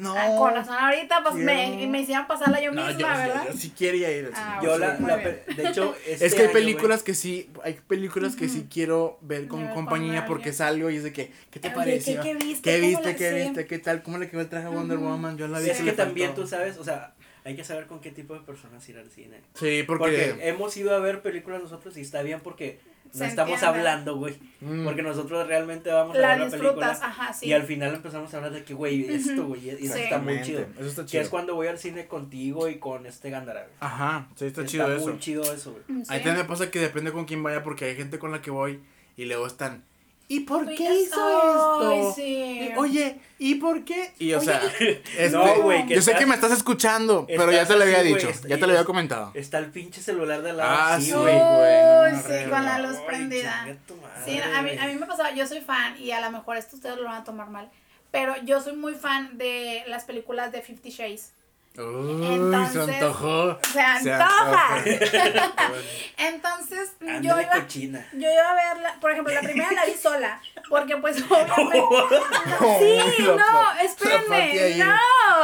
[0.00, 0.14] no.
[0.16, 3.06] ah, con razón ahorita pues me, quiero- me hicieron pasarla yo No, misma, yo, yo-
[3.34, 3.44] ¿verdad?
[3.52, 4.46] yo sí quería ir al cine.
[4.46, 8.36] Ah, Yo la, la de hecho, este Es que hay películas que sí, hay películas
[8.36, 11.68] que sí quiero ver con Ver compañía porque salgo y es de que, ¿qué te
[11.68, 12.22] Oye, pareció?
[12.22, 12.62] ¿qué- qué viste?
[12.70, 13.16] ¿Qué ¿Cómo viste?
[13.16, 13.66] ¿Qué viste?
[13.66, 14.02] ¿Qué tal?
[14.02, 15.36] ¿Cómo le quedó el traje a Wonder Woman?
[15.38, 15.70] Yo la vi.
[15.70, 18.34] Es sí que le también tú sabes, o sea, hay que saber con qué tipo
[18.34, 19.40] de personas ir al cine.
[19.54, 20.04] Sí, porque...
[20.34, 22.80] Porque hemos ido a ver películas nosotros y está bien porque
[23.14, 23.66] no estamos entiende.
[23.78, 24.38] hablando, güey.
[24.60, 24.84] Mm.
[24.84, 26.90] Porque nosotros realmente vamos a ver la película.
[26.90, 27.46] ajá, sí.
[27.46, 30.00] Y al final empezamos a hablar de que, güey, esto, güey, y eso Sí.
[30.02, 30.66] está muy chido.
[30.78, 31.22] Eso está Que chido.
[31.22, 33.72] es cuando voy al cine contigo y con este Gandara, güey.
[33.80, 35.18] Ajá, sí, está, chido muy eso.
[35.18, 35.84] chido eso, güey.
[35.88, 36.12] Mm, sí.
[36.12, 38.50] Ahí también me pasa que depende con quién vaya porque hay gente con la que
[38.50, 38.80] voy
[39.16, 39.84] y luego están,
[40.30, 42.12] ¿y por Oye, qué hizo ay, esto?
[42.14, 42.70] sí.
[42.76, 44.12] Oye, ¿y por qué?
[44.18, 44.62] Y o Oye, sea,
[45.18, 47.76] este, No, güey, que yo sé estás- que me estás escuchando, pero ya estás te
[47.76, 49.32] lo había así, güey, dicho, ya te lo había comentado.
[49.34, 50.70] Está el pinche celular de lado.
[50.72, 51.24] Ah, sí, güey.
[51.24, 51.34] güey.
[51.36, 53.60] Uy, no, sí, con la luz Ay, prendida.
[53.64, 54.78] chinga tu madre, Sí, a mí, güey.
[54.78, 57.20] a mí me pasaba, yo soy fan y a lo mejor esto ustedes lo van
[57.20, 57.68] a tomar mal,
[58.10, 61.32] pero yo soy muy fan de las películas de Fifty Shades.
[61.78, 63.58] Uy, Entonces, se antojó.
[63.72, 64.82] Se antoja.
[66.18, 68.06] Entonces, yo iba, cochina.
[68.12, 71.80] yo iba a verla, por ejemplo, la primera la vi sola, porque pues obviamente...
[72.78, 74.94] Sí, no, la espérenme, no,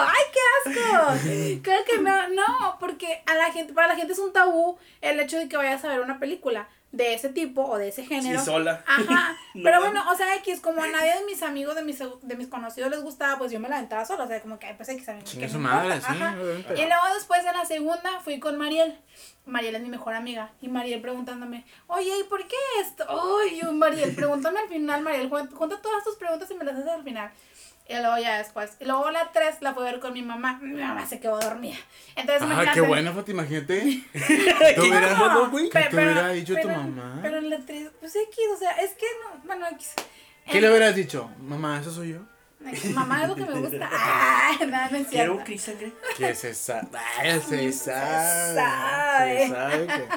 [0.00, 1.62] ay, qué asco.
[1.62, 5.20] Creo que no, no, porque a la gente, para la gente es un tabú el
[5.20, 8.38] hecho de que vayas a ver una película de ese tipo o de ese género.
[8.38, 8.82] Sí, sola.
[8.86, 11.98] Ajá, No pero bueno, o sea, X, como a nadie de mis amigos, de mis,
[11.98, 14.66] de mis conocidos les gustaba, pues yo me la aventaba sola, o sea, como que,
[14.66, 16.34] ay, pues X, a mí que su me madre, sí, ajá.
[16.74, 18.98] Y luego después en la segunda fui con Mariel.
[19.44, 20.50] Mariel es mi mejor amiga.
[20.60, 23.06] Y Mariel preguntándome, oye, ¿y por qué esto?
[23.08, 25.28] Ay, yo, Mariel, pregúntame al final, Mariel.
[25.28, 27.30] Cuenta todas tus preguntas y me las haces al final.
[27.88, 28.72] Y luego ya después.
[28.80, 30.58] Y luego la tres la fui a ver con mi mamá.
[30.60, 31.76] Mi mamá se quedó dormida.
[32.16, 32.72] Entonces me Ah, encanta.
[32.74, 34.02] qué buena, Fati, imagínate.
[34.12, 35.70] Te hubiera- No, güey.
[35.70, 37.20] ¿Qué te hubiera dicho tu mamá?
[37.22, 39.92] Pero la actriz, pues X, o sea, es que no, bueno, X.
[40.50, 41.30] ¿Qué le hubieras dicho?
[41.40, 42.18] Mamá, ¿eso soy yo?
[42.94, 43.88] Mamá es lo que me gusta.
[43.92, 45.44] Ah, nada, no es ¿Quiero cierto.
[45.44, 45.92] Chris Sangre?
[46.16, 46.88] Que se sabe.
[47.20, 49.38] Ay, se sabe.
[49.46, 50.08] Se sabe que.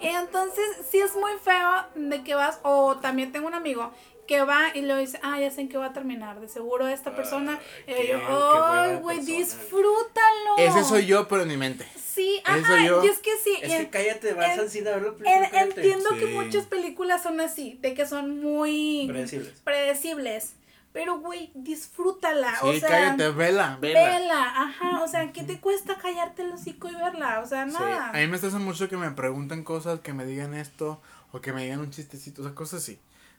[0.00, 3.92] Y entonces, sí es muy feo de que vas, o también tengo un amigo
[4.28, 6.86] que va y le dice, ah, ya sé en qué va a terminar, de seguro
[6.86, 7.58] esta persona.
[7.88, 10.56] Yo, ay, buena güey, disfrútalo.
[10.58, 11.86] Ese soy yo, pero en mi mente.
[11.96, 13.02] Sí, Ajá, yo.
[13.04, 13.54] y es que sí.
[13.62, 15.50] Es que cállate, vas en- al cine a ver la en- película.
[15.50, 15.80] cállate.
[15.80, 19.60] entiendo que muchas películas son así, de que son muy Predecibles.
[19.64, 20.54] predecibles.
[20.92, 22.54] Pero, güey, disfrútala.
[22.60, 24.00] Sí, o sea, cállate, vela, vela.
[24.18, 25.02] Vela, ajá.
[25.04, 27.40] O sea, ¿qué te cuesta callarte el hocico y verla?
[27.40, 28.08] O sea, Sí, nada.
[28.10, 31.00] a mí me estresa mucho que me pregunten cosas, que me digan esto,
[31.30, 32.98] o que me digan un chistecito, o sea, cosas así.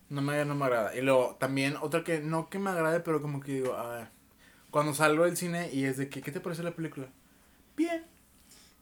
[0.10, 0.96] No me, no me agrada.
[0.96, 4.08] Y luego, también, otra que, no que me agrade, pero como que digo, a ver,
[4.72, 7.08] cuando salgo del cine y es de que, ¿qué te pareció la película?
[7.78, 8.04] Bien.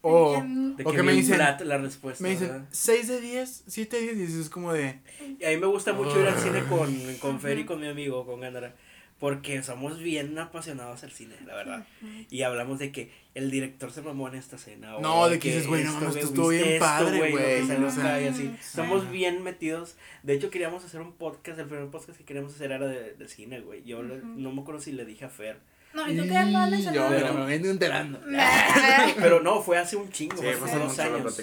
[0.02, 0.76] O, Bien.
[0.78, 2.24] De o que que me dicen, la respuesta.
[2.24, 2.68] me dicen, ¿verdad?
[2.72, 5.02] 6 de 10, 7 de 10, y es como de,
[5.40, 7.88] Y a mí me gusta mucho ir al cine con, con Fer y con mi
[7.88, 8.76] amigo, con Gandara.
[9.20, 11.88] Porque somos bien apasionados al cine, la verdad.
[12.30, 14.96] Y hablamos de que el director se mamó en esta escena.
[14.96, 17.88] o No, de que dices, güey, no esto estuvo ¿viste bien esto, padre, güey, salió
[17.88, 18.44] o sea, acá y así.
[18.62, 18.76] sí.
[18.76, 19.96] Somos bien metidos.
[20.22, 21.58] De hecho, queríamos hacer un podcast.
[21.60, 23.84] El primer podcast que queríamos hacer era de, de cine, güey.
[23.84, 25.58] Yo le- no me acuerdo si le dije a Fer.
[25.96, 27.34] No, y tú que no has "Y mencionado yo, esto.
[27.34, 28.22] me vengo enterando.
[29.18, 31.42] Pero no, fue hace un chingo, Sí, hace dos años.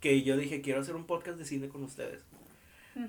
[0.00, 2.22] Que yo dije, quiero hacer un podcast de cine con ustedes.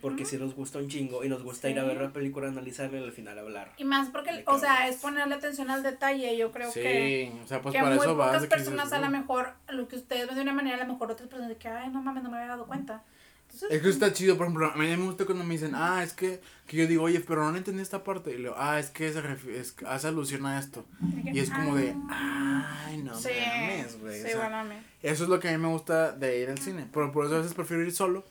[0.02, 3.00] Porque si nos gusta un chingo y nos gusta ir a ver la película, analizarla
[3.00, 3.72] y al final hablar.
[3.78, 6.36] Y más porque, o sea, es ponerle atención al detalle.
[6.38, 8.28] Yo creo Sí, que, o sea, pues que para muy eso vas.
[8.28, 10.92] pocas que personas a lo mejor, lo que ustedes ven de una manera, a lo
[10.94, 13.04] mejor otras personas de que, ay, no mames, no me había dado cuenta.
[13.50, 16.04] Entonces, Es que está chido, por ejemplo, a mí me gusta cuando me dicen, ah,
[16.04, 18.32] es que, que yo digo, oye, pero no entendí esta parte.
[18.32, 19.22] Y le digo, ah, es que se
[19.58, 20.84] es, hace alusión a esto.
[21.24, 24.20] Y es como de, ay, no sí, mames, güey.
[24.20, 24.76] o Sí, sea, bueno, a mí.
[25.02, 26.88] Eso es lo que a mí me gusta de ir al cine.
[26.92, 28.26] Pero por eso a veces prefiero ir solo.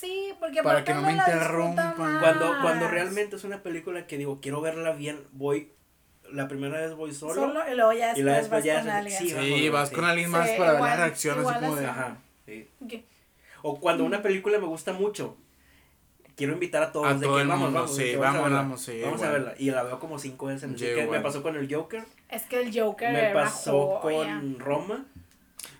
[0.00, 1.94] Sí, porque Para que no me interrumpan.
[1.94, 5.72] Cuando, cuando realmente es una película que digo, quiero verla bien, voy,
[6.32, 7.34] la primera vez voy solo.
[7.34, 9.18] Solo, y luego ya y la después vas ya con alguien.
[9.18, 11.86] sí, Sí, vas con alguien más Sí, para ver igual- la reacción, así como de.
[11.86, 12.68] Ajá, sí.
[12.88, 13.04] ¿Qué?
[13.62, 15.36] O cuando una película me gusta mucho,
[16.34, 17.06] quiero invitar a todos.
[17.06, 18.56] A de todo que el vamos, mundo, vamos, sí, vamos, a verla.
[18.56, 19.54] vamos, sí, Vamos a verla.
[19.58, 20.70] Y la veo como cinco veces.
[20.72, 25.04] Así que me pasó con el Joker, Es que el Joker me pasó con Roma.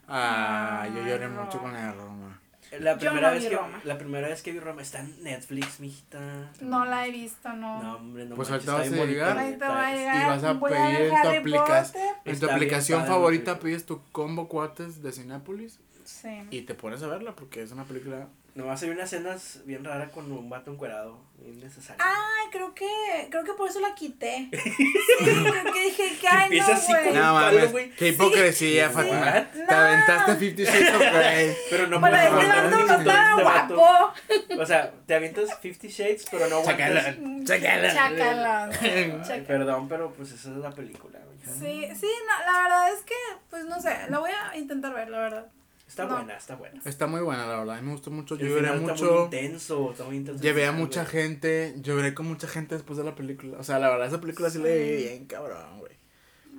[0.08, 2.39] ah, yo lloré mucho con la de Roma.
[2.78, 3.80] La Yo primera, no vez vi que, Roma.
[3.84, 6.20] la primera vez que vi Roma está en Netflix, mijita.
[6.60, 7.82] No la he visto, no.
[7.82, 9.34] No, hombre, no Pues ahorita vas a bien llegar.
[9.34, 10.16] bonita, Ahí te va a está- llegar.
[10.16, 13.00] Y vas a Voy pedir en tu aplicación.
[13.00, 16.42] En tu favorita pides tu combo cuates de Cinépolis Sí.
[16.50, 18.28] y te pones a verla porque es una película.
[18.54, 21.18] Nomás hay unas escenas bien raras con un vato encuerado.
[21.46, 22.02] Innecesario.
[22.04, 22.86] Ay, creo que,
[23.30, 24.48] creo que por eso la quité.
[25.20, 27.04] Sí, creo que dije que ay Empieza no, así güey.
[27.04, 27.90] con- No palo, mames, güey.
[27.90, 28.94] qué hipocresía, Sí.
[28.96, 29.42] What?
[29.52, 29.76] Te No.
[29.76, 31.56] aventaste 50 Shades of Grey.
[31.70, 33.74] Pero no Para este aguantar vato ni no historias estaba de vato.
[33.76, 34.12] guapo.
[34.62, 37.16] O sea, te avientas 50 Shades, pero no aguantas.
[37.44, 38.70] Chácala.
[38.82, 39.46] Ay, Chácala.
[39.46, 41.18] Perdón, pero pues esa es la película.
[41.20, 41.30] güey.
[41.58, 43.14] Sí, sí, no, la verdad es que,
[43.48, 45.46] pues no sé, la voy a intentar ver, la verdad.
[45.90, 46.14] Está No.
[46.14, 46.80] buena, está buena.
[46.84, 47.76] Está muy buena, la verdad.
[47.76, 48.34] A mí me gustó mucho.
[48.34, 49.24] El Yo lloré final Está muy mucho.
[49.24, 50.40] intenso, está muy intenso.
[50.42, 51.12] Llevé a mucha güey.
[51.12, 51.74] gente.
[51.78, 53.58] Lloré con mucha gente después de la película.
[53.58, 54.70] O sea, la verdad, esa película sí, la Sí.
[54.72, 55.92] vi bien, cabrón, güey.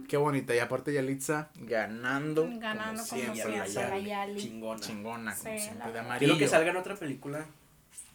[0.10, 0.54] Qué bonita.
[0.54, 2.44] Y aparte, Yalitza ganando.
[2.60, 3.58] Ganando como como siempre.
[3.58, 4.06] la la Yali.
[4.10, 4.42] Yali.
[4.42, 4.80] Chingona.
[4.82, 5.86] Chingona, como Sí, siempre.
[5.88, 6.34] la De amarillo.
[6.34, 7.46] Quiero que salga en otra película.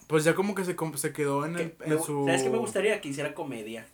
[0.07, 2.25] Pues ya como que se, com- se quedó en, el, en me- su...
[2.27, 3.01] ¿Sabes qué me gustaría?
[3.01, 3.87] Que hiciera comedia.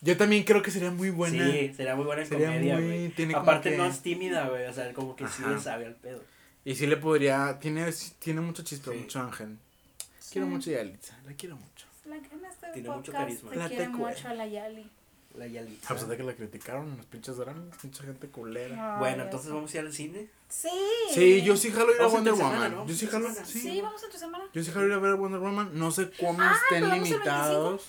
[0.00, 1.46] Yo también creo que sería muy buena.
[1.50, 4.66] Sí, sería muy buena en Sería comedia, muy- Aparte que- no es tímida, güey.
[4.66, 5.52] O sea, como que sí Ajá.
[5.52, 6.20] le sabe al pedo.
[6.70, 7.58] Y sí le podría...
[7.58, 8.98] Tiene, tiene mucho chiste, Sí.
[8.98, 9.56] mucho ángel.
[10.30, 10.52] Quiero Sí.
[10.52, 11.14] mucho a Yalitza.
[11.24, 11.86] La quiero mucho.
[12.04, 13.54] La que en este Tiene mucho carisma.
[13.54, 14.90] La quiere mucho a la Yali.
[15.36, 15.88] La Yalitza.
[15.90, 17.64] A pesar de que la criticaron en los pinches dramas.
[17.82, 18.94] Mucha gente culera.
[18.94, 20.28] Ay, Bueno, entonces vamos a ir al cine.
[20.50, 20.68] Sí.
[21.14, 22.52] Sí, yo sí jalo ir a Wonder entre Woman.
[22.60, 22.86] semana, ¿no?
[22.86, 23.34] Yo sí Entre jalo...
[23.46, 23.60] Sí.
[23.60, 24.44] Sí, vamos a tu semana.
[24.52, 25.70] Yo sí jalo ir a ver Wonder Woman.
[25.72, 27.82] No sé cómo Ah, estén limitados.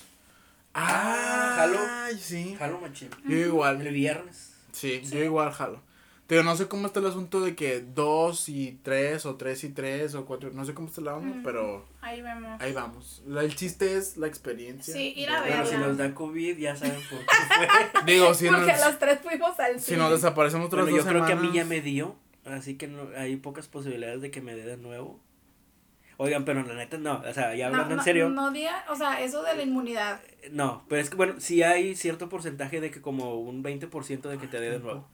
[0.72, 1.78] Ah, Ah, jalo.
[1.86, 2.54] Ay, sí.
[2.58, 3.10] Jalo machín.
[3.28, 3.86] Yo igual.
[3.86, 4.52] El viernes.
[4.72, 5.82] Sí, yo igual jalo.
[6.30, 9.70] Pero no sé cómo está el asunto de que dos y tres o tres y
[9.70, 12.62] tres o cuatro, no sé cómo está la onda, pero Ahí vemos.
[12.62, 13.20] ahí vamos.
[13.26, 14.94] La- el chiste es la experiencia.
[14.94, 17.68] Sí, ir a de- Bueno, si nos da COVID, ya saben por qué fue.
[18.06, 19.98] Digo, si Porque nos, los tres fuimos al si cine.
[19.98, 22.14] nos desaparecemos otras Bueno, dos yo creo que a mí ya me dio.
[22.44, 25.18] Así que no, hay pocas posibilidades de que me dé de nuevo.
[26.16, 27.22] Oigan, pero la neta no.
[27.28, 28.28] O sea, ya hablando no, en serio.
[28.28, 30.20] No diga, o sea, eso de la inmunidad.
[30.52, 34.38] No, pero es que bueno, sí hay cierto porcentaje de que como un 20% de
[34.38, 35.08] que te dé de nuevo.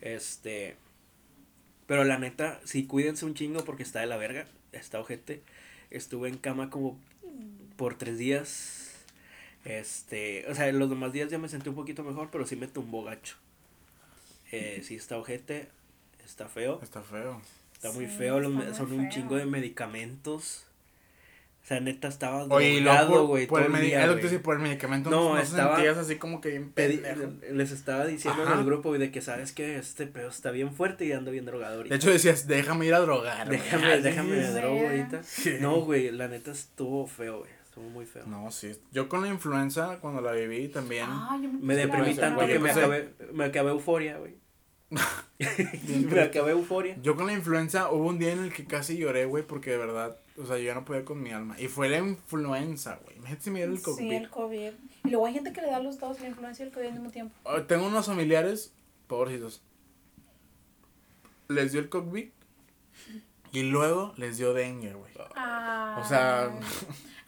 [0.00, 0.76] Este,
[1.86, 5.42] pero la neta, sí cuídense un chingo porque está de la verga, está ojete.
[5.90, 6.98] Estuve en cama como
[7.76, 8.92] por tres días.
[9.64, 12.68] Este, o sea, los demás días ya me sentí un poquito mejor, pero sí me
[12.68, 13.36] tumbó gacho.
[14.52, 15.68] Eh, sí está ojete,
[16.24, 16.80] está feo.
[16.82, 17.40] Está feo.
[17.74, 20.64] Está muy Sí, feo, los está me- muy son un chingo de medicamentos.
[21.68, 25.34] O sea, neta estaba Oye, drogado, por, güey, por decía, por el medicamento No, no,
[25.34, 27.02] no estaba- sentías así como que bien
[27.52, 30.72] les estaba diciendo en el grupo, güey, de que sabes que este pedo está bien
[30.72, 31.92] fuerte y ando bien drogado ahorita.
[31.94, 33.50] De hecho decías, déjame ir a drogar.
[33.50, 35.22] déjame, déjame de drogo ahorita.
[35.24, 35.56] Sí.
[35.60, 37.50] No, güey, la neta estuvo feo, güey.
[37.62, 38.24] Estuvo muy feo.
[38.26, 38.74] No, sí.
[38.90, 41.04] Yo con la influenza, cuando la viví también.
[41.06, 44.36] Ah, yo Me deprimí Güey, tanto güey, que me acabé, me acabé euforia, güey.
[46.10, 46.96] Me acabé euforia.
[47.02, 49.76] Yo con la influenza hubo un día en el que casi lloré, güey, porque de
[49.76, 51.60] verdad, o sea, yo ya no podía con mi alma.
[51.60, 53.16] Y fue la influenza, güey.
[53.16, 53.98] Imagínate si me diera el COVID.
[53.98, 54.70] Sí, el COVID.
[55.04, 56.92] Y luego hay gente que le da los dos, la influencia y el COVID al
[56.94, 57.34] mismo tiempo.
[57.44, 58.72] Ah, Tengo unos familiares,
[59.06, 59.62] pobrecitos.
[61.48, 62.28] Les dio el COVID
[63.52, 65.12] y luego les dio dengue, güey.
[65.36, 66.00] Ah.
[66.04, 66.50] O sea,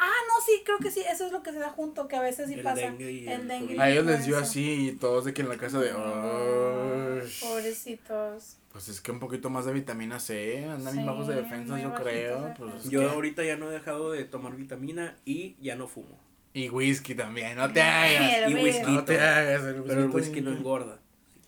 [0.02, 2.22] Ah, no, sí, creo que sí, eso es lo que se da junto, que a
[2.22, 2.80] veces sí El pasa.
[2.80, 3.78] dengue y el el dengue.
[3.78, 4.50] a ellos les dio influenza.
[4.50, 5.90] así y todos de que en la casa de...
[5.90, 7.30] "Ay".
[7.40, 8.56] Pobrecitos.
[8.72, 11.82] Pues es que un poquito más de vitamina C, andan bien Sí, bajos de defensas,
[11.82, 12.44] yo creo.
[12.44, 12.84] de Pues.
[12.88, 13.06] Yo ¿qué?
[13.08, 16.18] ahorita ya no he dejado de tomar vitamina y ya no fumo.
[16.54, 18.50] Y whisky también, no te hagas.
[18.50, 18.90] Y whisky.
[18.90, 19.64] No te hagas.
[19.64, 20.98] El Pero el whisky no engorda.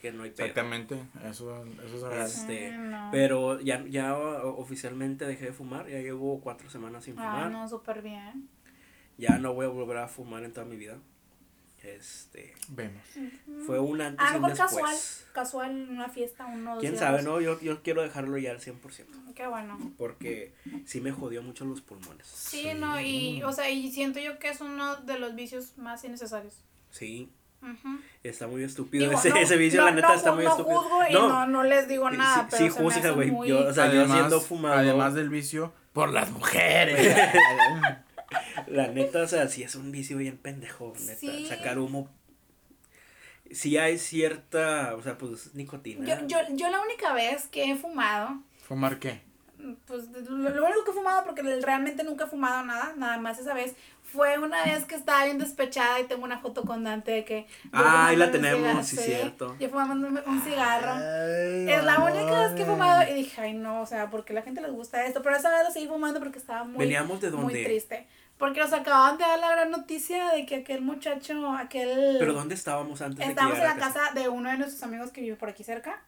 [0.02, 0.46] Que no hay pedo.
[0.46, 2.26] Exactamente, eso, eso es real.
[2.26, 3.08] Este, no.
[3.12, 5.88] Pero ya, ya oficialmente dejé de fumar.
[5.88, 7.50] Ya llevo cuatro semanas sin Ah, fumar.
[7.52, 8.48] no, súper bien.
[9.16, 10.98] Ya no voy a volver a fumar en toda mi vida.
[11.82, 12.54] Este.
[12.68, 13.02] Vemos.
[13.66, 14.96] Fue un antes A y lo un mejor casual,
[15.32, 17.00] casual, una fiesta, uno, Quién días.
[17.04, 17.40] sabe, ¿no?
[17.40, 19.34] Yo, yo quiero dejarlo ya al 100%.
[19.34, 19.78] Qué bueno.
[19.98, 20.54] Porque
[20.84, 22.26] sí me jodió mucho los pulmones.
[22.26, 26.04] Sí, no, y, o sea, y siento yo que es uno de los vicios más
[26.04, 26.62] innecesarios.
[26.90, 27.32] Sí,
[28.22, 29.04] Está muy estúpido.
[29.06, 30.80] Digo, ese, no- ese vicio, no- la neta, no está muy no estúpido.
[30.80, 33.30] juzgo y no, no les digo nada, sí, pero sí, se me juzga, hace güey.
[33.30, 33.48] muy...
[33.48, 34.78] Yo, o sea, yo siendo fumador.
[34.78, 37.16] además del vicio, por las mujeres.
[38.66, 41.18] La neta, o sea, sí es un vicio bien pendejo, neta.
[41.20, 41.46] Sí.
[41.46, 42.08] Sacar humo.
[43.50, 46.06] Sí hay cierta, o sea, pues nicotina.
[46.06, 49.20] Yo, yo, yo la única vez que he fumado, ¿Fumar qué?
[49.86, 53.38] Pues lo, lo único que he fumado, porque realmente nunca he fumado nada, nada más
[53.38, 57.12] esa vez, fue una vez que estaba bien despechada y tengo una foto con Dante
[57.12, 57.46] de que...
[57.72, 59.56] Ah, ahí la tenemos, cigarro, sí, cierto.
[59.58, 60.94] Yo fumándome un cigarro.
[61.00, 64.42] Es la única vez que he fumado y dije, ay no, o sea, porque la
[64.42, 67.30] gente les gusta esto, pero esa vez lo seguí fumando porque estaba muy, ¿Veníamos de
[67.30, 67.64] muy dónde?
[67.64, 68.06] triste.
[68.36, 72.16] Porque nos acababan de dar la gran noticia de que aquel muchacho, aquel...
[72.18, 75.10] Pero ¿dónde estábamos antes de que Estábamos en la casa de uno de nuestros amigos
[75.12, 76.02] que vive por aquí cerca.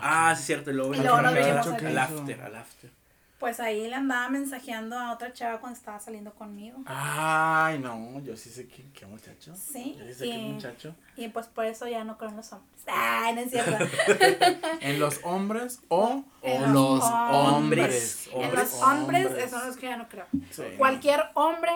[0.00, 0.70] Ah, sí, cierto.
[0.70, 1.58] Y luego, Y luego nos al-
[1.98, 2.90] after, al after.
[3.38, 6.78] Pues ahí le andaba mensajeando a otra chava cuando estaba saliendo conmigo.
[6.86, 9.54] Ay, no, yo sí sé que, qué muchacho.
[9.54, 10.94] Sí, Yo sí sé qué y- muchacho.
[11.16, 12.68] Y pues por eso ya no creo en los hombres.
[12.88, 13.76] Ay, no es cierto.
[14.80, 18.28] ¿En los hombres o En los, los hombres?
[18.34, 20.26] en los hombres, eso no es que ya no creo.
[20.50, 20.62] Sí.
[20.76, 21.70] Cualquier hombre,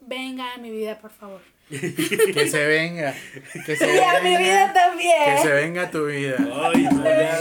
[0.00, 1.40] venga a mi vida, por favor.
[2.34, 3.14] Que se venga.
[3.66, 4.38] Que se Y a mi venga.
[4.40, 5.36] vida también.
[5.36, 6.36] Que se venga tu vida.
[6.38, 7.38] Ay, no, ya.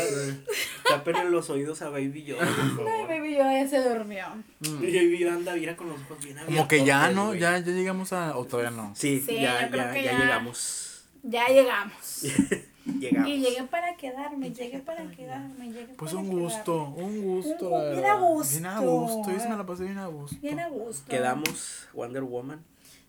[0.88, 4.26] Tapen los oídos a Baby Yoda, por Ay, baby, yo ya se durmió.
[4.60, 4.76] Mm.
[4.82, 6.56] Baby Yoda anda, mira con los ojos bien abiertos.
[6.56, 7.34] Como que ya, ¿no?
[7.36, 8.38] Ya, ya llegamos a.
[8.38, 8.94] O todavía no.
[8.96, 10.18] Sí, Sí, ya, ya, ya ya.
[10.20, 11.06] llegamos.
[11.24, 12.22] Ya llegamos.
[13.00, 13.28] Llegamos.
[13.30, 16.42] Y llegué para quedarme, llegué para quedarme, llegué Pues para un quedarme.
[16.42, 17.68] gusto, un gusto.
[17.70, 18.52] Un- la bien a gusto.
[18.54, 19.32] Bien a gusto.
[19.34, 20.38] Yo sí me la pasé bien a gusto.
[20.42, 21.10] Bien a gusto.
[21.10, 22.64] Quedamos Wonder Woman.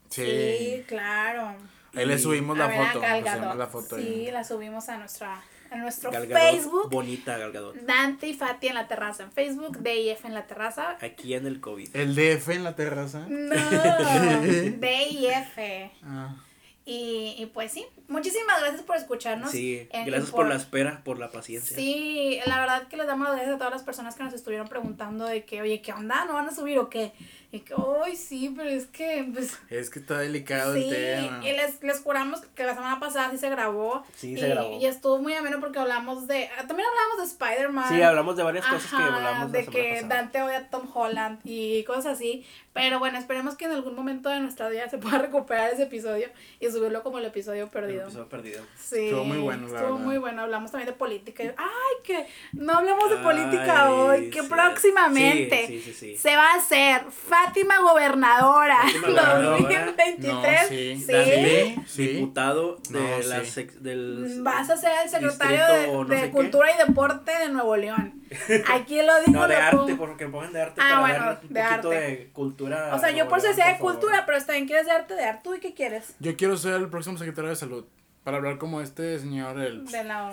[0.08, 0.22] Sí.
[0.24, 1.54] Sí, claro.
[1.94, 3.00] Ahí le subimos la ver, foto.
[3.00, 3.96] Subimos la foto.
[3.96, 4.30] Sí, ahí.
[4.30, 6.90] la subimos a nuestra a nuestro Facebook.
[6.90, 7.76] Bonita Gal Gadot.
[7.76, 10.96] Dante y Fati en la terraza en Facebook, DIF en la terraza.
[11.00, 11.94] Aquí en el COVID.
[11.94, 13.26] El DF en la terraza.
[13.28, 15.58] No, DIF.
[16.02, 16.36] Ah.
[16.84, 19.50] Y, y pues sí, muchísimas gracias por escucharnos.
[19.50, 21.76] Sí, en- gracias y por la espera, por la paciencia.
[21.76, 24.68] Sí, la verdad que les damos las gracias a todas las personas que nos estuvieron
[24.68, 26.24] preguntando de que, oye, ¿qué onda?
[26.24, 27.12] ¿No van a subir o qué?
[27.50, 27.74] Y que,
[28.04, 31.40] ay, sí, pero es que, pues, Es que está delicado sí, el tema.
[31.42, 34.04] y les, les juramos que la semana pasada sí se grabó.
[34.14, 34.78] Sí, y, se grabó.
[34.78, 37.88] Y estuvo muy ameno porque hablamos de, ah, también hablamos de Spider-Man.
[37.88, 40.08] Sí, hablamos de varias cosas que hablamos la de semana que pasada.
[40.14, 42.44] Dante odia a Tom Holland y cosas así.
[42.74, 46.28] Pero bueno, esperemos que en algún momento de nuestra vida se pueda recuperar ese episodio
[46.60, 48.06] y subirlo como el episodio El perdido.
[48.06, 48.62] episodio perdido.
[48.76, 50.06] Sí, Estuvo muy bueno, la Estuvo verdad.
[50.06, 50.42] muy bueno.
[50.42, 51.42] Hablamos también de política.
[51.56, 54.30] Ay, que no hablamos de Ay, política hoy.
[54.30, 54.48] Que sí.
[54.48, 56.16] próximamente Sí, sí, sí, sí.
[56.16, 59.50] se va a hacer Fátima Gobernadora Fátima Gobernadora.
[59.58, 60.62] 2023.
[60.62, 60.96] No, sí.
[60.96, 61.12] Sí.
[61.12, 62.06] Dante, Sí.
[62.08, 63.60] diputado de No, la sí.
[63.60, 64.40] sec- del...
[64.42, 66.30] Vas a ser el secretario Distrito de, no de sé qué.
[66.30, 68.22] Cultura y Deporte de Nuevo León.
[68.72, 69.32] Aquí lo digo.
[69.40, 69.96] No, de arte, pongo.
[69.96, 72.00] porque pongan de arte Ah, para bueno, ver un de poquito arte.
[72.00, 72.94] de cultura.
[72.94, 75.24] O sea, yo por eso decía León, de cultura, pero también quieres de arte de
[75.24, 75.40] arte.
[75.44, 76.14] ¿Tú y qué quieres?
[76.20, 77.84] Yo quiero ser el próximo secretario de salud.
[78.24, 79.86] Para hablar como este señor, el.
[79.86, 80.32] De la...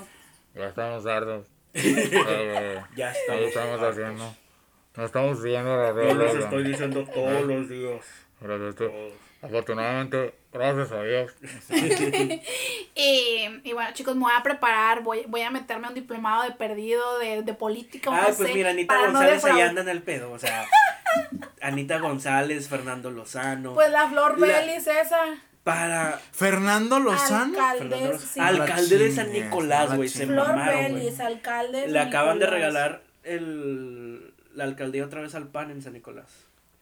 [0.54, 1.48] Ya estamos hartos.
[1.76, 3.42] Ya ¿Qué estamos.
[3.44, 4.36] estamos haciendo?
[4.96, 6.36] No estamos siguiendo las Yo les reglas.
[6.46, 8.06] estoy diciendo todos los días.
[8.40, 8.88] Gracias, tú.
[8.88, 9.14] todos.
[9.42, 11.32] Afortunadamente, gracias a Dios.
[12.98, 16.44] Y, y bueno, chicos, me voy a preparar, voy, voy a meterme a un diplomado
[16.44, 18.10] de perdido de, de política.
[18.14, 20.40] Ay, no pues sé, mira, Anita para no González ahí anda en el pedo, o
[20.40, 20.66] sea,
[21.62, 25.20] Anita González, Fernando Lozano, Pues la Flor La- Belis esa.
[25.64, 27.54] para Fernando Lozano.
[27.56, 27.62] Fernando
[27.96, 28.40] Alcalde, Lozano, sí.
[28.40, 30.26] alcalde de San Nicolás, güey, se.
[30.26, 30.94] Flor mamaron.
[30.96, 31.82] Belis, alcalde.
[31.82, 32.54] de Le San acaban de Nicolás.
[32.54, 36.28] regalar el, la alcaldía otra vez al PAN en San Nicolás,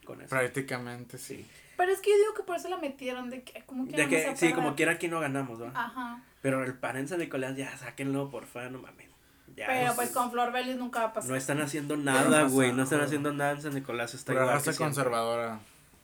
[0.06, 0.30] con eso.
[0.30, 1.38] Prácticamente, sí.
[1.38, 1.48] Sí.
[1.78, 4.08] Pero es que yo digo que por eso la metieron, de que como que De
[4.08, 5.66] que, sí, como quiera aquí no ganamos, ¿no?
[5.74, 6.22] Ajá.
[6.42, 9.08] Pero el PAN en San Nicolás, ya sáquenlo, porfa, no mames.
[9.56, 11.30] Ya, Pero pues con Flor Belis nunca va a pasar.
[11.30, 12.72] No están haciendo nada, güey.
[12.74, 14.14] No están haciendo nada en San Nicolás.
[14.16, 14.64] Está Pura igual.
[14.64, 15.60] que conservadora.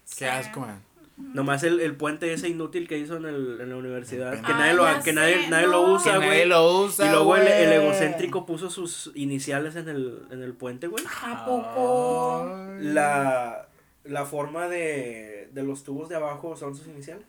[0.06, 0.18] Sí.
[0.20, 0.82] Qué asco, man.
[1.18, 4.34] Nomás el, el puente ese inútil que hizo en, el, en la universidad.
[4.34, 5.72] Ah, Que nadie lo, que nadie, nadie no.
[5.74, 6.46] lo Que usa, nadie güey.
[6.48, 10.88] lo usa, Y luego el, el egocéntrico puso sus iniciales en el, en el puente,
[10.88, 11.04] güey.
[11.24, 12.56] ¿A poco?
[12.80, 13.68] La,
[14.06, 17.26] la forma de, de los tubos de abajo son sus iniciales.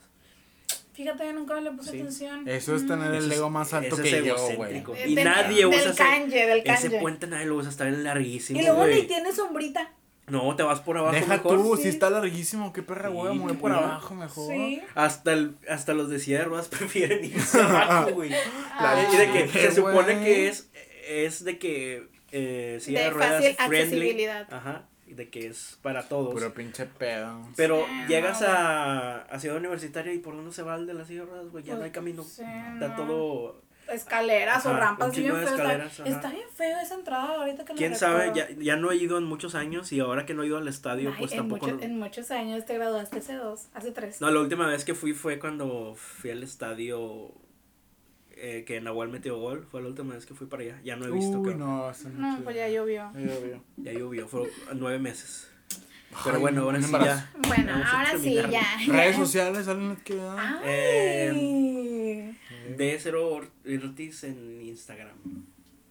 [0.92, 2.00] Fíjate, yo nunca le puse Sí.
[2.00, 2.46] atención.
[2.48, 4.82] Eso es tener el Eso es- ego más alto eso es que yo, güey.
[5.06, 6.86] Y del- nadie usa del ese- canje, del canje.
[6.88, 9.92] Ese puente nadie lo usa, está bien larguísimo, Y luego ni tiene sombrita.
[10.26, 11.56] No, te vas por abajo Deja mejor.
[11.62, 11.82] tú, sí.
[11.84, 13.82] si está larguísimo, qué perra, Sí, güey, voy qué por güey.
[13.82, 14.52] abajo mejor.
[14.54, 14.80] Sí.
[14.94, 18.30] Hasta, el, hasta los de silla de ruedas prefieren irse abajo, güey.
[18.74, 19.02] Ah.
[19.12, 20.68] y de que se supone que es,
[21.08, 23.78] es de que eh, silla de, De ruedas fácil friendly.
[23.80, 24.54] accesibilidad.
[24.54, 24.84] Ajá.
[25.14, 26.32] De que es para todos.
[26.32, 27.40] Puro pinche pedo.
[27.56, 30.94] Pero Sí, llegas no, a, a Ciudad Universitaria y por dónde se va el de
[30.94, 31.64] las ruedas, güey.
[31.64, 32.22] Ya no hay camino.
[32.22, 32.96] Sí, Está no.
[32.96, 33.62] todo.
[33.90, 35.10] Escaleras o Ajá, rampas.
[35.12, 35.56] sí, chingo bien feo.
[35.56, 38.92] Está, escaleras, está bien feo esa entrada ahorita que lo Quién sabe, ya, ya no
[38.92, 41.32] he ido en muchos años y ahora que no he ido al estadio, Ay, pues
[41.32, 41.66] en, tampoco.
[41.66, 44.20] mucho- en muchos años te graduaste hace dos, hace tres.
[44.20, 47.32] No, la última vez que fui fue cuando fui al estadio
[48.40, 49.66] eh, que Nahual metió gol.
[49.70, 50.80] Fue la última vez que fui para allá.
[50.82, 52.44] Ya no he visto, Uy, no, hace No, mucho.
[52.44, 53.10] pues ya llovió.
[53.14, 53.62] Ya llovió.
[53.76, 55.48] Ya llovió, fueron nueve meses.
[56.24, 57.30] Pero Ay, bueno, ahora sí ya.
[57.46, 58.78] Bueno, ahora sí, ya.
[58.88, 60.18] Redes sociales, ¿alguien que.
[60.64, 62.36] Eh, Ay.
[62.76, 63.50] D0
[63.84, 65.16] Ortiz en Instagram.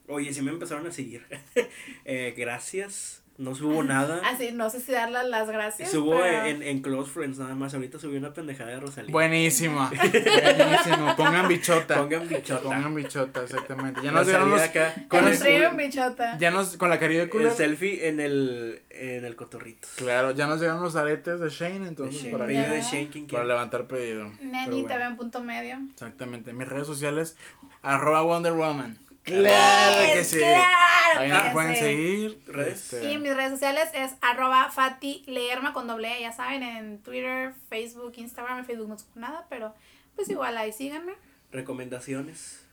[0.07, 1.25] Oye, sí me empezaron a seguir.
[2.05, 3.23] eh, gracias.
[3.39, 4.21] No subo nada.
[4.25, 5.89] Así, no sé si darle las gracias.
[5.89, 7.73] Subo pero- en, en Close Friends nada más.
[7.73, 9.11] Ahorita subí una pendejada de Rosalía.
[9.11, 9.89] Buenísimo.
[9.89, 11.15] Buenísimo.
[11.15, 11.95] Pongan bichota.
[11.95, 12.61] Pongan bichota.
[12.61, 14.01] Pongan bichota, exactamente.
[14.03, 14.91] Ya nos llegaron Rosalía los.
[14.93, 15.07] acá.
[15.07, 16.37] con el- el bichota.
[16.37, 16.77] Ya nos.
[16.77, 17.51] Con la carilla de El culo.
[17.51, 19.87] selfie en el, en el cotorrito.
[19.95, 22.31] Claro, ya nos llegaron los aretes de Shane, entonces Shane.
[22.33, 22.71] para, Pedido Ya.
[22.73, 23.47] de Shane, ¿quién para quiere?
[23.47, 24.31] levantar pedido.
[24.41, 25.77] Neni bueno, te ve en punto medio.
[25.93, 26.51] Exactamente.
[26.53, 27.37] Mis redes sociales,
[27.81, 28.97] arroba Wonder Woman.
[29.29, 30.37] Claro que sí.
[30.37, 31.81] Claro Ahí que nos pueden sí.
[31.81, 32.41] seguir.
[32.47, 32.93] Redes.
[32.93, 35.25] este, Y mis redes sociales es arroba Fati
[35.73, 39.73] con doble E, ya saben, en Twitter, Facebook, Instagram, en Facebook no subo nada, pero
[40.15, 41.13] pues igual ahí síganme.
[41.51, 42.65] Recomendaciones.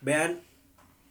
[0.00, 0.40] Vean,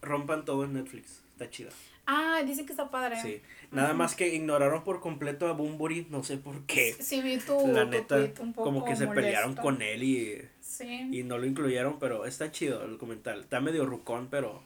[0.02, 1.22] rompan todo en Netflix.
[1.32, 1.70] Está chida.
[2.06, 3.20] Ah, dicen que está padre.
[3.20, 3.42] Sí.
[3.72, 6.94] Nada más que ignoraron por completo a Bumburi, no sé por qué.
[7.00, 10.02] Sí, vi tu, La tu neta, tweet un poco como que se pelearon con él
[10.04, 11.08] y, Sí.
[11.12, 13.42] y no lo incluyeron, pero está chido el comentario.
[13.42, 14.62] Está medio rucón, pero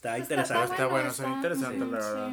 [0.00, 0.72] está Está- interesante.
[0.72, 2.30] Está bueno, está interesante, la verdad.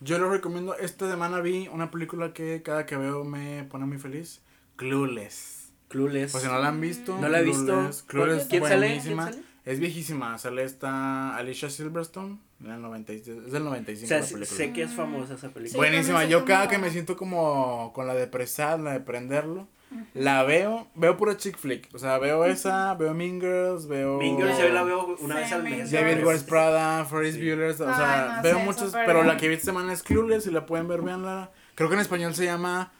[0.00, 3.98] Yo les recomiendo, esta semana vi una película que cada que veo me pone muy
[3.98, 4.42] feliz.
[4.76, 5.72] Clueless.
[5.88, 6.32] Clueless.
[6.32, 7.16] Pues si no la han visto.
[7.18, 7.90] No la he visto.
[8.06, 8.86] Clueless, ¿Quién sale?
[8.88, 9.22] buenísima.
[9.24, 9.46] ¿Quién sale?
[9.64, 10.38] Es viejísima.
[10.38, 12.38] Sale esta Alicia Silverstone.
[12.62, 14.56] En el 90, y- es del 95 O sea, la sé, película.
[14.56, 15.70] sé que es famosa esa película.
[15.72, 16.24] Sí, Buenísima.
[16.24, 19.68] Yo cada que me siento como con la de presar, la de prenderlo,
[20.14, 21.88] la veo, veo pura chick flick.
[21.94, 25.40] O sea, veo esa, veo Mean Girls, veo Mean Girls yo la veo una Sí,
[25.42, 25.90] vez al mes.
[25.90, 26.26] David Girls.
[26.26, 27.40] Wears Prada, Ferris Sí.
[27.40, 29.26] Bueller, o sea, Ay, no veo sé, muchos, pero bien.
[29.28, 31.50] la que vi esta semana es Clueless, si la pueden ver, veanla.
[31.74, 32.92] Creo que en español se llama,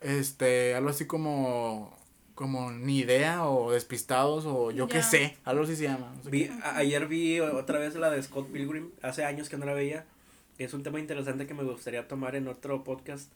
[0.00, 1.96] este, algo así como,
[2.34, 5.02] como ni idea o despistados o yo qué Ya.
[5.02, 6.12] sé, algo así se llama.
[6.16, 9.64] no sé Vi, ayer vi otra vez la de Scott Pilgrim, hace años que no
[9.66, 10.04] la veía.
[10.58, 13.30] Es un tema interesante que me gustaría tomar en otro podcast.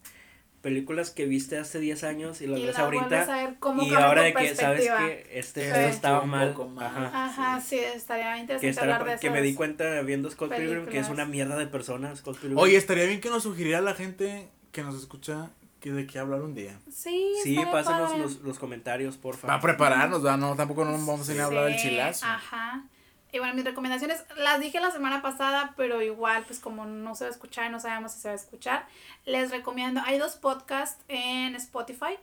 [0.62, 3.22] Películas que viste hace 10 años y las Y ves la ahorita.
[3.22, 5.78] a ver cómo Y ahora de que, ¿sabes que Este Sí.
[5.88, 6.54] estaba mal.
[6.78, 7.24] Ajá.
[7.24, 10.84] Ajá, sí, estaría Que, interesante estará- hablar de que me di cuenta viendo Scott Pilgrim
[10.84, 11.10] que es películas.
[11.10, 12.58] una mierda de persona Scott Pilgrim.
[12.58, 15.48] Oye, estaría bien que nos sugiriera a la gente que nos escucha
[15.80, 16.78] que de qué hablar un día.
[16.90, 19.48] Sí, sí, estaría pásanos los, los comentarios, porfa.
[19.48, 20.36] Va a prepararnos, ¿verdad?
[20.36, 22.26] No, tampoco nos vamos a ir a hablar del Sí, chilazo.
[22.26, 22.84] Ajá.
[23.32, 27.24] Y bueno, mis recomendaciones las dije la semana pasada, pero igual, pues como no se
[27.24, 28.86] va a escuchar y no sabemos si se va a escuchar,
[29.24, 32.18] les recomiendo, hay dos podcasts en Spotify.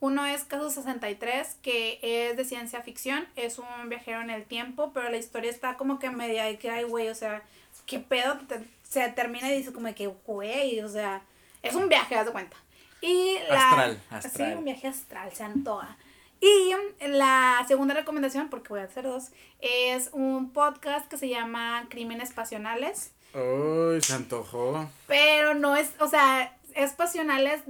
[0.00, 4.92] Uno es Caso 63, que es de ciencia ficción, es un viajero en el tiempo,
[4.92, 7.42] pero la historia está como que media de que, ay, güey, o sea,
[7.86, 8.38] ¿qué pedo?
[8.82, 11.22] Se termina y dice como que, güey, o sea,
[11.62, 12.56] es un viaje, haz de cuenta.
[13.00, 14.52] Y la, Astral, astral.
[14.52, 15.96] Sí, un viaje astral, se antoja.
[16.42, 16.74] Y
[17.06, 22.32] la segunda recomendación, porque voy a hacer dos, es un podcast que se llama Crímenes
[22.32, 23.12] Pasionales.
[23.32, 24.90] Uy, se antojó.
[25.06, 27.62] Pero no es, o sea, es pasionales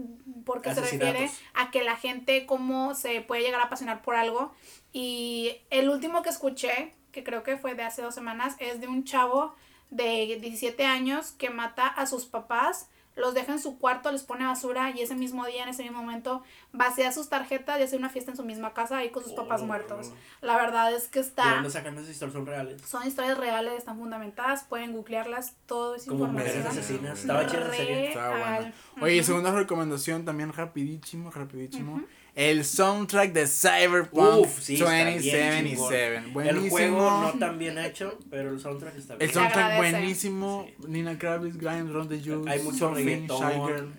[0.46, 4.54] porque se refiere a que la gente cómo se puede llegar a apasionar por algo.
[4.94, 8.88] Y el último que escuché, que creo que fue de hace dos semanas, es de
[8.88, 9.54] un chavo
[9.90, 14.44] de 17 años que mata a sus papás, los deja en su cuarto, les pone
[14.44, 18.08] basura y ese mismo día, en ese mismo momento, vacía sus tarjetas y hace una
[18.08, 19.66] fiesta en su misma casa ahí con sus papás Oh.
[19.66, 20.12] muertos.
[20.40, 21.54] La verdad es que ¿De está...
[21.54, 22.32] dónde sacan esas historias?
[22.34, 22.82] Son reales.
[22.82, 27.20] Son historias reales, están fundamentadas, pueden googlearlas, todo es Como mujeres asesinas.
[27.20, 28.08] Estaba chida esa serie.
[28.08, 28.72] Estaba buena.
[29.00, 32.02] Oye, segunda recomendación también rapidísimo, rapidísimo.
[32.34, 35.68] El soundtrack de Cyberpunk Uf, sí, está bien 2077.
[35.68, 36.32] chingón.
[36.32, 36.64] Buenísimo.
[36.64, 39.28] El juego no tan bien hecho, pero el soundtrack está bien.
[39.28, 40.66] El soundtrack buenísimo.
[40.88, 42.50] Nina Kravitz, Grimes, Ron the Juice.
[42.50, 43.92] Hay mucho reggaetón.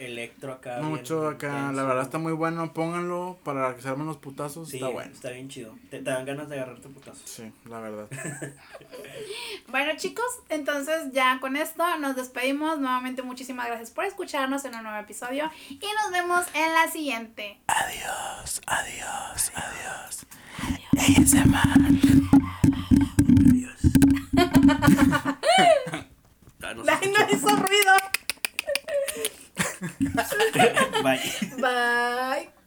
[0.00, 0.78] Electro acá.
[0.78, 1.72] bien Mucho acá, intenso.
[1.72, 2.72] la verdad está muy bueno.
[2.72, 4.68] Pónganlo para que se armen los putazos.
[4.68, 5.12] Sí, está bueno.
[5.12, 5.74] está bien chido.
[5.90, 7.28] Te, te dan ganas de agarrarte putazos.
[7.28, 8.08] Sí, la verdad.
[9.68, 12.78] Bueno chicos, entonces ya con esto nos despedimos.
[12.80, 17.60] Nuevamente muchísimas gracias por escucharnos en un nuevo episodio y nos vemos en la siguiente.
[17.68, 20.26] Adiós, adiós, adiós.
[26.62, 27.92] Ah, no se Ay, no hizo ruido.
[31.02, 31.20] バイ。
[31.60, 32.59] バイ。